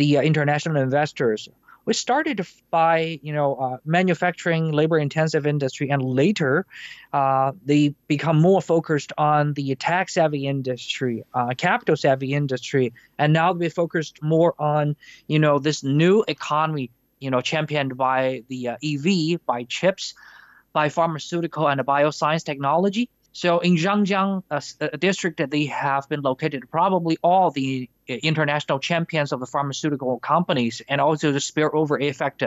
the 0.00 0.08
uh, 0.18 0.22
international 0.30 0.76
investors. 0.88 1.48
We 1.86 1.94
started 1.94 2.38
by, 2.70 3.20
you 3.22 3.32
know, 3.38 3.50
uh, 3.64 3.76
manufacturing, 3.84 4.72
labor-intensive 4.72 5.46
industry, 5.46 5.86
and 5.94 6.02
later, 6.02 6.66
uh, 7.12 7.52
they 7.64 7.94
become 8.08 8.38
more 8.50 8.60
focused 8.60 9.12
on 9.16 9.54
the 9.54 9.66
tech-savvy 9.76 10.42
industry, 10.54 11.22
uh, 11.38 11.54
capital-savvy 11.56 12.30
industry, 12.34 12.92
and 13.20 13.32
now 13.32 13.52
they 13.52 13.70
focused 13.82 14.20
more 14.20 14.52
on, 14.58 14.96
you 15.28 15.38
know, 15.38 15.60
this 15.60 15.84
new 15.84 16.24
economy, 16.26 16.90
you 17.18 17.30
know, 17.30 17.40
championed 17.40 17.96
by 17.96 18.44
the 18.48 18.68
uh, 18.68 18.76
EV, 18.82 19.44
by 19.46 19.64
chips, 19.64 20.14
by 20.72 20.88
pharmaceutical 20.88 21.68
and 21.68 21.80
bioscience 21.80 22.44
technology. 22.44 23.08
So 23.32 23.58
in 23.58 23.76
Zhangjiang 23.76 24.44
uh, 24.50 24.60
uh, 24.80 24.88
district, 24.96 25.42
they 25.50 25.66
have 25.66 26.08
been 26.08 26.22
located 26.22 26.70
probably 26.70 27.18
all 27.22 27.50
the 27.50 27.88
uh, 28.08 28.14
international 28.14 28.78
champions 28.78 29.30
of 29.30 29.40
the 29.40 29.46
pharmaceutical 29.46 30.18
companies, 30.20 30.80
and 30.88 31.00
also 31.00 31.32
the 31.32 31.38
spillover 31.38 32.02
effect 32.02 32.42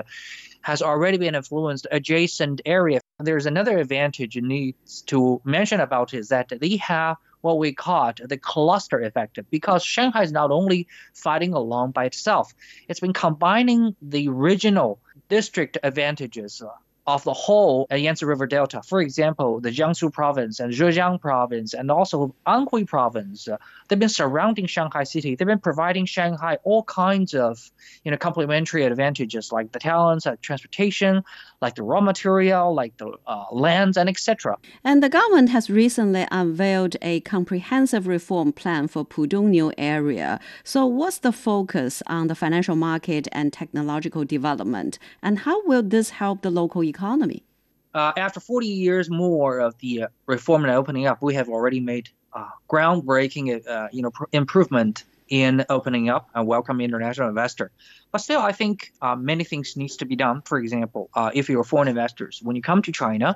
has 0.61 0.81
already 0.81 1.17
been 1.17 1.35
influenced 1.35 1.85
adjacent 1.91 2.61
area. 2.65 3.01
There's 3.19 3.45
another 3.45 3.77
advantage 3.77 4.35
needs 4.37 5.03
to 5.03 5.41
mention 5.43 5.79
about 5.79 6.13
is 6.13 6.29
that 6.29 6.49
they 6.49 6.77
have 6.77 7.17
what 7.41 7.57
we 7.57 7.73
called 7.73 8.19
the 8.23 8.37
cluster 8.37 8.99
effect 8.99 9.39
because 9.49 9.83
Shanghai 9.83 10.23
is 10.23 10.31
not 10.31 10.51
only 10.51 10.87
fighting 11.13 11.53
alone 11.53 11.91
by 11.91 12.05
itself, 12.05 12.53
it's 12.87 12.99
been 12.99 13.13
combining 13.13 13.95
the 14.01 14.29
regional 14.29 14.99
district 15.29 15.77
advantages 15.83 16.61
uh, 16.61 16.69
of 17.15 17.23
the 17.23 17.33
whole 17.33 17.87
Yangtze 17.91 18.23
River 18.23 18.45
Delta. 18.45 18.83
For 18.83 19.01
example, 19.01 19.59
the 19.59 19.71
Jiangsu 19.71 20.13
province 20.13 20.59
and 20.59 20.71
Zhejiang 20.71 21.19
province 21.19 21.73
and 21.73 21.89
also 21.89 22.35
Anhui 22.45 22.85
province, 22.85 23.47
uh, 23.47 23.57
they've 23.87 23.97
been 23.97 24.09
surrounding 24.09 24.67
Shanghai 24.67 25.03
city. 25.03 25.35
They've 25.35 25.47
been 25.47 25.59
providing 25.59 26.05
Shanghai 26.05 26.59
all 26.63 26.83
kinds 26.83 27.33
of, 27.33 27.71
you 28.03 28.11
know, 28.11 28.17
complementary 28.17 28.83
advantages 28.83 29.51
like 29.51 29.71
the 29.71 29.79
talents, 29.79 30.27
like 30.27 30.41
transportation, 30.41 31.23
like 31.61 31.73
the 31.75 31.83
raw 31.83 31.99
material, 31.99 32.75
like 32.75 32.95
the 32.97 33.11
uh, 33.25 33.45
lands, 33.51 33.97
and 33.97 34.07
etc. 34.07 34.57
And 34.83 35.01
the 35.01 35.09
government 35.09 35.49
has 35.49 35.69
recently 35.69 36.27
unveiled 36.29 36.95
a 37.01 37.21
comprehensive 37.21 38.05
reform 38.05 38.53
plan 38.53 38.87
for 38.87 39.03
Pudong 39.03 39.49
New 39.49 39.73
area. 39.79 40.39
So, 40.63 40.85
what's 40.85 41.19
the 41.19 41.31
focus 41.31 42.03
on 42.05 42.27
the 42.27 42.35
financial 42.35 42.75
market 42.75 43.27
and 43.31 43.51
technological 43.51 44.25
development, 44.25 44.99
and 45.23 45.39
how 45.39 45.65
will 45.65 45.81
this 45.81 46.11
help 46.11 46.43
the 46.43 46.51
local 46.51 46.83
economy? 46.83 46.98
Uh, 47.93 48.13
after 48.17 48.39
40 48.39 48.67
years 48.67 49.09
more 49.09 49.59
of 49.59 49.77
the 49.79 50.03
uh, 50.03 50.07
reform 50.27 50.63
and 50.63 50.71
opening 50.71 51.07
up, 51.07 51.23
we 51.23 51.33
have 51.33 51.49
already 51.49 51.79
made 51.79 52.09
uh, 52.33 52.49
groundbreaking, 52.69 53.67
uh, 53.67 53.87
you 53.91 54.03
know, 54.03 54.11
pr- 54.11 54.25
improvement 54.31 55.05
in 55.29 55.65
opening 55.69 56.09
up 56.09 56.29
and 56.35 56.45
welcoming 56.45 56.85
international 56.85 57.29
investor. 57.29 57.71
But 58.11 58.19
still, 58.19 58.41
I 58.41 58.51
think 58.51 58.91
uh, 59.01 59.15
many 59.15 59.43
things 59.43 59.75
needs 59.75 59.97
to 59.97 60.05
be 60.05 60.15
done. 60.15 60.43
For 60.43 60.59
example, 60.59 61.09
if 61.33 61.49
you're 61.49 61.63
foreign 61.63 61.87
investors, 61.87 62.39
when 62.43 62.55
you 62.55 62.61
come 62.61 62.81
to 62.83 62.91
China, 62.91 63.35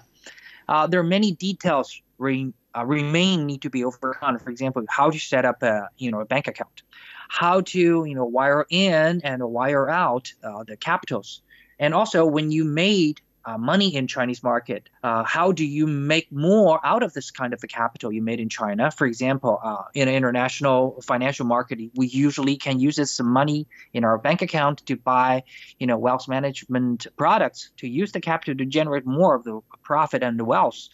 there 0.89 0.99
are 0.99 1.03
many 1.03 1.31
details 1.33 2.01
re- 2.17 2.53
remain 2.83 3.45
need 3.45 3.61
to 3.61 3.69
be 3.69 3.83
overcome. 3.83 4.39
For 4.39 4.49
example, 4.49 4.83
how 4.89 5.11
to 5.11 5.19
set 5.19 5.45
up 5.45 5.61
a 5.61 5.89
you 5.97 6.09
know 6.09 6.21
a 6.21 6.25
bank 6.25 6.47
account, 6.47 6.81
how 7.29 7.61
to 7.61 7.79
you 7.79 8.15
know 8.15 8.25
wire 8.25 8.65
in 8.71 9.21
and 9.23 9.43
wire 9.43 9.87
out 9.87 10.33
the 10.41 10.77
capitals, 10.77 11.43
and 11.77 11.93
also 11.93 12.25
when 12.25 12.49
you 12.49 12.63
made 12.63 13.21
uh, 13.45 13.57
money 13.57 13.95
in 13.95 14.07
Chinese 14.07 14.43
market. 14.43 14.89
Uh, 15.03 15.23
how 15.23 15.51
do 15.51 15.65
you 15.65 15.85
make 15.87 16.31
more 16.31 16.79
out 16.83 17.03
of 17.03 17.13
this 17.13 17.31
kind 17.31 17.53
of 17.53 17.61
the 17.61 17.67
capital 17.67 18.11
you 18.11 18.21
made 18.21 18.39
in 18.39 18.49
China? 18.49 18.91
For 18.91 19.05
example, 19.05 19.59
uh, 19.63 19.83
in 19.93 20.07
international 20.07 21.01
financial 21.01 21.45
market, 21.45 21.79
we 21.95 22.07
usually 22.07 22.55
can 22.55 22.79
use 22.79 22.95
this 22.95 23.19
money 23.19 23.67
in 23.93 24.03
our 24.03 24.17
bank 24.17 24.41
account 24.41 24.85
to 24.85 24.95
buy, 24.95 25.43
you 25.79 25.87
know, 25.87 25.97
wealth 25.97 26.27
management 26.27 27.07
products 27.17 27.71
to 27.77 27.87
use 27.87 28.11
the 28.11 28.21
capital 28.21 28.55
to 28.55 28.65
generate 28.65 29.05
more 29.05 29.35
of 29.35 29.43
the 29.43 29.59
profit 29.83 30.23
and 30.23 30.39
the 30.39 30.45
wealth. 30.45 30.87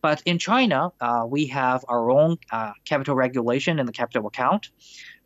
But 0.00 0.20
in 0.26 0.38
China, 0.38 0.92
uh, 1.00 1.24
we 1.28 1.46
have 1.46 1.84
our 1.88 2.10
own 2.10 2.38
uh, 2.50 2.72
capital 2.84 3.14
regulation 3.14 3.78
in 3.78 3.86
the 3.86 3.92
capital 3.92 4.26
account. 4.26 4.70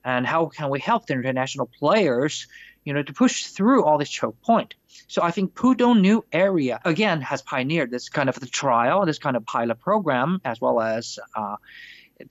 And 0.05 0.27
how 0.27 0.47
can 0.47 0.69
we 0.71 0.79
help 0.79 1.07
the 1.07 1.15
international 1.15 1.67
players 1.67 2.47
you 2.87 2.95
know, 2.95 3.03
to 3.03 3.13
push 3.13 3.47
through 3.47 3.85
all 3.85 3.99
this 3.99 4.09
choke 4.09 4.41
point. 4.43 4.75
So 5.09 5.21
I 5.21 5.33
think 5.33 5.55
Pudong 5.55 6.01
New 6.01 6.25
Area 6.33 6.81
again 6.85 7.21
has 7.21 7.43
pioneered 7.43 7.91
this 7.91 8.09
kind 8.09 8.29
of 8.29 8.37
the 8.41 8.47
trial, 8.47 9.05
this 9.05 9.19
kind 9.19 9.37
of 9.37 9.45
pilot 9.45 9.81
program, 9.81 10.41
as 10.45 10.61
well 10.61 10.81
as 10.81 11.19
uh, 11.35 11.57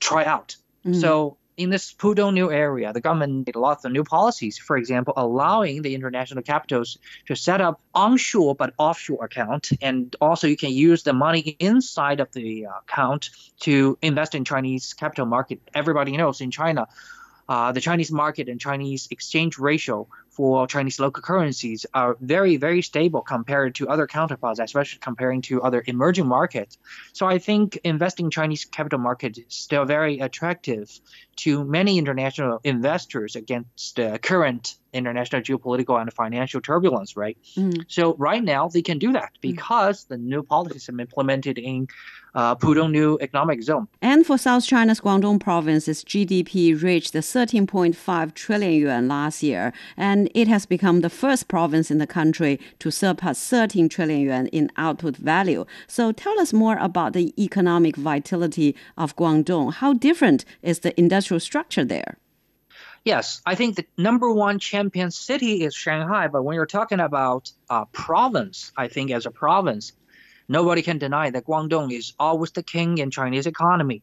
tryout. 0.00 0.56
Mm. 0.84 0.98
So 0.98 1.36
in 1.58 1.68
this 1.68 1.92
Pudong 1.92 2.32
New 2.32 2.50
Area, 2.50 2.92
the 2.94 3.02
government 3.02 3.46
made 3.46 3.56
lots 3.56 3.84
of 3.84 3.92
new 3.92 4.02
policies. 4.02 4.56
For 4.56 4.78
example, 4.78 5.12
allowing 5.16 5.82
the 5.82 5.94
international 5.94 6.42
capitals 6.42 6.98
to 7.26 7.36
set 7.36 7.60
up 7.60 7.80
onshore 7.94 8.54
but 8.54 8.72
offshore 8.78 9.24
account, 9.26 9.70
and 9.82 10.16
also 10.22 10.46
you 10.46 10.56
can 10.56 10.70
use 10.70 11.02
the 11.02 11.12
money 11.12 11.56
inside 11.58 12.20
of 12.20 12.32
the 12.32 12.66
uh, 12.66 12.70
account 12.78 13.28
to 13.60 13.98
invest 14.00 14.34
in 14.34 14.44
Chinese 14.44 14.94
capital 14.94 15.26
market. 15.26 15.60
Everybody 15.74 16.16
knows 16.16 16.40
in 16.40 16.50
China. 16.50 16.88
Uh, 17.48 17.70
the 17.72 17.80
Chinese 17.80 18.10
market 18.10 18.48
and 18.48 18.60
Chinese 18.60 19.06
exchange 19.10 19.56
ratio 19.58 20.08
for 20.36 20.66
Chinese 20.66 21.00
local 21.00 21.22
currencies 21.22 21.86
are 21.94 22.18
very, 22.20 22.58
very 22.58 22.82
stable 22.82 23.22
compared 23.22 23.74
to 23.76 23.88
other 23.88 24.06
counterparts, 24.06 24.60
especially 24.60 24.98
comparing 25.00 25.40
to 25.40 25.62
other 25.62 25.82
emerging 25.86 26.26
markets. 26.26 26.76
So 27.14 27.26
I 27.26 27.38
think 27.38 27.78
investing 27.84 28.28
Chinese 28.28 28.66
capital 28.66 28.98
market 28.98 29.38
is 29.38 29.46
still 29.48 29.86
very 29.86 30.18
attractive 30.18 31.00
to 31.36 31.64
many 31.64 31.96
international 31.96 32.60
investors 32.64 33.34
against 33.34 33.96
the 33.96 34.18
current 34.22 34.76
international 34.92 35.42
geopolitical 35.42 36.00
and 36.00 36.12
financial 36.12 36.60
turbulence, 36.60 37.16
right? 37.16 37.36
Mm. 37.56 37.84
So 37.88 38.14
right 38.14 38.42
now 38.42 38.68
they 38.68 38.82
can 38.82 38.98
do 38.98 39.12
that 39.12 39.32
mm. 39.34 39.40
because 39.40 40.04
mm. 40.04 40.08
the 40.08 40.18
new 40.18 40.42
policies 40.42 40.86
have 40.86 40.96
been 40.96 41.06
implemented 41.06 41.58
in 41.58 41.88
uh, 42.34 42.54
Pudong 42.54 42.90
New 42.90 43.18
Economic 43.20 43.62
Zone. 43.62 43.88
And 44.02 44.26
for 44.26 44.36
South 44.36 44.64
China's 44.64 45.00
Guangdong 45.00 45.40
province, 45.40 45.88
its 45.88 46.04
GDP 46.04 46.80
reached 46.80 47.14
13.5 47.14 48.34
trillion 48.34 48.72
yuan 48.72 49.08
last 49.08 49.42
year, 49.42 49.72
and 49.96 50.25
it 50.34 50.48
has 50.48 50.66
become 50.66 51.00
the 51.00 51.10
first 51.10 51.48
province 51.48 51.90
in 51.90 51.98
the 51.98 52.06
country 52.06 52.60
to 52.78 52.90
surpass 52.90 53.48
13 53.48 53.88
trillion 53.88 54.20
yuan 54.20 54.46
in 54.48 54.70
output 54.76 55.16
value. 55.16 55.64
So 55.86 56.12
tell 56.12 56.38
us 56.40 56.52
more 56.52 56.78
about 56.78 57.12
the 57.12 57.34
economic 57.42 57.96
vitality 57.96 58.74
of 58.96 59.16
Guangdong. 59.16 59.74
How 59.74 59.92
different 59.94 60.44
is 60.62 60.80
the 60.80 60.98
industrial 60.98 61.40
structure 61.40 61.84
there? 61.84 62.18
Yes, 63.04 63.40
I 63.46 63.54
think 63.54 63.76
the 63.76 63.86
number 63.96 64.32
one 64.32 64.58
champion 64.58 65.12
city 65.12 65.62
is 65.62 65.76
Shanghai, 65.76 66.26
but 66.26 66.42
when 66.42 66.56
you're 66.56 66.66
talking 66.66 66.98
about 66.98 67.52
uh, 67.70 67.84
province, 67.86 68.72
I 68.76 68.88
think 68.88 69.12
as 69.12 69.26
a 69.26 69.30
province, 69.30 69.92
nobody 70.48 70.82
can 70.82 70.98
deny 70.98 71.30
that 71.30 71.44
Guangdong 71.44 71.92
is 71.92 72.14
always 72.18 72.50
the 72.50 72.64
king 72.64 72.98
in 72.98 73.12
Chinese 73.12 73.46
economy. 73.46 74.02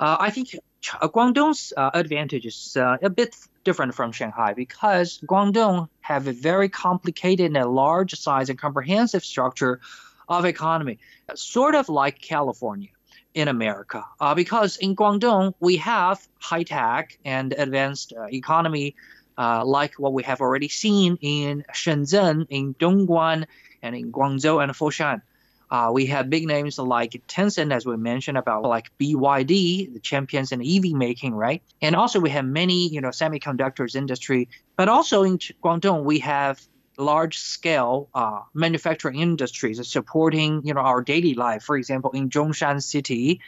Uh, 0.00 0.16
I 0.18 0.30
think 0.30 0.56
Guangdong's 0.82 1.72
uh, 1.76 1.90
advantage 1.94 2.44
is 2.44 2.76
uh, 2.76 2.96
a 3.00 3.08
bit 3.08 3.36
different 3.64 3.94
from 3.94 4.12
Shanghai 4.12 4.54
because 4.54 5.20
Guangdong 5.26 5.88
have 6.00 6.26
a 6.26 6.32
very 6.32 6.68
complicated 6.68 7.56
and 7.56 7.70
large 7.70 8.14
size 8.14 8.50
and 8.50 8.58
comprehensive 8.58 9.24
structure 9.24 9.80
of 10.28 10.44
economy, 10.44 10.98
sort 11.34 11.74
of 11.74 11.88
like 11.88 12.20
California 12.20 12.90
in 13.34 13.48
America. 13.48 14.04
Uh, 14.20 14.34
because 14.34 14.76
in 14.76 14.94
Guangdong, 14.94 15.54
we 15.60 15.76
have 15.76 16.26
high 16.38 16.62
tech 16.62 17.18
and 17.24 17.52
advanced 17.52 18.12
uh, 18.16 18.26
economy 18.32 18.94
uh, 19.36 19.64
like 19.64 19.94
what 19.94 20.12
we 20.12 20.22
have 20.22 20.40
already 20.40 20.68
seen 20.68 21.18
in 21.20 21.64
Shenzhen, 21.72 22.46
in 22.50 22.74
Dongguan, 22.74 23.46
and 23.82 23.96
in 23.96 24.12
Guangzhou 24.12 24.62
and 24.62 24.72
Foshan. 24.72 25.22
Uh, 25.70 25.90
we 25.92 26.06
have 26.06 26.30
big 26.30 26.46
names 26.46 26.78
like 26.78 27.20
Tencent, 27.26 27.72
as 27.72 27.86
we 27.86 27.96
mentioned 27.96 28.38
about 28.38 28.62
like 28.62 28.90
BYD, 29.00 29.92
the 29.92 30.00
champions 30.00 30.52
in 30.52 30.62
EV 30.62 30.92
making, 30.92 31.34
right? 31.34 31.62
And 31.82 31.96
also 31.96 32.20
we 32.20 32.30
have 32.30 32.44
many, 32.44 32.88
you 32.88 33.00
know, 33.00 33.08
semiconductors 33.08 33.96
industry. 33.96 34.48
But 34.76 34.88
also 34.88 35.22
in 35.22 35.38
Guangdong, 35.38 36.04
we 36.04 36.20
have 36.20 36.60
large 36.96 37.38
scale 37.38 38.08
uh, 38.14 38.40
manufacturing 38.52 39.18
industries 39.18 39.86
supporting, 39.88 40.62
you 40.64 40.74
know, 40.74 40.80
our 40.80 41.02
daily 41.02 41.34
life. 41.34 41.62
For 41.62 41.76
example, 41.76 42.10
in 42.12 42.30
Zhongshan 42.30 42.82
City, 42.82 43.40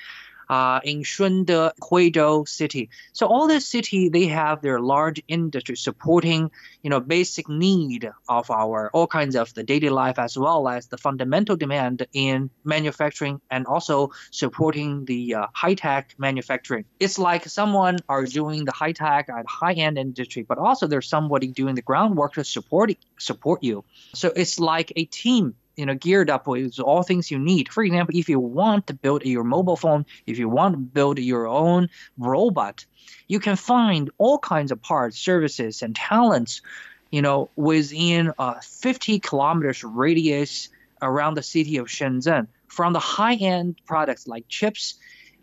uh, 0.49 0.81
in 0.85 1.03
Shunde, 1.03 1.73
Huizhou 1.81 2.49
city. 2.49 2.89
So 3.13 3.27
all 3.27 3.49
the 3.49 3.61
city, 3.61 4.09
they 4.09 4.27
have 4.27 4.63
their 4.63 4.81
large 4.81 5.23
industry 5.29 5.77
supporting, 5.77 6.51
you 6.83 6.91
know, 6.91 7.01
basic 7.01 7.49
need 7.49 8.11
of 8.29 8.51
our 8.51 8.91
all 8.93 9.07
kinds 9.07 9.37
of 9.37 9.53
the 9.55 9.63
daily 9.63 9.89
life 9.89 10.19
as 10.19 10.39
well 10.39 10.69
as 10.69 10.87
the 10.87 10.99
fundamental 10.99 11.57
demand 11.57 12.07
in 12.13 12.51
manufacturing 12.65 13.41
and 13.51 13.67
also 13.67 14.11
supporting 14.31 15.05
the 15.05 15.35
uh, 15.35 15.47
high 15.53 15.75
tech 15.75 16.15
manufacturing. 16.19 16.85
It's 17.01 17.19
like 17.19 17.47
someone 17.47 17.99
are 18.09 18.25
doing 18.25 18.65
the 18.65 18.73
high 18.73 18.93
tech 18.93 19.29
and 19.29 19.47
high 19.49 19.75
end 19.75 19.99
industry, 19.99 20.43
but 20.43 20.59
also 20.59 20.87
there's 20.87 21.09
somebody 21.09 21.49
doing 21.49 21.75
the 21.75 21.83
groundwork 21.83 22.35
to 22.35 22.45
support 22.45 22.93
support 23.19 23.63
you. 23.63 23.85
So 24.15 24.33
it's 24.35 24.59
like 24.59 24.93
a 24.97 25.05
team 25.07 25.55
you 25.77 25.87
know 25.87 25.95
geared 25.95 26.31
up 26.31 26.47
with 26.47 26.79
all 26.81 27.03
things 27.03 27.31
you 27.31 27.39
need. 27.39 27.73
For 27.73 27.85
example, 27.85 28.17
if 28.17 28.29
you 28.29 28.41
want 28.41 28.89
to 28.89 28.95
build 28.95 29.25
your 29.25 29.45
mobile 29.45 29.77
phone, 29.77 30.07
if 30.27 30.39
you 30.39 30.49
want 30.49 30.75
to 30.75 30.79
build 30.79 31.19
your 31.19 31.47
own 31.47 31.91
robot, 32.19 32.85
you 33.29 33.41
can 33.41 33.57
find 33.57 34.11
all 34.19 34.39
kinds 34.39 34.73
of 34.73 34.83
parts, 34.83 35.19
services, 35.19 35.83
and 35.83 35.95
talents, 35.95 36.63
you 37.11 37.23
know, 37.23 37.51
within 37.57 38.33
a 38.39 38.61
50 38.63 39.21
kilometers 39.21 39.85
radius 39.85 40.69
around 41.01 41.35
the 41.35 41.43
city 41.43 41.77
of 41.77 41.87
Shenzhen. 41.87 42.49
From 42.69 42.93
the 42.93 43.01
high-end 43.01 43.77
products 43.87 44.27
like 44.27 44.49
chips 44.49 44.95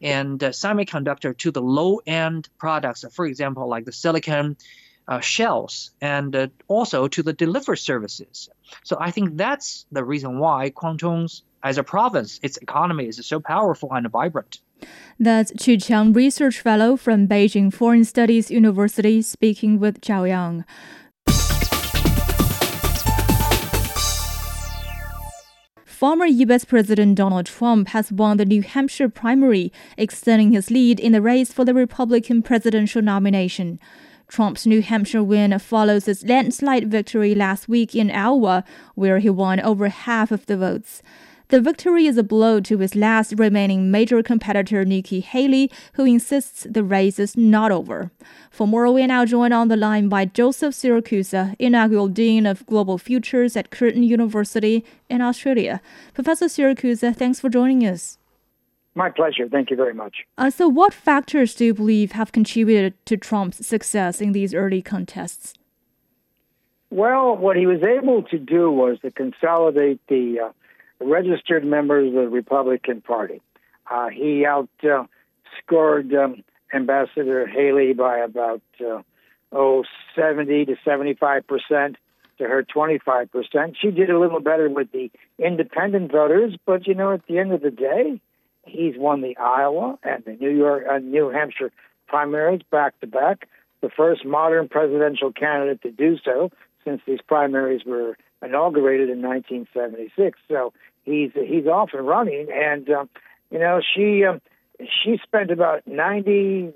and 0.01 0.43
uh, 0.43 0.49
semiconductor 0.49 1.35
to 1.37 1.51
the 1.51 1.61
low-end 1.61 2.49
products, 2.57 3.05
for 3.11 3.25
example, 3.25 3.67
like 3.67 3.85
the 3.85 3.91
silicon 3.91 4.57
uh, 5.07 5.19
shells 5.19 5.91
and 6.01 6.35
uh, 6.35 6.47
also 6.67 7.07
to 7.07 7.23
the 7.23 7.33
delivery 7.33 7.77
services. 7.77 8.49
So 8.83 8.97
I 8.99 9.11
think 9.11 9.37
that's 9.37 9.85
the 9.91 10.03
reason 10.03 10.39
why 10.39 10.71
Guangdong, 10.71 11.41
as 11.63 11.77
a 11.77 11.83
province, 11.83 12.39
its 12.43 12.57
economy 12.57 13.07
is 13.07 13.25
so 13.25 13.39
powerful 13.39 13.89
and 13.91 14.09
vibrant. 14.09 14.59
That's 15.19 15.51
Qu 15.51 15.77
Qiang, 15.77 16.15
research 16.15 16.59
fellow 16.59 16.97
from 16.97 17.27
Beijing 17.27 17.73
Foreign 17.73 18.03
Studies 18.03 18.51
University, 18.51 19.21
speaking 19.21 19.79
with 19.79 20.01
Zhao 20.01 20.27
Yang. 20.27 20.65
former 26.03 26.25
U.S. 26.25 26.65
President 26.65 27.15
Donald 27.15 27.45
Trump 27.45 27.87
has 27.87 28.11
won 28.11 28.35
the 28.35 28.43
New 28.43 28.61
Hampshire 28.61 29.07
primary, 29.07 29.71
extending 29.97 30.51
his 30.51 30.69
lead 30.69 30.99
in 30.99 31.13
the 31.13 31.21
race 31.21 31.53
for 31.53 31.63
the 31.63 31.73
Republican 31.73 32.41
presidential 32.41 33.01
nomination. 33.01 33.79
Trump's 34.27 34.65
New 34.65 34.81
Hampshire 34.81 35.23
win 35.23 35.57
follows 35.59 36.05
his 36.05 36.23
landslide 36.23 36.89
victory 36.89 37.35
last 37.35 37.67
week 37.67 37.95
in 37.95 38.09
Iowa, 38.09 38.63
where 38.95 39.19
he 39.19 39.29
won 39.29 39.59
over 39.59 39.89
half 39.89 40.31
of 40.31 40.45
the 40.45 40.57
votes. 40.57 41.01
The 41.49 41.61
victory 41.61 42.07
is 42.07 42.17
a 42.17 42.23
blow 42.23 42.59
to 42.61 42.79
his 42.79 42.95
last 42.95 43.33
remaining 43.37 43.91
major 43.91 44.23
competitor, 44.23 44.83
Nikki 44.83 45.19
Haley, 45.19 45.69
who 45.93 46.03
insists 46.03 46.65
the 46.67 46.83
race 46.83 47.19
is 47.19 47.37
not 47.37 47.71
over. 47.71 48.09
For 48.49 48.65
more, 48.65 48.91
we 48.91 49.03
are 49.03 49.07
now 49.07 49.23
joined 49.23 49.53
on 49.53 49.67
the 49.67 49.77
line 49.77 50.09
by 50.09 50.25
Joseph 50.25 50.73
Siracusa, 50.73 51.55
inaugural 51.59 52.07
Dean 52.07 52.47
of 52.47 52.65
Global 52.65 52.97
Futures 52.97 53.55
at 53.55 53.69
Curtin 53.69 54.01
University 54.01 54.83
in 55.11 55.21
Australia. 55.21 55.79
Professor 56.15 56.45
Siracusa, 56.45 57.15
thanks 57.15 57.39
for 57.39 57.49
joining 57.49 57.85
us. 57.85 58.17
My 58.95 59.09
pleasure. 59.09 59.49
Thank 59.49 59.71
you 59.71 59.75
very 59.75 59.93
much. 59.93 60.17
Uh, 60.37 60.49
so, 60.49 60.67
what 60.67 60.93
factors 60.93 61.55
do 61.55 61.65
you 61.65 61.73
believe 61.73 62.11
have 62.11 62.31
contributed 62.31 62.93
to 63.07 63.17
Trump's 63.17 63.65
success 63.65 64.21
in 64.21 64.33
these 64.33 64.53
early 64.53 64.81
contests? 64.81 65.55
Well, 66.91 67.35
what 67.35 67.57
he 67.57 67.65
was 67.65 67.81
able 67.81 68.21
to 68.23 68.37
do 68.37 68.69
was 68.69 68.99
to 69.01 69.09
consolidate 69.09 69.99
the 70.07 70.39
uh, 70.39 70.51
registered 71.03 71.65
members 71.65 72.09
of 72.09 72.13
the 72.13 72.29
Republican 72.29 73.01
Party. 73.01 73.41
Uh, 73.89 74.09
he 74.09 74.45
outscored 74.45 76.13
uh, 76.13 76.23
um, 76.23 76.43
Ambassador 76.71 77.47
Haley 77.47 77.93
by 77.93 78.19
about 78.19 78.61
uh, 78.79 79.01
oh 79.51 79.83
70 80.15 80.65
to 80.65 80.75
75 80.85 81.47
percent 81.47 81.97
to 82.37 82.43
her 82.43 82.61
25 82.61 83.31
percent. 83.31 83.75
She 83.79 83.89
did 83.89 84.11
a 84.11 84.19
little 84.19 84.39
better 84.39 84.69
with 84.69 84.91
the 84.91 85.09
independent 85.39 86.11
voters, 86.11 86.55
but 86.63 86.85
you 86.85 86.93
know, 86.93 87.13
at 87.13 87.25
the 87.27 87.39
end 87.39 87.53
of 87.53 87.61
the 87.61 87.71
day, 87.71 88.21
he's 88.65 88.95
won 88.97 89.21
the 89.21 89.37
Iowa 89.37 89.97
and 90.03 90.23
the 90.25 90.33
New 90.33 90.49
York, 90.49 90.85
uh, 90.89 90.99
New 90.99 91.29
Hampshire 91.29 91.71
primaries 92.07 92.61
back 92.71 92.99
to 93.01 93.07
back. 93.07 93.47
The 93.81 93.89
first 93.89 94.25
modern 94.25 94.69
presidential 94.69 95.31
candidate 95.31 95.81
to 95.81 95.91
do 95.91 96.17
so 96.23 96.51
since 96.85 97.01
these 97.05 97.19
primaries 97.27 97.81
were 97.85 98.17
inaugurated 98.41 99.09
in 99.09 99.21
1976. 99.21 100.39
So 100.47 100.73
he's 101.03 101.31
he's 101.33 101.67
off 101.67 101.89
and 101.93 102.07
running, 102.07 102.47
and 102.53 102.89
um, 102.89 103.09
you 103.51 103.59
know 103.59 103.81
she 103.81 104.23
um, 104.25 104.41
she 104.79 105.19
spent 105.23 105.51
about 105.51 105.85
ninety 105.85 106.71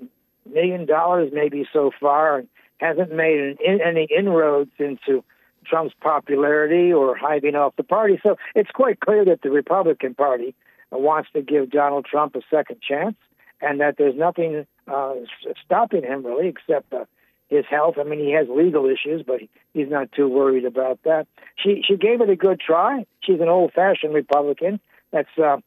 million 0.52 0.86
dollars 0.86 1.30
maybe 1.32 1.66
so 1.72 1.90
far, 1.98 2.38
and 2.38 2.48
hasn't 2.78 3.12
made 3.12 3.40
an, 3.40 3.56
in, 3.64 3.80
any 3.80 4.06
inroads 4.16 4.70
into 4.78 5.24
Trump's 5.66 5.94
popularity 6.00 6.92
or 6.92 7.16
hiving 7.16 7.54
off 7.54 7.74
the 7.76 7.82
party. 7.82 8.18
So 8.22 8.36
it's 8.54 8.70
quite 8.70 9.00
clear 9.00 9.24
that 9.24 9.42
the 9.42 9.50
Republican 9.50 10.14
Party 10.14 10.54
wants 10.96 11.30
to 11.34 11.42
give 11.42 11.70
Donald 11.70 12.06
Trump 12.06 12.34
a 12.36 12.40
second 12.50 12.80
chance, 12.80 13.16
and 13.60 13.80
that 13.80 13.96
there's 13.98 14.16
nothing 14.16 14.66
uh, 14.86 15.14
stopping 15.64 16.02
him 16.02 16.24
really 16.24 16.48
except 16.48 16.92
uh, 16.92 17.04
his 17.48 17.64
health. 17.68 17.96
I 17.98 18.04
mean, 18.04 18.20
he 18.20 18.32
has 18.32 18.46
legal 18.48 18.86
issues, 18.86 19.22
but 19.26 19.40
he's 19.72 19.90
not 19.90 20.12
too 20.12 20.28
worried 20.28 20.64
about 20.64 21.00
that. 21.04 21.26
She 21.56 21.82
she 21.86 21.96
gave 21.96 22.20
it 22.20 22.30
a 22.30 22.36
good 22.36 22.60
try. 22.60 23.06
She's 23.20 23.40
an 23.40 23.48
old-fashioned 23.48 24.14
Republican. 24.14 24.80
That's 25.10 25.38
uh, 25.38 25.58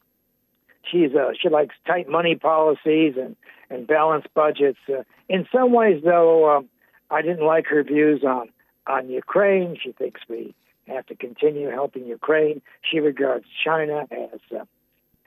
she's 0.89 1.13
uh, 1.15 1.31
she 1.39 1.49
likes 1.49 1.75
tight 1.85 2.07
money 2.07 2.35
policies 2.35 3.15
and 3.17 3.35
and 3.69 3.87
balanced 3.87 4.33
budgets. 4.33 4.79
Uh, 4.89 5.03
in 5.29 5.47
some 5.51 5.71
ways, 5.71 6.01
though, 6.03 6.57
um, 6.57 6.69
I 7.09 7.21
didn't 7.21 7.45
like 7.45 7.67
her 7.67 7.83
views 7.83 8.23
on 8.23 8.49
on 8.87 9.09
Ukraine. 9.09 9.77
She 9.81 9.91
thinks 9.91 10.21
we 10.29 10.53
have 10.87 11.05
to 11.07 11.15
continue 11.15 11.69
helping 11.69 12.05
Ukraine. 12.05 12.61
She 12.89 12.99
regards 12.99 13.45
China 13.63 14.07
as 14.11 14.39
uh, 14.55 14.65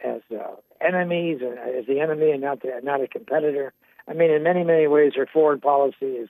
as 0.05 0.21
uh, 0.31 0.57
enemies, 0.81 1.41
as 1.43 1.87
the 1.87 2.01
enemy, 2.01 2.31
and 2.31 2.43
not 2.43 2.63
the, 2.63 2.81
not 2.83 3.01
a 3.01 3.09
competitor. 3.09 3.73
I 4.07 4.13
mean, 4.13 4.31
in 4.31 4.43
many 4.43 4.65
many 4.65 4.87
ways, 4.87 5.13
her 5.17 5.29
foreign 5.33 5.61
policy 5.61 6.07
is 6.07 6.29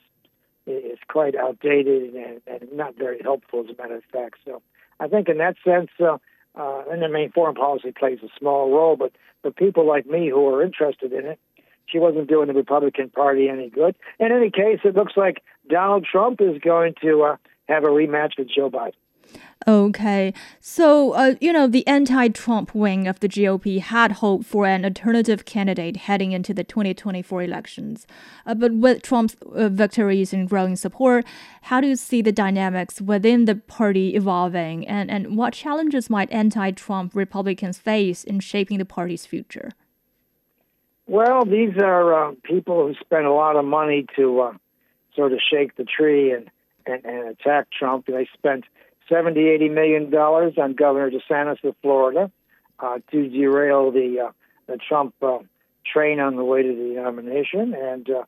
is 0.67 0.99
quite 1.09 1.35
outdated 1.35 2.15
and, 2.15 2.41
and 2.47 2.73
not 2.73 2.97
very 2.97 3.21
helpful, 3.23 3.65
as 3.69 3.75
a 3.77 3.83
matter 3.83 3.97
of 3.97 4.05
fact. 4.05 4.37
So 4.45 4.63
I 4.99 5.09
think 5.09 5.29
in 5.29 5.39
that 5.39 5.57
sense, 5.65 5.91
uh, 6.01 6.19
uh, 6.55 6.85
and 6.91 7.05
I 7.05 7.09
mean, 7.09 7.33
foreign 7.33 7.55
policy 7.55 7.93
plays 7.93 8.21
a 8.23 8.29
small 8.39 8.71
role, 8.71 8.97
but 8.97 9.13
for 9.43 9.51
people 9.51 9.87
like 9.87 10.07
me 10.07 10.31
who 10.31 10.47
are 10.49 10.63
interested 10.63 11.13
in 11.13 11.27
it, 11.27 11.39
she 11.87 11.99
wasn't 11.99 12.29
doing 12.29 12.49
the 12.49 12.55
Republican 12.55 13.11
Party 13.11 13.49
any 13.49 13.69
good. 13.69 13.95
In 14.19 14.33
any 14.33 14.51
case, 14.51 14.81
it 14.85 14.95
looks 14.95 15.15
like 15.17 15.43
Donald 15.69 16.07
Trump 16.11 16.41
is 16.41 16.59
going 16.63 16.95
to 17.03 17.23
uh, 17.23 17.37
have 17.69 17.85
a 17.85 17.89
rematch 17.89 18.39
with 18.39 18.49
Joe 18.49 18.71
Biden. 18.71 18.95
Okay, 19.67 20.35
so 20.61 21.13
uh, 21.13 21.37
you 21.41 21.51
know 21.51 21.67
the 21.67 21.87
anti-Trump 21.87 22.75
wing 22.75 23.07
of 23.07 23.21
the 23.21 23.29
GOP 23.29 23.81
had 23.81 24.13
hoped 24.13 24.45
for 24.45 24.67
an 24.67 24.85
alternative 24.85 25.47
candidate 25.47 25.97
heading 25.97 26.33
into 26.33 26.53
the 26.53 26.65
2024 26.65 27.43
elections, 27.43 28.07
uh, 28.45 28.55
but 28.55 28.75
with 28.75 29.01
Trump's 29.01 29.37
uh, 29.55 29.71
victories 29.71 30.35
and 30.35 30.49
growing 30.49 30.77
support, 30.77 31.25
how 31.63 31.81
do 31.81 31.87
you 31.87 31.97
see 31.97 32.21
the 32.21 32.33
dynamics 32.33 33.01
within 33.01 33.47
the 33.47 33.55
party 33.55 34.15
evolving, 34.15 34.87
and 34.87 35.11
and 35.11 35.35
what 35.35 35.55
challenges 35.55 36.11
might 36.11 36.31
anti-Trump 36.31 37.15
Republicans 37.15 37.79
face 37.79 38.23
in 38.23 38.41
shaping 38.41 38.77
the 38.77 38.85
party's 38.85 39.25
future? 39.25 39.71
Well, 41.07 41.45
these 41.45 41.77
are 41.83 42.31
uh, 42.31 42.35
people 42.43 42.87
who 42.87 42.95
spend 43.01 43.25
a 43.25 43.33
lot 43.33 43.57
of 43.57 43.65
money 43.65 44.07
to 44.17 44.41
uh, 44.41 44.53
sort 45.15 45.33
of 45.33 45.39
shake 45.51 45.77
the 45.77 45.85
tree 45.85 46.33
and, 46.33 46.51
and, 46.87 47.05
and 47.05 47.29
attack 47.29 47.69
Trump. 47.71 48.07
They 48.07 48.29
spent 48.35 48.65
70, 49.09 49.41
80 49.41 49.69
million 49.69 50.11
dollars 50.11 50.55
on 50.59 50.75
Governor 50.75 51.11
DeSantis 51.11 51.63
of 51.65 51.75
Florida 51.83 52.31
uh, 52.79 52.99
to 53.11 53.29
derail 53.29 53.91
the, 53.91 54.27
uh, 54.29 54.33
the 54.67 54.77
Trump 54.77 55.15
uh, 55.23 55.39
train 55.85 56.21
on 56.21 56.37
the 56.37 56.45
way 56.45 56.63
to 56.63 56.69
the 56.69 57.01
nomination, 57.01 57.75
and 57.75 58.09
uh, 58.11 58.25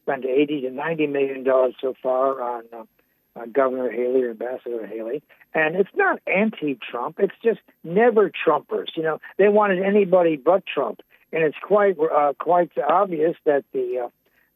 spent 0.00 0.24
80 0.24 0.62
to 0.62 0.70
90 0.70 1.06
million 1.08 1.44
dollars 1.44 1.74
so 1.80 1.94
far 2.02 2.40
on 2.40 2.64
uh, 2.72 3.46
Governor 3.52 3.90
Haley 3.90 4.22
or 4.22 4.30
Ambassador 4.30 4.86
Haley. 4.86 5.22
And 5.54 5.76
it's 5.76 5.90
not 5.94 6.20
anti-Trump; 6.26 7.16
it's 7.18 7.34
just 7.42 7.60
never 7.84 8.30
Trumpers. 8.30 8.88
You 8.96 9.02
know, 9.02 9.18
they 9.36 9.48
wanted 9.48 9.82
anybody 9.82 10.36
but 10.36 10.64
Trump, 10.64 11.00
and 11.32 11.42
it's 11.42 11.56
quite 11.62 11.96
uh, 11.98 12.32
quite 12.38 12.70
obvious 12.78 13.36
that 13.44 13.64
the 13.72 14.10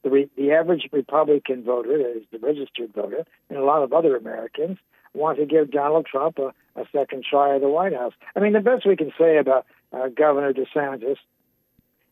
the, 0.06 0.10
re- 0.10 0.30
the 0.36 0.52
average 0.52 0.88
Republican 0.92 1.64
voter, 1.64 1.98
that 1.98 2.16
is 2.16 2.22
the 2.30 2.38
registered 2.38 2.94
voter, 2.94 3.24
and 3.50 3.58
a 3.58 3.64
lot 3.64 3.82
of 3.82 3.92
other 3.92 4.16
Americans 4.16 4.78
want 5.16 5.38
to 5.38 5.46
give 5.46 5.70
Donald 5.70 6.06
Trump 6.06 6.38
a, 6.38 6.52
a 6.78 6.84
second 6.92 7.24
try 7.28 7.54
at 7.54 7.60
the 7.60 7.68
White 7.68 7.94
House. 7.94 8.12
I 8.34 8.40
mean, 8.40 8.52
the 8.52 8.60
best 8.60 8.86
we 8.86 8.96
can 8.96 9.12
say 9.18 9.38
about 9.38 9.66
uh, 9.92 10.08
Governor 10.08 10.52
DeSantis 10.52 11.16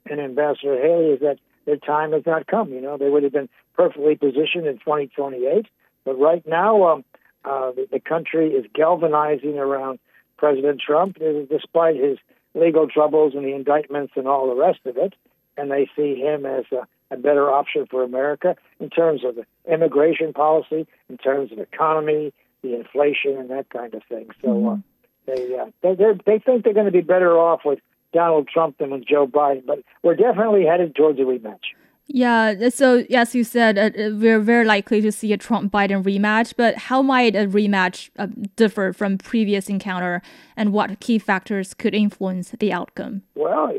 and 0.09 0.21
Ambassador 0.21 0.81
Haley 0.81 1.13
is 1.13 1.21
that 1.21 1.39
their 1.67 1.77
time 1.77 2.13
has 2.13 2.23
not 2.27 2.47
come. 2.47 2.73
You 2.73 2.81
know, 2.81 2.97
they 2.97 3.09
would 3.09 3.23
have 3.23 3.33
been 3.33 3.49
perfectly 3.75 4.17
positioned 4.17 4.67
in 4.67 4.79
2028, 4.79 5.67
but 6.05 6.19
right 6.19 6.47
now, 6.47 6.89
um, 6.89 7.05
uh, 7.45 7.73
the, 7.73 7.89
the 7.91 8.01
country 8.01 8.51
is 8.51 8.65
galvanizing 8.75 9.59
around 9.59 9.99
President 10.37 10.81
Trump, 10.81 11.19
despite 11.51 11.97
his 11.97 12.19
legal 12.55 12.89
troubles 12.89 13.35
and 13.35 13.45
the 13.45 13.55
indictments 13.55 14.13
and 14.17 14.27
all 14.27 14.49
the 14.49 14.61
rest 14.61 14.81
of 14.85 14.97
it. 14.97 15.15
And 15.57 15.71
they 15.71 15.89
see 15.97 16.17
him 16.17 16.47
as 16.47 16.65
a, 16.73 16.87
a 17.15 17.17
better 17.17 17.51
option 17.51 17.87
for 17.91 18.03
America 18.03 18.57
in 18.81 18.91
terms 18.91 19.23
of 19.25 19.39
immigration 19.71 20.33
policy, 20.33 20.87
in 21.09 21.19
terms 21.19 21.53
of 21.53 21.59
economy, 21.59 22.33
the 22.65 22.75
inflation 22.75 23.37
and 23.37 23.51
that 23.51 23.71
kind 23.71 23.95
of 23.95 24.03
thing. 24.09 24.29
So 24.43 24.49
uh, 24.49 24.53
mm-hmm. 24.53 24.81
they 25.27 25.59
uh, 25.59 25.67
they 25.83 25.95
they 26.27 26.39
think 26.39 26.65
they're 26.65 26.75
going 26.75 26.87
to 26.87 26.93
be 26.93 27.01
better 27.01 27.39
off 27.39 27.61
with 27.65 27.79
Donald 28.13 28.49
Trump 28.49 28.79
than 28.79 28.91
with 28.91 29.07
Joe 29.07 29.27
Biden, 29.27 29.65
but 29.67 29.81
we're 30.03 30.17
definitely 30.17 30.65
headed 30.65 30.97
towards 30.97 31.19
a 31.19 31.23
rematch. 31.23 31.75
Yeah, 32.07 32.69
so 32.69 33.05
as 33.15 33.35
you 33.35 33.45
said, 33.45 33.79
uh, 33.79 33.83
uh, 33.83 34.11
we're 34.13 34.41
very 34.41 34.67
likely 34.67 35.01
to 35.01 35.11
see 35.11 35.33
a 35.33 35.39
Trump 35.39 35.73
Biden 35.73 36.03
rematch. 36.03 36.53
But 36.57 36.77
how 36.77 37.01
might 37.01 37.35
a 37.35 37.47
rematch 37.47 38.11
uh, 38.19 38.27
differ 38.57 38.93
from 38.93 39.17
previous 39.17 39.69
encounter, 39.69 40.21
and 40.57 40.73
what 40.73 41.01
key 41.01 41.19
factors 41.19 41.73
could 41.73 41.95
influence 41.95 42.55
the 42.59 42.73
outcome? 42.73 43.23
Well, 43.35 43.73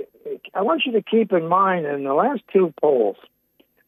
I 0.55 0.61
want 0.61 0.83
you 0.85 0.91
to 0.93 1.03
keep 1.03 1.31
in 1.31 1.47
mind 1.47 1.85
in 1.85 2.03
the 2.03 2.13
last 2.13 2.41
two 2.51 2.73
polls, 2.81 3.17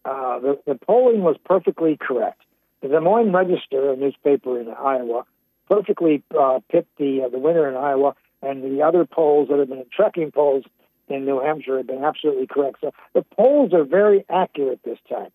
uh, 0.06 0.40
the, 0.40 0.60
the 0.66 0.76
polling 0.76 1.22
was 1.22 1.36
perfectly 1.44 1.98
correct. 2.00 2.42
The 2.82 2.90
Des 2.90 3.00
Moines 3.00 3.32
Register, 3.32 3.92
a 3.92 3.96
newspaper 3.96 4.60
in 4.60 4.70
Iowa, 4.70 5.26
perfectly 5.70 6.24
uh, 6.38 6.60
picked 6.72 6.98
the 6.98 7.24
uh, 7.24 7.30
the 7.30 7.40
winner 7.40 7.68
in 7.68 7.76
Iowa, 7.76 8.16
and 8.42 8.64
the 8.64 8.84
other 8.84 9.06
polls 9.06 9.50
that 9.50 9.60
have 9.60 9.70
been 9.70 9.86
tracking 9.92 10.32
polls 10.32 10.64
in 11.08 11.26
New 11.26 11.40
Hampshire 11.40 11.78
have 11.78 11.88
been 11.88 12.04
absolutely 12.04 12.48
correct. 12.48 12.78
So 12.82 12.92
the 13.14 13.24
polls 13.24 13.74
are 13.74 13.84
very 13.84 14.26
accurate 14.30 14.82
this 14.84 15.00
time. 15.10 15.32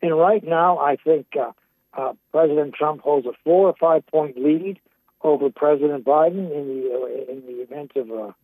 And 0.00 0.16
right 0.16 0.44
now, 0.44 0.78
I 0.78 0.96
think 0.96 1.26
uh, 1.38 1.52
uh, 1.94 2.12
President 2.30 2.74
Trump 2.74 3.00
holds 3.00 3.26
a 3.26 3.32
four 3.44 3.68
or 3.68 3.74
five 3.78 4.06
point 4.06 4.38
lead 4.38 4.78
over 5.22 5.50
President 5.50 6.04
Biden 6.04 6.50
in 6.54 6.68
the 6.68 6.92
uh, 6.92 7.32
in 7.32 7.42
the 7.46 7.62
event 7.62 7.92
of 7.96 8.10
a, 8.10 8.34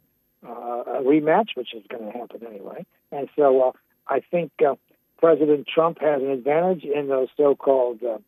uh, 0.47 0.99
a 0.99 1.03
rematch, 1.03 1.51
which 1.55 1.73
is 1.75 1.85
going 1.89 2.05
to 2.05 2.19
happen 2.19 2.41
anyway. 2.47 2.85
And 3.13 3.29
so 3.37 3.69
uh, 3.69 3.73
I 4.09 4.21
think 4.21 4.51
uh, 4.67 4.75
President 5.19 5.67
Trump 5.67 6.01
has 6.01 6.23
an 6.23 6.31
advantage 6.31 6.85
in 6.85 7.09
those 7.09 7.29
so-called 7.37 8.01
uh, 8.03 8.19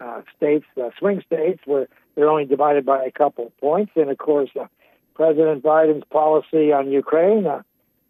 uh, 0.00 0.22
states, 0.36 0.66
uh, 0.80 0.90
swing 0.98 1.22
states, 1.26 1.60
where 1.64 1.88
they're 2.14 2.28
only 2.28 2.44
divided 2.44 2.84
by 2.84 3.04
a 3.04 3.10
couple 3.10 3.52
points. 3.60 3.92
And 3.96 4.10
of 4.10 4.18
course, 4.18 4.50
uh, 4.60 4.66
President 5.14 5.62
Biden's 5.62 6.04
policy 6.10 6.72
on 6.72 6.90
Ukraine 6.90 7.46
uh, 7.46 7.62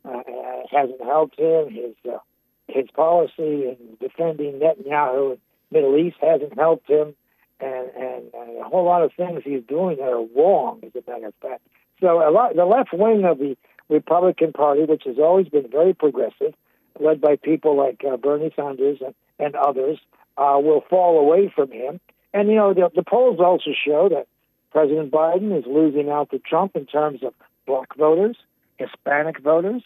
uh, 0.05 0.23
hasn't 0.71 1.03
helped 1.03 1.39
him. 1.39 1.71
His 1.71 1.95
uh, 2.11 2.19
his 2.67 2.87
policy 2.95 3.69
in 3.69 3.77
defending 4.01 4.55
Netanyahu 4.55 5.33
in 5.33 5.39
the 5.71 5.81
Middle 5.81 5.97
East 5.99 6.17
hasn't 6.21 6.55
helped 6.55 6.89
him, 6.89 7.15
and 7.61 7.89
and 7.95 8.23
a 8.61 8.65
whole 8.65 8.85
lot 8.85 9.03
of 9.03 9.13
things 9.13 9.43
he's 9.45 9.63
doing 9.69 9.99
that 9.99 10.09
are 10.09 10.27
wrong, 10.37 10.81
as 10.83 10.93
a 10.95 11.11
matter 11.11 11.27
of 11.27 11.35
fact. 11.43 11.63
So 12.01 12.27
a 12.27 12.31
lot, 12.31 12.57
the 12.57 12.65
left 12.65 12.93
wing 12.93 13.25
of 13.25 13.39
the 13.39 13.57
Republican 13.89 14.53
Party, 14.53 14.85
which 14.85 15.03
has 15.05 15.19
always 15.19 15.49
been 15.49 15.71
very 15.71 15.95
progressive, 15.95 16.55
led 17.01 17.21
by 17.21 17.37
people 17.37 17.77
like 17.77 18.03
uh, 18.05 18.17
Bernie 18.17 18.53
Sanders 18.55 18.99
and, 19.05 19.15
and 19.39 19.55
others, 19.57 19.99
uh, 20.37 20.59
will 20.63 20.83
fall 20.89 21.19
away 21.19 21.53
from 21.55 21.71
him. 21.71 22.01
And 22.33 22.49
you 22.49 22.57
know 22.57 22.75
the, 22.75 22.91
the 22.95 23.03
polls 23.03 23.39
also 23.41 23.71
show 23.87 24.09
that 24.09 24.27
President 24.73 25.13
Biden 25.13 25.57
is 25.57 25.65
losing 25.67 26.11
out 26.11 26.31
to 26.31 26.39
Trump 26.39 26.75
in 26.75 26.87
terms 26.87 27.23
of 27.23 27.33
black 27.67 27.95
voters, 27.97 28.37
Hispanic 28.77 29.41
voters, 29.41 29.83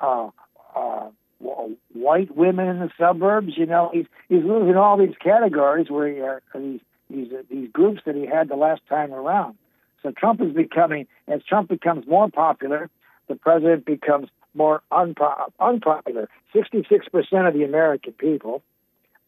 uh, 0.00 0.28
uh, 0.76 1.08
white 1.92 2.36
women 2.36 2.68
in 2.68 2.78
the 2.80 2.90
suburbs. 2.98 3.54
You 3.56 3.66
know, 3.66 3.90
he's 3.92 4.06
he's 4.28 4.44
losing 4.44 4.76
all 4.76 4.98
these 4.98 5.16
categories 5.22 5.90
where 5.90 6.08
he, 6.08 6.20
uh, 6.20 6.40
these 6.54 6.80
these 7.08 7.32
uh, 7.32 7.42
these 7.50 7.70
groups 7.72 8.02
that 8.04 8.14
he 8.14 8.26
had 8.26 8.48
the 8.48 8.56
last 8.56 8.82
time 8.88 9.12
around. 9.12 9.56
So 10.02 10.12
Trump 10.12 10.40
is 10.40 10.52
becoming 10.52 11.06
as 11.26 11.42
Trump 11.42 11.68
becomes 11.68 12.06
more 12.06 12.28
popular, 12.28 12.90
the 13.28 13.34
president 13.34 13.84
becomes 13.84 14.28
more 14.54 14.82
unpo- 14.90 15.52
unpopular. 15.60 16.28
Sixty-six 16.52 17.08
percent 17.08 17.46
of 17.46 17.54
the 17.54 17.64
American 17.64 18.12
people 18.12 18.62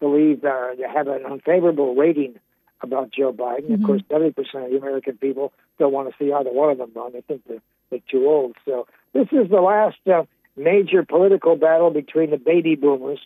believe 0.00 0.44
uh, 0.44 0.74
they 0.76 0.88
have 0.88 1.08
an 1.08 1.24
unfavorable 1.24 1.94
rating 1.94 2.34
about 2.80 3.10
Joe 3.10 3.32
Biden. 3.32 3.70
Mm-hmm. 3.70 3.74
Of 3.74 3.82
course, 3.84 4.02
seventy 4.10 4.32
percent 4.32 4.64
of 4.64 4.70
the 4.70 4.78
American 4.78 5.18
people 5.18 5.52
don't 5.78 5.92
want 5.92 6.08
to 6.08 6.14
see 6.18 6.32
either 6.32 6.50
one 6.50 6.70
of 6.70 6.78
them 6.78 6.90
run. 6.94 7.12
They 7.12 7.20
think 7.22 7.42
they're, 7.46 7.62
they're 7.90 8.00
too 8.10 8.26
old. 8.26 8.56
So 8.64 8.86
this 9.12 9.28
is 9.32 9.50
the 9.50 9.60
last. 9.60 9.98
Uh, 10.06 10.24
major 10.56 11.04
political 11.04 11.56
battle 11.56 11.90
between 11.90 12.28
the 12.28 12.36
baby 12.36 12.74
boomers 12.74 13.20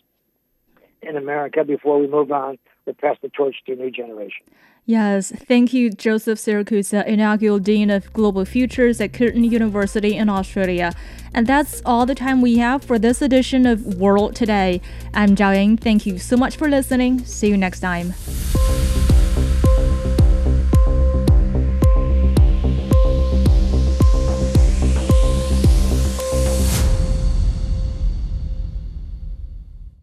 in 1.01 1.17
America 1.17 1.63
before 1.63 1.99
we 1.99 2.07
move 2.07 2.31
on 2.31 2.57
we 2.85 2.93
pass 2.93 3.17
the 3.21 3.29
torch 3.29 3.55
to 3.65 3.73
a 3.73 3.75
new 3.75 3.91
generation. 3.91 4.45
Yes, 4.87 5.31
thank 5.31 5.73
you, 5.73 5.89
Joseph 5.89 6.37
Siracusa, 6.37 7.05
inaugural 7.07 7.57
Dean 7.57 7.89
of 7.89 8.13
Global 8.13 8.45
Futures 8.45 9.01
at 9.01 9.13
Curtin 9.13 9.43
University 9.43 10.15
in 10.15 10.29
Australia. 10.29 10.93
And 11.33 11.47
that's 11.47 11.81
all 11.85 12.05
the 12.05 12.13
time 12.13 12.41
we 12.41 12.59
have 12.59 12.83
for 12.83 12.99
this 12.99 13.21
edition 13.21 13.65
of 13.65 13.95
World 13.95 14.35
Today. 14.35 14.81
I'm 15.13 15.35
Zhao 15.35 15.55
Ying. 15.55 15.77
Thank 15.77 16.05
you 16.05 16.19
so 16.19 16.37
much 16.37 16.55
for 16.55 16.69
listening. 16.69 17.25
See 17.25 17.47
you 17.47 17.57
next 17.57 17.79
time. 17.79 18.13